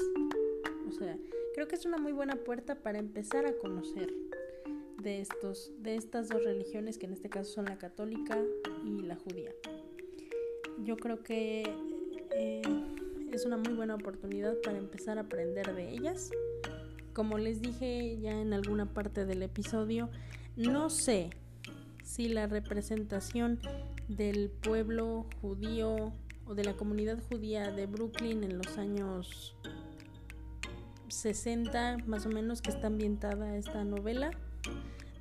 O 0.88 0.92
sea, 0.92 1.16
creo 1.54 1.68
que 1.68 1.76
es 1.76 1.86
una 1.86 1.98
muy 1.98 2.12
buena 2.12 2.36
puerta 2.36 2.76
para 2.76 2.98
empezar 2.98 3.46
a 3.46 3.56
conocer 3.56 4.12
de 5.02 5.20
estos, 5.20 5.72
de 5.78 5.96
estas 5.96 6.28
dos 6.28 6.44
religiones 6.44 6.98
que 6.98 7.06
en 7.06 7.12
este 7.12 7.28
caso 7.28 7.52
son 7.52 7.64
la 7.66 7.78
católica 7.78 8.38
y 8.84 9.02
la 9.02 9.16
judía. 9.16 9.50
Yo 10.84 10.96
creo 10.96 11.22
que 11.22 11.64
eh, 12.30 12.62
es 13.30 13.44
una 13.44 13.56
muy 13.56 13.72
buena 13.74 13.94
oportunidad 13.94 14.56
para 14.62 14.78
empezar 14.78 15.18
a 15.18 15.22
aprender 15.22 15.74
de 15.74 15.90
ellas. 15.90 16.30
Como 17.12 17.38
les 17.38 17.60
dije 17.60 18.18
ya 18.20 18.40
en 18.40 18.52
alguna 18.52 18.92
parte 18.92 19.26
del 19.26 19.42
episodio, 19.42 20.08
no 20.56 20.90
sé 20.90 21.30
si 22.04 22.28
la 22.28 22.46
representación 22.46 23.58
del 24.08 24.50
pueblo 24.50 25.26
judío 25.40 26.12
o 26.46 26.54
de 26.54 26.64
la 26.64 26.74
comunidad 26.74 27.18
judía 27.30 27.70
de 27.70 27.86
Brooklyn 27.86 28.44
en 28.44 28.58
los 28.58 28.78
años 28.78 29.56
60 31.08 31.98
más 32.06 32.26
o 32.26 32.30
menos 32.30 32.62
que 32.62 32.70
está 32.70 32.86
ambientada 32.86 33.56
esta 33.56 33.84
novela. 33.84 34.30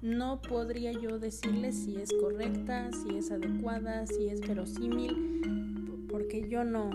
No 0.01 0.41
podría 0.41 0.93
yo 0.93 1.19
decirles 1.19 1.75
si 1.75 1.97
es 1.97 2.09
correcta, 2.19 2.89
si 2.91 3.17
es 3.17 3.29
adecuada, 3.29 4.07
si 4.07 4.29
es 4.29 4.41
verosímil, 4.41 6.07
porque 6.09 6.47
yo 6.49 6.63
no 6.63 6.89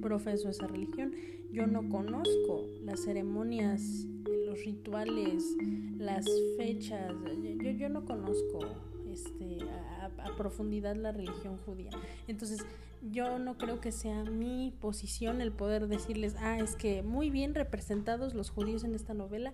profeso 0.00 0.48
esa 0.48 0.66
religión, 0.66 1.12
yo 1.52 1.66
no 1.66 1.88
conozco 1.88 2.66
las 2.82 3.04
ceremonias, 3.04 4.06
los 4.46 4.64
rituales, 4.64 5.44
las 5.96 6.26
fechas, 6.56 7.14
yo, 7.62 7.70
yo 7.70 7.88
no 7.88 8.04
conozco 8.04 8.60
este, 9.06 9.58
a, 9.70 9.97
profundidad 10.36 10.96
la 10.96 11.12
religión 11.12 11.58
judía. 11.64 11.90
Entonces, 12.26 12.64
yo 13.02 13.38
no 13.38 13.56
creo 13.58 13.80
que 13.80 13.92
sea 13.92 14.24
mi 14.24 14.74
posición 14.80 15.40
el 15.40 15.52
poder 15.52 15.86
decirles, 15.88 16.34
ah, 16.40 16.58
es 16.58 16.76
que 16.76 17.02
muy 17.02 17.30
bien 17.30 17.54
representados 17.54 18.34
los 18.34 18.50
judíos 18.50 18.84
en 18.84 18.94
esta 18.94 19.14
novela. 19.14 19.52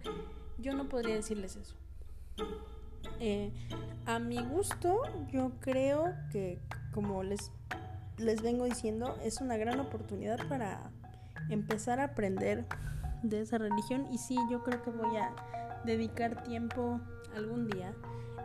Yo 0.58 0.74
no 0.74 0.88
podría 0.88 1.14
decirles 1.14 1.56
eso. 1.56 1.74
Eh, 3.20 3.52
a 4.06 4.18
mi 4.18 4.42
gusto, 4.42 5.02
yo 5.30 5.52
creo 5.60 6.14
que, 6.30 6.58
como 6.92 7.22
les, 7.22 7.50
les 8.18 8.42
vengo 8.42 8.64
diciendo, 8.64 9.16
es 9.22 9.40
una 9.40 9.56
gran 9.56 9.80
oportunidad 9.80 10.48
para 10.48 10.90
empezar 11.50 12.00
a 12.00 12.04
aprender 12.04 12.64
de 13.22 13.40
esa 13.40 13.58
religión. 13.58 14.06
Y 14.12 14.18
sí, 14.18 14.36
yo 14.50 14.62
creo 14.62 14.82
que 14.82 14.90
voy 14.90 15.16
a 15.16 15.34
dedicar 15.84 16.44
tiempo 16.44 17.00
algún 17.34 17.66
día 17.66 17.94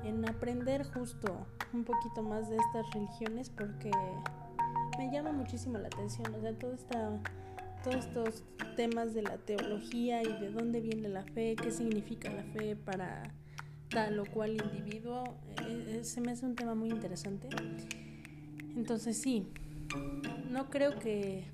en 0.03 0.27
aprender 0.27 0.83
justo 0.91 1.47
un 1.73 1.83
poquito 1.83 2.23
más 2.23 2.49
de 2.49 2.57
estas 2.57 2.89
religiones 2.93 3.49
porque 3.49 3.91
me 4.97 5.11
llama 5.11 5.31
muchísimo 5.31 5.77
la 5.77 5.87
atención, 5.87 6.33
o 6.35 6.41
sea, 6.41 6.53
todo 6.53 6.73
esta, 6.73 7.19
todos 7.83 8.05
estos 8.05 8.43
temas 8.75 9.13
de 9.13 9.21
la 9.21 9.37
teología 9.37 10.21
y 10.23 10.39
de 10.39 10.51
dónde 10.51 10.81
viene 10.81 11.09
la 11.09 11.23
fe, 11.23 11.55
qué 11.61 11.71
significa 11.71 12.31
la 12.31 12.43
fe 12.43 12.75
para 12.75 13.33
tal 13.89 14.19
o 14.19 14.25
cual 14.25 14.51
individuo, 14.51 15.23
eh, 15.67 15.99
eh, 15.99 16.03
se 16.03 16.21
me 16.21 16.31
hace 16.31 16.45
un 16.45 16.55
tema 16.55 16.75
muy 16.75 16.89
interesante. 16.89 17.49
Entonces 18.75 19.17
sí, 19.17 19.47
no 20.49 20.69
creo 20.69 20.99
que, 20.99 21.45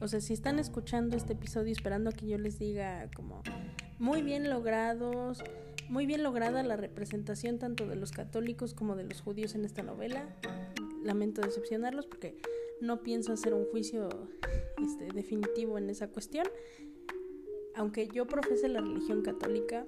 o 0.00 0.08
sea, 0.08 0.20
si 0.20 0.32
están 0.32 0.58
escuchando 0.58 1.16
este 1.16 1.34
episodio 1.34 1.72
esperando 1.72 2.10
que 2.10 2.26
yo 2.26 2.38
les 2.38 2.58
diga 2.58 3.08
como 3.14 3.42
muy 3.98 4.22
bien 4.22 4.48
logrados, 4.50 5.42
muy 5.88 6.06
bien 6.06 6.22
lograda 6.22 6.62
la 6.62 6.76
representación 6.76 7.58
tanto 7.58 7.86
de 7.86 7.96
los 7.96 8.12
católicos 8.12 8.74
como 8.74 8.96
de 8.96 9.04
los 9.04 9.20
judíos 9.20 9.54
en 9.54 9.64
esta 9.64 9.82
novela. 9.82 10.36
Lamento 11.02 11.40
decepcionarlos 11.40 12.06
porque 12.06 12.36
no 12.80 13.02
pienso 13.02 13.32
hacer 13.32 13.54
un 13.54 13.64
juicio 13.66 14.08
este, 14.82 15.08
definitivo 15.14 15.78
en 15.78 15.90
esa 15.90 16.08
cuestión. 16.08 16.46
Aunque 17.74 18.08
yo 18.08 18.26
profese 18.26 18.68
la 18.68 18.80
religión 18.80 19.22
católica, 19.22 19.86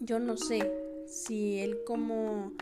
yo 0.00 0.18
no 0.18 0.36
sé 0.36 0.70
si 1.06 1.58
el 1.58 1.84
cómo 1.84 2.52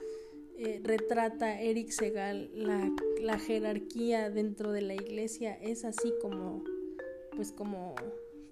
eh, 0.58 0.80
retrata 0.82 1.60
Eric 1.60 1.90
Segal 1.90 2.50
la, 2.54 2.90
la, 3.20 3.38
jerarquía 3.38 4.30
dentro 4.30 4.72
de 4.72 4.82
la 4.82 4.94
iglesia 4.94 5.54
es 5.54 5.84
así 5.84 6.12
como 6.20 6.62
pues 7.34 7.52
como, 7.52 7.94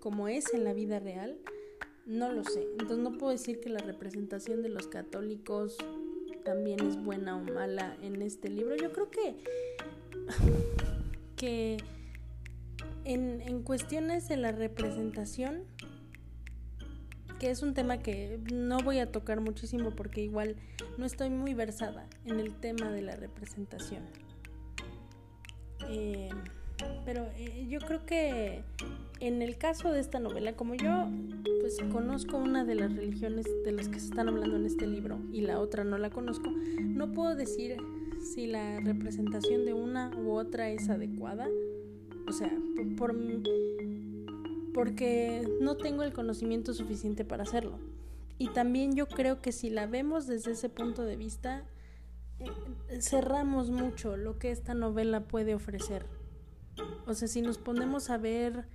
como 0.01 0.29
es 0.29 0.55
en 0.55 0.65
la 0.65 0.73
vida 0.73 0.99
real 0.99 1.39
no 2.11 2.33
lo 2.33 2.43
sé. 2.45 2.67
Entonces 2.73 2.99
no 2.99 3.13
puedo 3.13 3.31
decir 3.31 3.61
que 3.61 3.71
la 3.71 3.79
representación 3.79 4.63
de 4.63 4.69
los 4.69 4.89
católicos 4.89 5.79
también 6.45 6.81
es 6.81 7.03
buena 7.03 7.37
o 7.37 7.41
mala 7.41 7.97
en 8.03 8.21
este 8.21 8.49
libro. 8.49 8.77
Yo 8.77 8.93
creo 8.93 9.11
que, 9.11 9.37
que 11.37 11.77
en, 13.05 13.41
en 13.43 13.63
cuestiones 13.63 14.29
de 14.29 14.37
la 14.37 14.51
representación, 14.51 15.63
que 17.39 17.51
es 17.51 17.63
un 17.63 17.75
tema 17.75 18.01
que 18.01 18.41
no 18.53 18.79
voy 18.79 18.99
a 18.99 19.13
tocar 19.13 19.41
muchísimo 19.41 19.93
porque 19.93 20.21
igual 20.21 20.57
no 20.99 21.07
estoy 21.07 21.31
muy 21.31 21.55
versada 21.55 22.09
en 22.27 22.41
el 22.41 22.55
tema 22.55 22.91
de 22.91 23.03
la 23.03 23.15
representación. 23.15 24.03
Eh, 25.89 26.31
pero 27.05 27.27
eh, 27.37 27.67
yo 27.69 27.79
creo 27.81 28.05
que 28.05 28.65
en 29.21 29.43
el 29.43 29.57
caso 29.57 29.93
de 29.93 30.01
esta 30.01 30.19
novela, 30.19 30.55
como 30.55 30.75
yo 30.75 31.09
pues 31.61 31.77
conozco 31.93 32.39
una 32.39 32.65
de 32.65 32.75
las 32.75 32.95
religiones 32.95 33.47
de 33.65 33.73
las 33.73 33.89
que 33.89 34.01
se 34.01 34.07
están 34.07 34.29
hablando 34.29 34.57
en 34.57 34.67
este 34.67 34.87
libro 34.87 35.19
y 35.31 35.43
la 35.43 35.61
otra 35.61 35.85
no 35.85 35.99
la 35.99 36.11
conozco, 36.11 36.51
no 36.51 37.13
puedo 37.13 37.35
decir 37.37 37.77
si 38.21 38.47
la 38.47 38.81
representación 38.81 39.65
de 39.65 39.75
una 39.75 40.11
u 40.17 40.33
otra 40.33 40.71
es 40.71 40.89
adecuada. 40.89 41.49
O 42.29 42.33
sea, 42.33 42.51
por, 42.97 43.15
porque 44.73 45.47
no 45.61 45.77
tengo 45.77 46.03
el 46.03 46.13
conocimiento 46.13 46.75
suficiente 46.75 47.25
para 47.25 47.43
hacerlo. 47.43 47.79
Y 48.39 48.49
también 48.49 48.95
yo 48.95 49.07
creo 49.07 49.43
que 49.43 49.53
si 49.53 49.69
la 49.69 49.87
vemos 49.87 50.27
desde 50.27 50.53
ese 50.53 50.69
punto 50.69 51.03
de 51.03 51.17
vista, 51.17 51.65
eh, 52.39 53.01
cerramos 53.01 53.71
mucho 53.71 54.17
lo 54.17 54.39
que 54.39 54.51
esta 54.51 54.75
novela 54.75 55.25
puede 55.25 55.55
ofrecer. 55.55 56.07
O 57.07 57.15
sea, 57.15 57.29
si 57.29 57.43
nos 57.43 57.59
ponemos 57.59 58.09
a 58.11 58.17
ver 58.17 58.67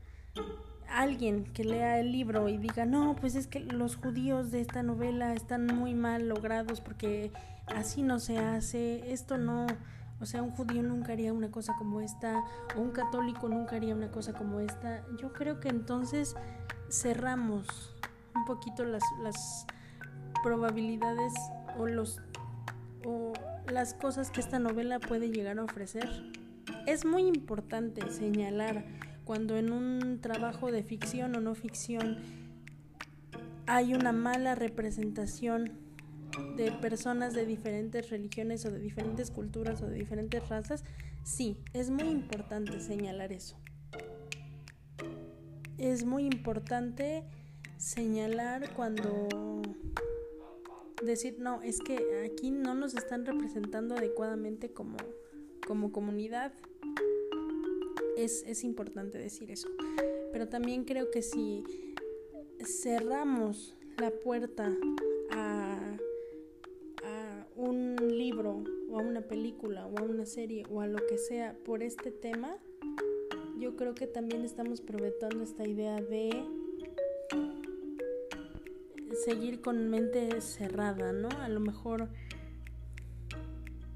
alguien 0.89 1.43
que 1.45 1.63
lea 1.63 1.99
el 1.99 2.11
libro 2.11 2.47
y 2.49 2.57
diga, 2.57 2.85
no, 2.85 3.15
pues 3.19 3.35
es 3.35 3.47
que 3.47 3.59
los 3.59 3.95
judíos 3.95 4.51
de 4.51 4.61
esta 4.61 4.83
novela 4.83 5.33
están 5.33 5.67
muy 5.67 5.93
mal 5.93 6.29
logrados 6.29 6.81
porque 6.81 7.31
así 7.67 8.01
no 8.01 8.19
se 8.19 8.37
hace, 8.37 9.11
esto 9.11 9.37
no, 9.37 9.67
o 10.21 10.25
sea, 10.25 10.41
un 10.41 10.51
judío 10.51 10.83
nunca 10.83 11.13
haría 11.13 11.33
una 11.33 11.51
cosa 11.51 11.73
como 11.77 12.01
esta, 12.01 12.43
o 12.77 12.81
un 12.81 12.91
católico 12.91 13.49
nunca 13.49 13.75
haría 13.75 13.93
una 13.93 14.11
cosa 14.11 14.33
como 14.33 14.59
esta, 14.59 15.03
yo 15.19 15.33
creo 15.33 15.59
que 15.59 15.69
entonces 15.69 16.35
cerramos 16.89 17.93
un 18.33 18.45
poquito 18.45 18.85
las, 18.85 19.03
las 19.21 19.65
probabilidades 20.43 21.33
o 21.77 21.87
los 21.87 22.21
o 23.05 23.33
las 23.71 23.93
cosas 23.93 24.31
que 24.31 24.39
esta 24.39 24.59
novela 24.59 24.99
puede 24.99 25.29
llegar 25.29 25.59
a 25.59 25.63
ofrecer. 25.63 26.09
Es 26.87 27.05
muy 27.05 27.27
importante 27.27 28.09
señalar 28.11 28.83
cuando 29.25 29.57
en 29.57 29.73
un 29.73 30.19
trabajo 30.21 30.71
de 30.71 30.83
ficción 30.83 31.35
o 31.35 31.41
no 31.41 31.55
ficción 31.55 32.17
hay 33.67 33.93
una 33.93 34.11
mala 34.11 34.55
representación 34.55 35.71
de 36.55 36.71
personas 36.71 37.33
de 37.33 37.45
diferentes 37.45 38.09
religiones 38.09 38.65
o 38.65 38.71
de 38.71 38.79
diferentes 38.79 39.31
culturas 39.31 39.81
o 39.81 39.87
de 39.87 39.95
diferentes 39.95 40.47
razas, 40.47 40.83
sí, 41.23 41.57
es 41.73 41.89
muy 41.89 42.07
importante 42.09 42.79
señalar 42.79 43.31
eso. 43.31 43.57
Es 45.77 46.05
muy 46.05 46.23
importante 46.23 47.23
señalar 47.77 48.73
cuando 48.73 49.61
decir, 51.03 51.37
no, 51.39 51.61
es 51.61 51.79
que 51.79 52.29
aquí 52.31 52.51
no 52.51 52.73
nos 52.75 52.95
están 52.95 53.25
representando 53.25 53.95
adecuadamente 53.95 54.71
como, 54.71 54.97
como 55.67 55.91
comunidad. 55.91 56.53
Es, 58.17 58.43
es 58.47 58.63
importante 58.63 59.17
decir 59.17 59.51
eso. 59.51 59.69
Pero 60.31 60.47
también 60.47 60.83
creo 60.85 61.11
que 61.11 61.21
si 61.21 61.63
cerramos 62.63 63.75
la 63.97 64.11
puerta 64.11 64.73
a, 65.31 65.97
a 67.03 67.47
un 67.55 67.95
libro 67.95 68.63
o 68.89 68.99
a 68.99 69.01
una 69.01 69.21
película 69.21 69.85
o 69.87 69.99
a 69.99 70.03
una 70.03 70.25
serie 70.25 70.63
o 70.69 70.81
a 70.81 70.87
lo 70.87 71.05
que 71.07 71.17
sea 71.17 71.57
por 71.65 71.83
este 71.83 72.11
tema, 72.11 72.57
yo 73.57 73.75
creo 73.75 73.95
que 73.95 74.07
también 74.07 74.43
estamos 74.43 74.81
provetando 74.81 75.43
esta 75.43 75.65
idea 75.65 75.95
de 76.01 76.43
seguir 79.23 79.61
con 79.61 79.89
mente 79.89 80.41
cerrada, 80.41 81.13
¿no? 81.13 81.29
A 81.29 81.49
lo 81.49 81.59
mejor, 81.59 82.09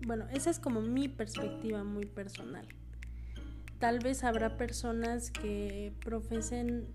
bueno, 0.05 0.25
esa 0.33 0.49
es 0.49 0.59
como 0.59 0.81
mi 0.81 1.07
perspectiva 1.09 1.83
muy 1.83 2.05
personal. 2.05 2.67
Tal 3.79 3.99
vez 3.99 4.23
habrá 4.25 4.57
personas 4.57 5.31
que 5.31 5.93
profesen 6.03 6.85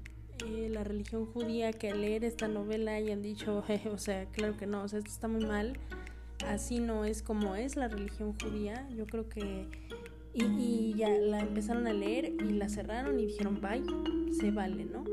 eh, 0.46 0.68
la 0.70 0.84
religión 0.84 1.24
judía 1.24 1.72
que 1.72 1.90
al 1.90 2.02
leer 2.02 2.24
esta 2.24 2.46
novela 2.46 2.94
hayan 2.94 3.22
dicho, 3.22 3.64
o 3.92 3.98
sea, 3.98 4.26
claro 4.26 4.56
que 4.56 4.66
no, 4.66 4.82
o 4.82 4.88
sea, 4.88 4.98
esto 4.98 5.10
está 5.10 5.28
muy 5.28 5.46
mal, 5.46 5.78
así 6.46 6.80
no 6.80 7.04
es 7.04 7.22
como 7.22 7.56
es 7.56 7.76
la 7.76 7.88
religión 7.88 8.34
judía. 8.40 8.88
Yo 8.90 9.06
creo 9.06 9.28
que... 9.28 9.66
Y, 10.34 10.44
y 10.44 10.94
ya 10.94 11.08
la 11.10 11.40
empezaron 11.40 11.86
a 11.86 11.92
leer 11.92 12.24
y 12.24 12.54
la 12.54 12.68
cerraron 12.68 13.20
y 13.20 13.26
dijeron, 13.26 13.60
bye, 13.60 13.84
se 14.32 14.50
vale, 14.50 14.84
¿no? 14.84 15.04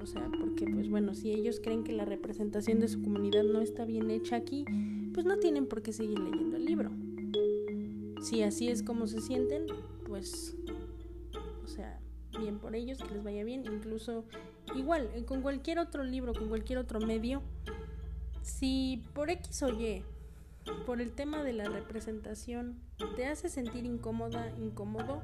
O 0.00 0.06
sea, 0.06 0.30
porque 0.38 0.66
pues 0.66 0.88
bueno, 0.88 1.14
si 1.14 1.32
ellos 1.32 1.60
creen 1.62 1.84
que 1.84 1.92
la 1.92 2.04
representación 2.04 2.80
de 2.80 2.88
su 2.88 3.02
comunidad 3.02 3.42
no 3.42 3.60
está 3.60 3.84
bien 3.84 4.10
hecha 4.10 4.36
aquí, 4.36 4.64
pues 5.12 5.26
no 5.26 5.38
tienen 5.38 5.66
por 5.66 5.82
qué 5.82 5.92
seguir 5.92 6.18
leyendo 6.18 6.56
el 6.56 6.64
libro. 6.64 6.90
Si 8.20 8.42
así 8.42 8.68
es 8.68 8.82
como 8.82 9.06
se 9.08 9.20
sienten, 9.20 9.66
pues, 10.06 10.56
o 11.64 11.68
sea, 11.68 12.00
bien 12.38 12.58
por 12.58 12.74
ellos, 12.74 12.98
que 12.98 13.14
les 13.14 13.22
vaya 13.22 13.44
bien. 13.44 13.64
Incluso, 13.66 14.24
igual, 14.74 15.10
eh, 15.14 15.24
con 15.24 15.42
cualquier 15.42 15.78
otro 15.78 16.04
libro, 16.04 16.32
con 16.34 16.48
cualquier 16.48 16.78
otro 16.78 17.00
medio, 17.00 17.42
si 18.42 19.04
por 19.14 19.30
X 19.30 19.62
o 19.62 19.68
Y, 19.68 20.02
por 20.86 21.00
el 21.00 21.12
tema 21.12 21.42
de 21.42 21.52
la 21.52 21.64
representación, 21.64 22.78
te 23.16 23.26
hace 23.26 23.48
sentir 23.48 23.84
incómoda, 23.84 24.50
incómodo, 24.58 25.22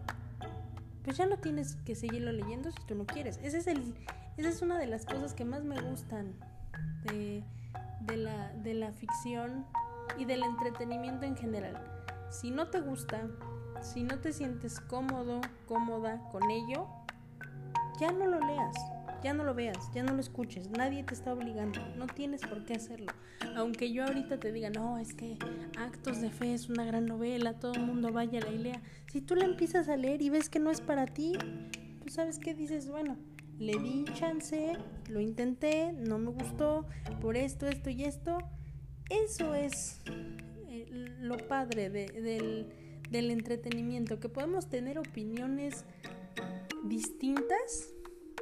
pues 1.04 1.16
ya 1.16 1.26
no 1.26 1.38
tienes 1.38 1.76
que 1.86 1.94
seguirlo 1.94 2.32
leyendo 2.32 2.70
si 2.70 2.84
tú 2.86 2.94
no 2.94 3.06
quieres. 3.06 3.38
Ese 3.42 3.58
es 3.58 3.66
el, 3.66 3.94
esa 4.36 4.48
es 4.48 4.62
una 4.62 4.78
de 4.78 4.86
las 4.86 5.04
cosas 5.04 5.34
que 5.34 5.44
más 5.44 5.64
me 5.64 5.80
gustan 5.80 6.34
de, 7.04 7.44
la, 8.16 8.52
de 8.52 8.74
la 8.74 8.92
ficción 8.92 9.64
y 10.18 10.24
del 10.24 10.42
entretenimiento 10.42 11.24
en 11.24 11.36
general. 11.36 11.82
Si 12.30 12.50
no 12.50 12.68
te 12.68 12.80
gusta, 12.80 13.28
si 13.82 14.02
no 14.02 14.18
te 14.18 14.32
sientes 14.32 14.80
cómodo, 14.80 15.40
cómoda 15.66 16.20
con 16.30 16.50
ello, 16.50 16.88
ya 18.00 18.12
no 18.12 18.26
lo 18.26 18.38
leas, 18.40 18.76
ya 19.22 19.34
no 19.34 19.44
lo 19.44 19.54
veas, 19.54 19.90
ya 19.92 20.02
no 20.02 20.12
lo 20.12 20.20
escuches, 20.20 20.70
nadie 20.70 21.02
te 21.02 21.14
está 21.14 21.32
obligando, 21.32 21.80
no 21.96 22.06
tienes 22.06 22.42
por 22.42 22.64
qué 22.64 22.74
hacerlo. 22.74 23.12
Aunque 23.56 23.92
yo 23.92 24.04
ahorita 24.04 24.38
te 24.38 24.52
diga, 24.52 24.70
no, 24.70 24.98
es 24.98 25.14
que 25.14 25.36
Actos 25.78 26.20
de 26.20 26.30
Fe 26.30 26.54
es 26.54 26.68
una 26.68 26.84
gran 26.84 27.06
novela, 27.06 27.58
todo 27.58 27.74
el 27.74 27.82
mundo 27.82 28.12
vaya 28.12 28.40
a 28.40 28.44
la 28.44 28.52
lea. 28.52 28.82
Si 29.10 29.20
tú 29.20 29.34
la 29.34 29.44
empiezas 29.44 29.88
a 29.88 29.96
leer 29.96 30.22
y 30.22 30.30
ves 30.30 30.48
que 30.48 30.60
no 30.60 30.70
es 30.70 30.80
para 30.80 31.06
ti, 31.06 31.32
pues 32.00 32.14
sabes 32.14 32.38
qué 32.38 32.54
dices, 32.54 32.88
bueno, 32.88 33.16
le 33.58 33.72
di 33.72 34.04
chance, 34.14 34.74
lo 35.08 35.20
intenté, 35.20 35.92
no 35.92 36.18
me 36.18 36.30
gustó, 36.30 36.86
por 37.20 37.36
esto, 37.36 37.66
esto 37.66 37.90
y 37.90 38.04
esto. 38.04 38.38
Eso 39.10 39.54
es 39.54 40.02
eh, 40.68 40.86
lo 41.20 41.36
padre 41.36 41.90
del, 41.90 42.68
del 43.10 43.30
entretenimiento, 43.30 44.20
que 44.20 44.28
podemos 44.28 44.68
tener 44.68 44.98
opiniones 44.98 45.84
distintas 46.84 47.94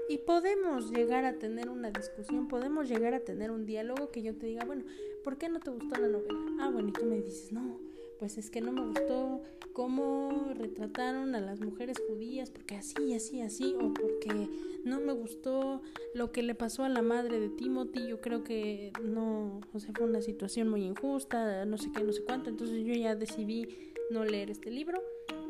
y 0.09 0.19
podemos 0.19 0.91
llegar 0.91 1.25
a 1.25 1.39
tener 1.39 1.69
una 1.69 1.91
discusión, 1.91 2.49
podemos 2.49 2.89
llegar 2.89 3.14
a 3.14 3.21
tener 3.21 3.51
un 3.51 3.67
diálogo 3.67 4.11
que 4.11 4.23
yo 4.23 4.37
te 4.37 4.47
diga, 4.47 4.64
bueno, 4.64 4.85
¿por 5.25 5.37
qué 5.37 5.49
no 5.49 5.61
te 5.61 5.71
gustó 5.71 6.01
la 6.01 6.09
novela? 6.09 6.39
Ah, 6.61 6.71
bueno, 6.71 6.91
y 6.91 6.93
tú 6.93 7.05
me 7.05 7.17
dices, 7.17 7.51
no, 7.53 7.81
pues 8.19 8.39
es 8.39 8.51
que 8.51 8.61
no 8.61 8.73
me 8.73 8.87
gustó 8.87 9.43
cómo 9.73 10.53
retrataron 10.55 11.35
a 11.35 11.41
las 11.41 11.61
mujeres 11.61 11.97
judías, 12.09 12.51
porque 12.51 12.77
así, 12.77 13.14
así, 13.14 13.41
así, 13.43 13.75
o 13.75 13.93
porque 13.93 14.49
no 14.85 15.01
me 15.01 15.12
gustó 15.12 15.83
lo 16.14 16.31
que 16.31 16.43
le 16.43 16.55
pasó 16.55 16.85
a 16.85 16.89
la 16.89 17.03
madre 17.03 17.41
de 17.41 17.49
Timothy, 17.49 18.07
yo 18.07 18.21
creo 18.21 18.45
que 18.45 18.93
no, 19.03 19.61
o 19.73 19.79
fue 19.79 20.07
una 20.07 20.23
situación 20.23 20.69
muy 20.69 20.85
injusta, 20.85 21.64
no 21.64 21.79
sé 21.79 21.91
qué, 21.93 22.03
no 22.05 22.12
sé 22.12 22.23
cuánto, 22.23 22.49
entonces 22.49 22.85
yo 22.85 22.95
ya 22.95 23.17
decidí 23.17 23.69
no 24.11 24.25
leer 24.25 24.51
este 24.51 24.71
libro. 24.71 25.03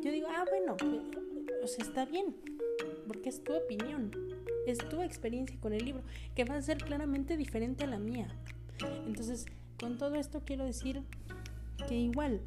Yo 0.03 0.11
digo, 0.11 0.27
ah, 0.29 0.45
bueno, 0.49 0.77
o 1.61 1.65
está 1.65 2.05
bien, 2.05 2.35
porque 3.07 3.29
es 3.29 3.43
tu 3.43 3.53
opinión, 3.53 4.11
es 4.65 4.77
tu 4.89 5.01
experiencia 5.01 5.59
con 5.59 5.73
el 5.73 5.83
libro, 5.83 6.03
que 6.35 6.45
va 6.45 6.55
a 6.55 6.61
ser 6.61 6.77
claramente 6.77 7.37
diferente 7.37 7.83
a 7.83 7.87
la 7.87 7.99
mía. 7.99 8.27
Entonces, 9.05 9.45
con 9.79 9.97
todo 9.97 10.15
esto 10.15 10.41
quiero 10.45 10.65
decir 10.65 11.03
que 11.87 11.95
igual, 11.95 12.41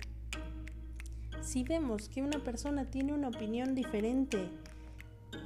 si 1.43 1.65
vemos 1.65 2.09
que 2.09 2.23
una 2.23 2.43
persona 2.43 2.91
tiene 2.91 3.13
una 3.13 3.29
opinión 3.29 3.75
diferente 3.75 4.49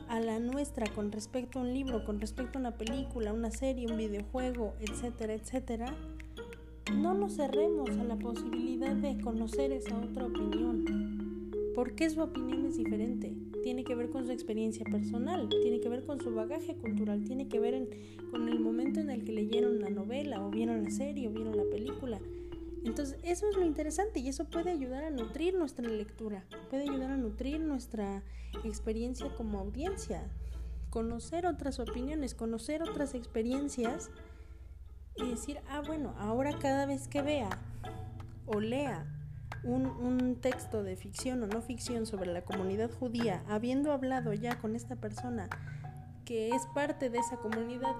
a 0.08 0.20
la 0.20 0.38
nuestra 0.38 0.86
con 0.92 1.12
respecto 1.12 1.58
a 1.58 1.62
un 1.62 1.72
libro, 1.72 2.04
con 2.04 2.20
respecto 2.20 2.58
a 2.58 2.60
una 2.60 2.76
película, 2.76 3.32
una 3.32 3.50
serie, 3.50 3.86
un 3.86 3.96
videojuego, 3.96 4.74
etcétera, 4.80 5.34
etcétera, 5.34 5.94
no 6.92 7.14
nos 7.14 7.36
cerremos 7.36 7.90
a 7.90 8.04
la 8.04 8.16
posibilidad 8.16 8.94
de 8.94 9.20
conocer 9.20 9.72
esa 9.72 9.98
otra 9.98 10.26
opinión. 10.26 10.84
Porque 11.74 12.08
su 12.10 12.20
opinión 12.20 12.66
es 12.66 12.76
diferente. 12.76 13.32
Tiene 13.62 13.84
que 13.84 13.94
ver 13.94 14.10
con 14.10 14.26
su 14.26 14.32
experiencia 14.32 14.84
personal, 14.84 15.48
tiene 15.48 15.80
que 15.80 15.88
ver 15.88 16.04
con 16.04 16.20
su 16.20 16.34
bagaje 16.34 16.76
cultural, 16.76 17.24
tiene 17.24 17.48
que 17.48 17.58
ver 17.58 17.88
con 18.30 18.48
el 18.48 18.60
momento 18.60 19.00
en 19.00 19.10
el 19.10 19.24
que 19.24 19.32
leyeron 19.32 19.80
la 19.80 19.90
novela, 19.90 20.44
o 20.44 20.50
vieron 20.50 20.84
la 20.84 20.90
serie, 20.90 21.28
o 21.28 21.32
vieron 21.32 21.56
la 21.56 21.64
película. 21.64 22.20
Entonces, 22.84 23.18
eso 23.22 23.48
es 23.48 23.56
lo 23.56 23.64
interesante 23.64 24.20
y 24.20 24.28
eso 24.28 24.44
puede 24.44 24.70
ayudar 24.70 25.04
a 25.04 25.10
nutrir 25.10 25.54
nuestra 25.54 25.88
lectura, 25.88 26.44
puede 26.68 26.82
ayudar 26.82 27.12
a 27.12 27.16
nutrir 27.16 27.60
nuestra 27.60 28.22
experiencia 28.62 29.34
como 29.34 29.58
audiencia, 29.58 30.30
conocer 30.90 31.46
otras 31.46 31.80
opiniones, 31.80 32.34
conocer 32.34 32.82
otras 32.82 33.14
experiencias 33.14 34.10
y 35.16 35.30
decir, 35.30 35.60
ah, 35.68 35.82
bueno, 35.86 36.14
ahora 36.18 36.58
cada 36.58 36.86
vez 36.86 37.08
que 37.08 37.22
vea 37.22 37.50
o 38.46 38.60
lea 38.60 39.06
un, 39.62 39.86
un, 39.86 40.36
texto 40.36 40.82
de 40.82 40.96
ficción 40.96 41.42
o 41.42 41.46
no 41.46 41.62
ficción 41.62 42.06
sobre 42.06 42.32
la 42.32 42.42
comunidad 42.42 42.90
judía, 42.90 43.42
habiendo 43.48 43.92
hablado 43.92 44.32
ya 44.34 44.58
con 44.58 44.76
esta 44.76 44.96
persona 44.96 45.48
que 46.24 46.50
es 46.50 46.66
parte 46.74 47.10
de 47.10 47.18
esa 47.18 47.36
comunidad, 47.36 47.94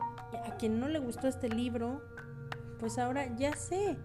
a 0.46 0.56
quien 0.56 0.80
no 0.80 0.88
le 0.88 0.98
gustó 0.98 1.28
este 1.28 1.48
libro, 1.48 2.02
pues 2.78 2.98
ahora 2.98 3.34
ya 3.36 3.54
sé 3.54 3.96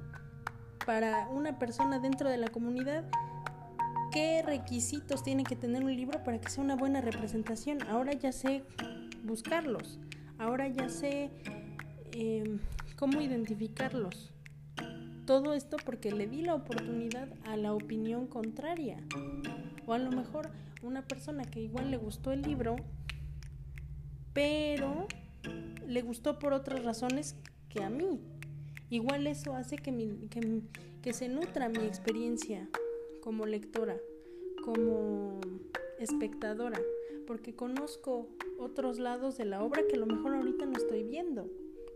para 0.85 1.27
una 1.29 1.59
persona 1.59 1.99
dentro 1.99 2.29
de 2.29 2.37
la 2.37 2.47
comunidad 2.47 3.05
qué 4.11 4.41
requisitos 4.45 5.23
tiene 5.23 5.43
que 5.43 5.55
tener 5.55 5.83
un 5.83 5.95
libro 5.95 6.23
para 6.23 6.39
que 6.39 6.49
sea 6.49 6.63
una 6.63 6.75
buena 6.75 7.01
representación. 7.01 7.81
Ahora 7.87 8.13
ya 8.13 8.31
sé 8.31 8.63
buscarlos, 9.23 9.99
ahora 10.37 10.67
ya 10.67 10.89
sé 10.89 11.29
em, 12.11 12.59
cómo 12.99 13.21
identificarlos. 13.21 14.33
Todo 15.25 15.53
esto 15.53 15.77
porque 15.85 16.11
le 16.11 16.27
di 16.27 16.41
la 16.41 16.53
oportunidad 16.53 17.29
a 17.45 17.55
la 17.55 17.73
opinión 17.73 18.27
contraria. 18.27 19.01
O 19.85 19.93
a 19.93 19.97
lo 19.97 20.11
mejor 20.11 20.49
una 20.83 21.07
persona 21.07 21.45
que 21.45 21.61
igual 21.61 21.91
le 21.91 21.97
gustó 21.97 22.33
el 22.33 22.41
libro, 22.41 22.75
pero 24.33 25.07
le 25.87 26.01
gustó 26.01 26.39
por 26.39 26.51
otras 26.51 26.83
razones 26.83 27.37
que 27.69 27.81
a 27.81 27.89
mí. 27.89 28.19
Igual 28.89 29.27
eso 29.27 29.55
hace 29.55 29.77
que, 29.77 30.17
que, 31.01 31.13
se 31.13 31.29
nutra 31.29 31.69
mi 31.69 31.85
experiencia 31.85 32.67
como 33.21 33.45
lectora, 33.45 33.95
como 34.65 35.39
espectadora, 35.99 36.81
porque 37.25 37.55
conozco 37.55 38.27
otros 38.59 38.99
lados 38.99 39.37
de 39.37 39.45
la 39.45 39.63
obra 39.63 39.83
que 39.87 39.95
a 39.95 39.99
lo 39.99 40.05
mejor 40.05 40.33
ahorita 40.33 40.65
no 40.65 40.73
estoy 40.73 41.03
viendo, 41.03 41.49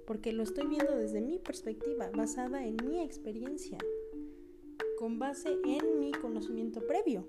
porque 0.06 0.34
lo 0.34 0.44
estoy 0.44 0.68
viendo 0.68 0.96
desde 0.96 1.22
mi 1.22 1.40
perspectiva, 1.40 2.10
basada 2.14 2.66
en 2.66 2.78
mi 2.86 3.02
experiencia, 3.02 3.78
con 4.98 5.20
base 5.20 5.58
en 5.66 6.00
mi 6.00 6.12
conocimiento 6.12 6.86
previo. 6.86 7.28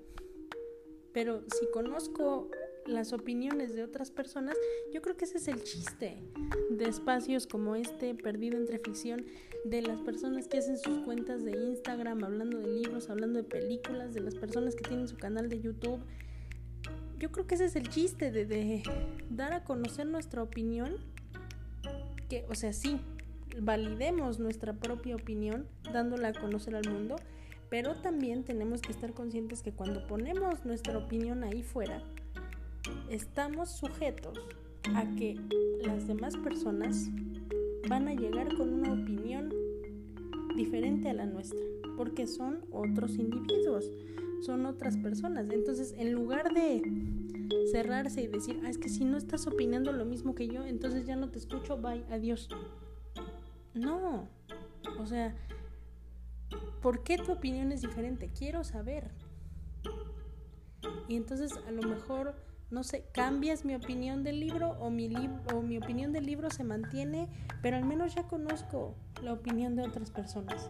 Pero 1.13 1.43
si 1.57 1.67
conozco 1.71 2.49
las 2.85 3.13
opiniones 3.13 3.73
de 3.73 3.83
otras 3.83 4.11
personas, 4.11 4.57
yo 4.93 5.01
creo 5.01 5.17
que 5.17 5.25
ese 5.25 5.37
es 5.37 5.47
el 5.47 5.63
chiste 5.63 6.17
de 6.69 6.85
espacios 6.85 7.47
como 7.47 7.75
este, 7.75 8.13
perdido 8.15 8.57
entre 8.57 8.79
ficción, 8.79 9.25
de 9.63 9.81
las 9.81 9.99
personas 10.01 10.47
que 10.47 10.59
hacen 10.59 10.77
sus 10.77 10.99
cuentas 10.99 11.43
de 11.43 11.51
Instagram 11.51 12.23
hablando 12.23 12.59
de 12.59 12.67
libros, 12.67 13.09
hablando 13.09 13.41
de 13.41 13.43
películas, 13.43 14.13
de 14.13 14.21
las 14.21 14.35
personas 14.35 14.75
que 14.75 14.83
tienen 14.83 15.07
su 15.07 15.17
canal 15.17 15.49
de 15.49 15.59
YouTube. 15.59 15.99
Yo 17.17 17.31
creo 17.31 17.47
que 17.47 17.55
ese 17.55 17.65
es 17.65 17.75
el 17.75 17.89
chiste 17.89 18.31
de, 18.31 18.83
dar 19.29 19.53
a 19.53 19.63
conocer 19.63 20.05
nuestra 20.05 20.43
opinión, 20.43 20.97
que, 22.29 22.45
o 22.49 22.55
sea, 22.55 22.73
sí, 22.73 22.99
validemos 23.59 24.39
nuestra 24.39 24.73
propia 24.73 25.15
opinión, 25.15 25.67
dándola 25.91 26.29
a 26.29 26.33
conocer 26.33 26.75
al 26.75 26.89
mundo, 26.89 27.15
pero 27.69 27.95
también 27.95 28.43
tenemos 28.43 28.81
que 28.81 28.91
estar 28.91 29.13
conscientes 29.13 29.61
que 29.61 29.71
cuando 29.71 30.05
ponemos 30.07 30.65
nuestra 30.65 30.97
opinión 30.97 31.43
ahí 31.43 31.63
fuera, 31.63 32.01
estamos 33.09 33.71
sujetos 33.71 34.39
a 34.93 35.05
que 35.15 35.39
las 35.83 36.07
demás 36.07 36.37
personas 36.37 37.09
van 37.89 38.07
a 38.07 38.13
llegar 38.13 38.53
con 38.55 38.73
una 38.73 38.93
opinión 38.93 39.51
diferente 40.55 41.09
a 41.09 41.13
la 41.13 41.25
nuestra, 41.25 41.59
porque 41.97 42.27
son 42.27 42.65
otros 42.71 43.17
individuos, 43.17 43.91
son 44.41 44.65
otras 44.65 44.97
personas. 44.97 45.49
Entonces, 45.49 45.93
en 45.97 46.13
lugar 46.13 46.53
de 46.53 46.81
cerrarse 47.71 48.21
y 48.21 48.27
decir, 48.27 48.61
ah, 48.63 48.69
es 48.69 48.77
que 48.77 48.89
si 48.89 49.05
no 49.05 49.17
estás 49.17 49.47
opinando 49.47 49.91
lo 49.91 50.05
mismo 50.05 50.35
que 50.35 50.47
yo, 50.47 50.63
entonces 50.63 51.05
ya 51.05 51.15
no 51.15 51.29
te 51.29 51.39
escucho, 51.39 51.77
bye, 51.77 52.05
adiós. 52.09 52.49
No, 53.73 54.29
o 54.99 55.05
sea, 55.05 55.35
¿por 56.81 57.03
qué 57.03 57.17
tu 57.17 57.31
opinión 57.31 57.71
es 57.71 57.81
diferente? 57.81 58.29
Quiero 58.37 58.63
saber. 58.63 59.11
Y 61.07 61.15
entonces 61.15 61.51
a 61.67 61.71
lo 61.71 61.81
mejor 61.83 62.35
no 62.71 62.83
sé, 62.83 63.05
cambias 63.11 63.63
mi 63.63 63.75
opinión 63.75 64.23
del 64.23 64.39
libro 64.39 64.71
o 64.79 64.89
mi, 64.89 65.09
o 65.53 65.61
mi 65.61 65.77
opinión 65.77 66.11
del 66.11 66.25
libro 66.25 66.49
se 66.49 66.63
mantiene, 66.63 67.29
pero 67.61 67.77
al 67.77 67.85
menos 67.85 68.15
ya 68.15 68.23
conozco 68.23 68.95
la 69.21 69.33
opinión 69.33 69.75
de 69.75 69.83
otras 69.83 70.11
personas. 70.11 70.69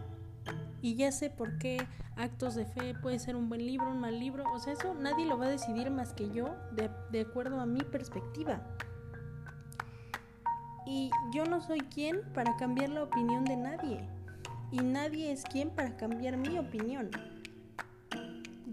Y 0.81 0.95
ya 0.95 1.11
sé 1.11 1.29
por 1.29 1.57
qué 1.57 1.77
Actos 2.15 2.55
de 2.55 2.65
Fe 2.65 2.93
puede 3.01 3.19
ser 3.19 3.35
un 3.35 3.49
buen 3.49 3.65
libro, 3.65 3.89
un 3.89 3.99
mal 3.99 4.19
libro. 4.19 4.43
O 4.53 4.59
sea, 4.59 4.73
eso 4.73 4.93
nadie 4.93 5.25
lo 5.25 5.37
va 5.37 5.45
a 5.45 5.49
decidir 5.49 5.89
más 5.91 6.13
que 6.13 6.29
yo, 6.31 6.55
de, 6.73 6.89
de 7.11 7.21
acuerdo 7.21 7.59
a 7.59 7.65
mi 7.65 7.81
perspectiva. 7.81 8.61
Y 10.85 11.09
yo 11.33 11.45
no 11.45 11.61
soy 11.61 11.79
quien 11.79 12.21
para 12.33 12.55
cambiar 12.57 12.89
la 12.89 13.03
opinión 13.03 13.43
de 13.45 13.57
nadie. 13.57 14.07
Y 14.71 14.77
nadie 14.77 15.31
es 15.31 15.43
quien 15.43 15.69
para 15.69 15.97
cambiar 15.97 16.37
mi 16.37 16.57
opinión 16.57 17.09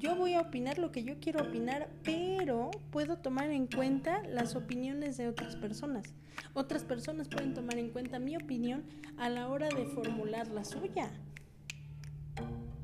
yo 0.03 0.17
voy 0.17 0.35
a 0.35 0.41
opinar 0.41 0.79
lo 0.79 0.91
que 0.91 1.05
yo 1.05 1.15
quiero 1.21 1.45
opinar, 1.45 1.89
pero 2.03 2.73
puedo 2.91 3.19
tomar 3.19 3.51
en 3.51 3.69
cuenta 3.69 4.21
las 4.25 4.57
opiniones 4.57 5.17
de 5.17 5.29
otras 5.29 5.55
personas. 5.55 6.13
Otras 6.55 6.83
personas 6.83 7.29
pueden 7.29 7.55
tomar 7.55 7.79
en 7.79 7.91
cuenta 7.91 8.19
mi 8.19 8.37
opinión 8.37 8.83
a 9.17 9.29
la 9.29 9.49
hora 9.49 9.69
de 9.69 9.87
formular 9.87 10.49
la 10.49 10.65
suya. 10.65 11.09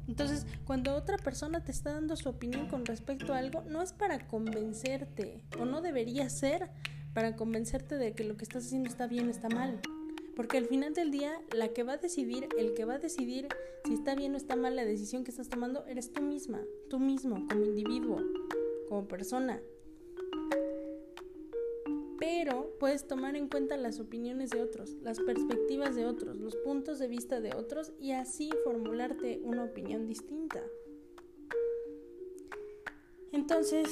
Entonces, 0.08 0.46
cuando 0.64 0.96
otra 0.96 1.18
persona 1.18 1.62
te 1.62 1.70
está 1.70 1.92
dando 1.92 2.16
su 2.16 2.30
opinión 2.30 2.66
con 2.66 2.86
respecto 2.86 3.34
a 3.34 3.38
algo, 3.38 3.62
no 3.68 3.82
es 3.82 3.92
para 3.92 4.26
convencerte, 4.26 5.44
o 5.58 5.66
no 5.66 5.82
debería 5.82 6.28
ser 6.30 6.70
para 7.12 7.36
convencerte 7.36 7.96
de 7.96 8.14
que 8.14 8.24
lo 8.24 8.36
que 8.36 8.44
estás 8.44 8.64
haciendo 8.64 8.88
está 8.88 9.06
bien, 9.06 9.28
o 9.28 9.30
está 9.30 9.48
mal. 9.48 9.80
Porque 10.34 10.56
al 10.56 10.66
final 10.66 10.94
del 10.94 11.10
día, 11.10 11.38
la 11.54 11.68
que 11.68 11.82
va 11.82 11.94
a 11.94 11.96
decidir, 11.98 12.48
el 12.58 12.72
que 12.72 12.84
va 12.84 12.94
a 12.94 12.98
decidir 12.98 13.48
si 13.84 13.94
está 13.94 14.14
bien 14.14 14.34
o 14.34 14.36
está 14.36 14.56
mal 14.56 14.76
la 14.76 14.84
decisión 14.84 15.24
que 15.24 15.30
estás 15.30 15.48
tomando, 15.48 15.84
eres 15.86 16.12
tú 16.12 16.22
misma, 16.22 16.60
tú 16.88 16.98
mismo, 16.98 17.46
como 17.48 17.64
individuo, 17.64 18.22
como 18.88 19.06
persona. 19.08 19.60
Pero 22.18 22.74
puedes 22.80 23.06
tomar 23.06 23.36
en 23.36 23.48
cuenta 23.48 23.76
las 23.76 24.00
opiniones 24.00 24.50
de 24.50 24.62
otros, 24.62 24.92
las 25.02 25.20
perspectivas 25.20 25.94
de 25.94 26.06
otros, 26.06 26.36
los 26.36 26.56
puntos 26.56 26.98
de 26.98 27.08
vista 27.08 27.40
de 27.40 27.54
otros 27.54 27.92
y 28.00 28.12
así 28.12 28.50
formularte 28.64 29.40
una 29.44 29.64
opinión 29.64 30.06
distinta. 30.06 30.60
Entonces, 33.32 33.86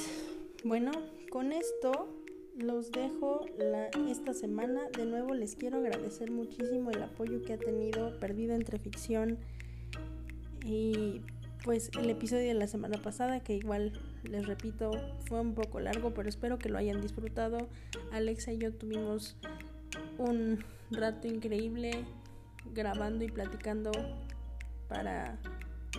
bueno, 0.63 0.91
con 1.29 1.53
esto 1.53 2.09
los 2.57 2.91
dejo 2.91 3.45
esta 4.09 4.33
semana. 4.33 4.89
De 4.89 5.05
nuevo 5.05 5.33
les 5.33 5.55
quiero 5.55 5.77
agradecer 5.77 6.31
muchísimo 6.31 6.91
el 6.91 7.03
apoyo 7.03 7.43
que 7.43 7.53
ha 7.53 7.57
tenido 7.57 8.19
Perdida 8.19 8.55
entre 8.55 8.79
Ficción 8.79 9.37
y 10.65 11.21
pues 11.63 11.91
el 11.99 12.09
episodio 12.09 12.47
de 12.47 12.53
la 12.55 12.67
semana 12.67 13.01
pasada 13.01 13.39
que 13.41 13.55
igual 13.55 13.93
les 14.29 14.45
repito 14.45 14.91
fue 15.25 15.39
un 15.39 15.53
poco 15.53 15.79
largo 15.79 16.13
pero 16.13 16.29
espero 16.29 16.57
que 16.57 16.69
lo 16.69 16.77
hayan 16.77 17.01
disfrutado. 17.01 17.67
Alexa 18.11 18.51
y 18.53 18.57
yo 18.57 18.73
tuvimos 18.73 19.35
un 20.17 20.63
rato 20.91 21.27
increíble 21.27 22.05
grabando 22.73 23.23
y 23.23 23.29
platicando 23.29 23.91
para, 24.87 25.37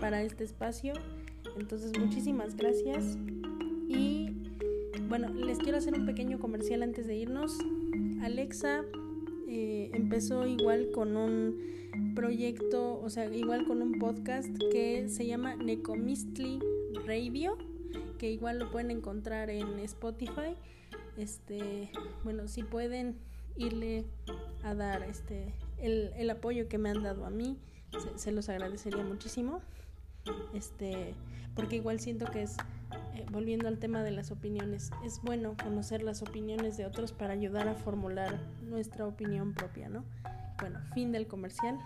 para 0.01 0.23
este 0.23 0.45
espacio. 0.45 0.93
Entonces 1.59 1.99
muchísimas 1.99 2.57
gracias 2.57 3.17
y 3.89 4.31
bueno, 5.09 5.29
les 5.29 5.59
quiero 5.59 5.79
hacer 5.79 5.95
un 5.95 6.05
pequeño 6.05 6.39
comercial 6.39 6.83
antes 6.83 7.07
de 7.07 7.17
irnos. 7.17 7.59
Alexa 8.23 8.85
eh, 9.49 9.91
empezó 9.95 10.47
igual 10.47 10.91
con 10.93 11.17
un 11.17 12.13
proyecto, 12.15 13.01
o 13.01 13.09
sea, 13.09 13.35
igual 13.35 13.67
con 13.67 13.81
un 13.81 13.93
podcast 13.99 14.51
que 14.71 15.09
se 15.09 15.27
llama 15.27 15.57
Necomistly 15.57 16.59
Radio, 17.07 17.57
que 18.19 18.31
igual 18.31 18.59
lo 18.59 18.71
pueden 18.71 18.91
encontrar 18.91 19.51
en 19.51 19.79
Spotify. 19.81 20.57
Este, 21.17 21.91
bueno, 22.25 22.49
si 22.49 22.63
pueden 22.63 23.17
irle 23.57 24.05
a 24.63 24.75
dar 24.75 25.03
este 25.03 25.55
el, 25.79 26.29
apoyo 26.31 26.69
que 26.69 26.79
me 26.79 26.91
han 26.91 27.03
dado 27.03 27.25
a 27.25 27.31
mí, 27.31 27.59
se, 27.93 28.19
se 28.19 28.33
los 28.33 28.49
agradecería 28.49 29.05
muchísimo. 29.05 29.61
Este, 30.53 31.15
porque 31.55 31.77
igual 31.77 32.01
siento 32.01 32.27
que 32.27 32.43
es 32.43 32.57
eh, 33.15 33.27
volviendo 33.31 33.69
al 33.69 33.79
tema 33.79 34.03
de 34.03 34.11
las 34.11 34.31
opiniones, 34.31 34.91
es 35.05 35.21
bueno 35.23 35.57
conocer 35.63 36.03
las 36.03 36.23
opiniones 36.23 36.77
de 36.77 36.87
otros 36.87 37.13
para 37.13 37.33
ayudar 37.33 37.69
a 37.69 37.75
formular 37.75 38.39
nuestra 38.63 39.07
opinión 39.07 39.55
propia, 39.55 39.89
¿no? 39.89 40.05
Bueno, 40.61 40.81
fin 40.95 41.13
del 41.13 41.27
comercial. 41.27 41.79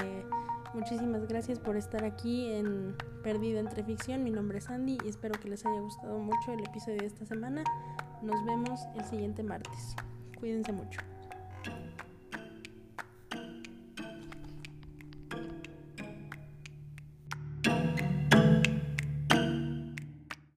Eh, 0.00 0.24
muchísimas 0.74 1.26
gracias 1.26 1.58
por 1.58 1.76
estar 1.76 2.04
aquí 2.04 2.52
en 2.52 2.96
Perdido 3.22 3.60
entre 3.60 3.82
Ficción. 3.84 4.24
Mi 4.24 4.30
nombre 4.30 4.58
es 4.58 4.68
Andy 4.68 4.98
y 5.04 5.08
espero 5.08 5.38
que 5.40 5.48
les 5.48 5.64
haya 5.64 5.80
gustado 5.80 6.18
mucho 6.18 6.52
el 6.52 6.60
episodio 6.60 6.98
de 6.98 7.06
esta 7.06 7.24
semana. 7.24 7.64
Nos 8.22 8.44
vemos 8.44 8.80
el 8.96 9.04
siguiente 9.04 9.42
martes. 9.42 9.94
Cuídense 10.38 10.72
mucho. 10.72 11.00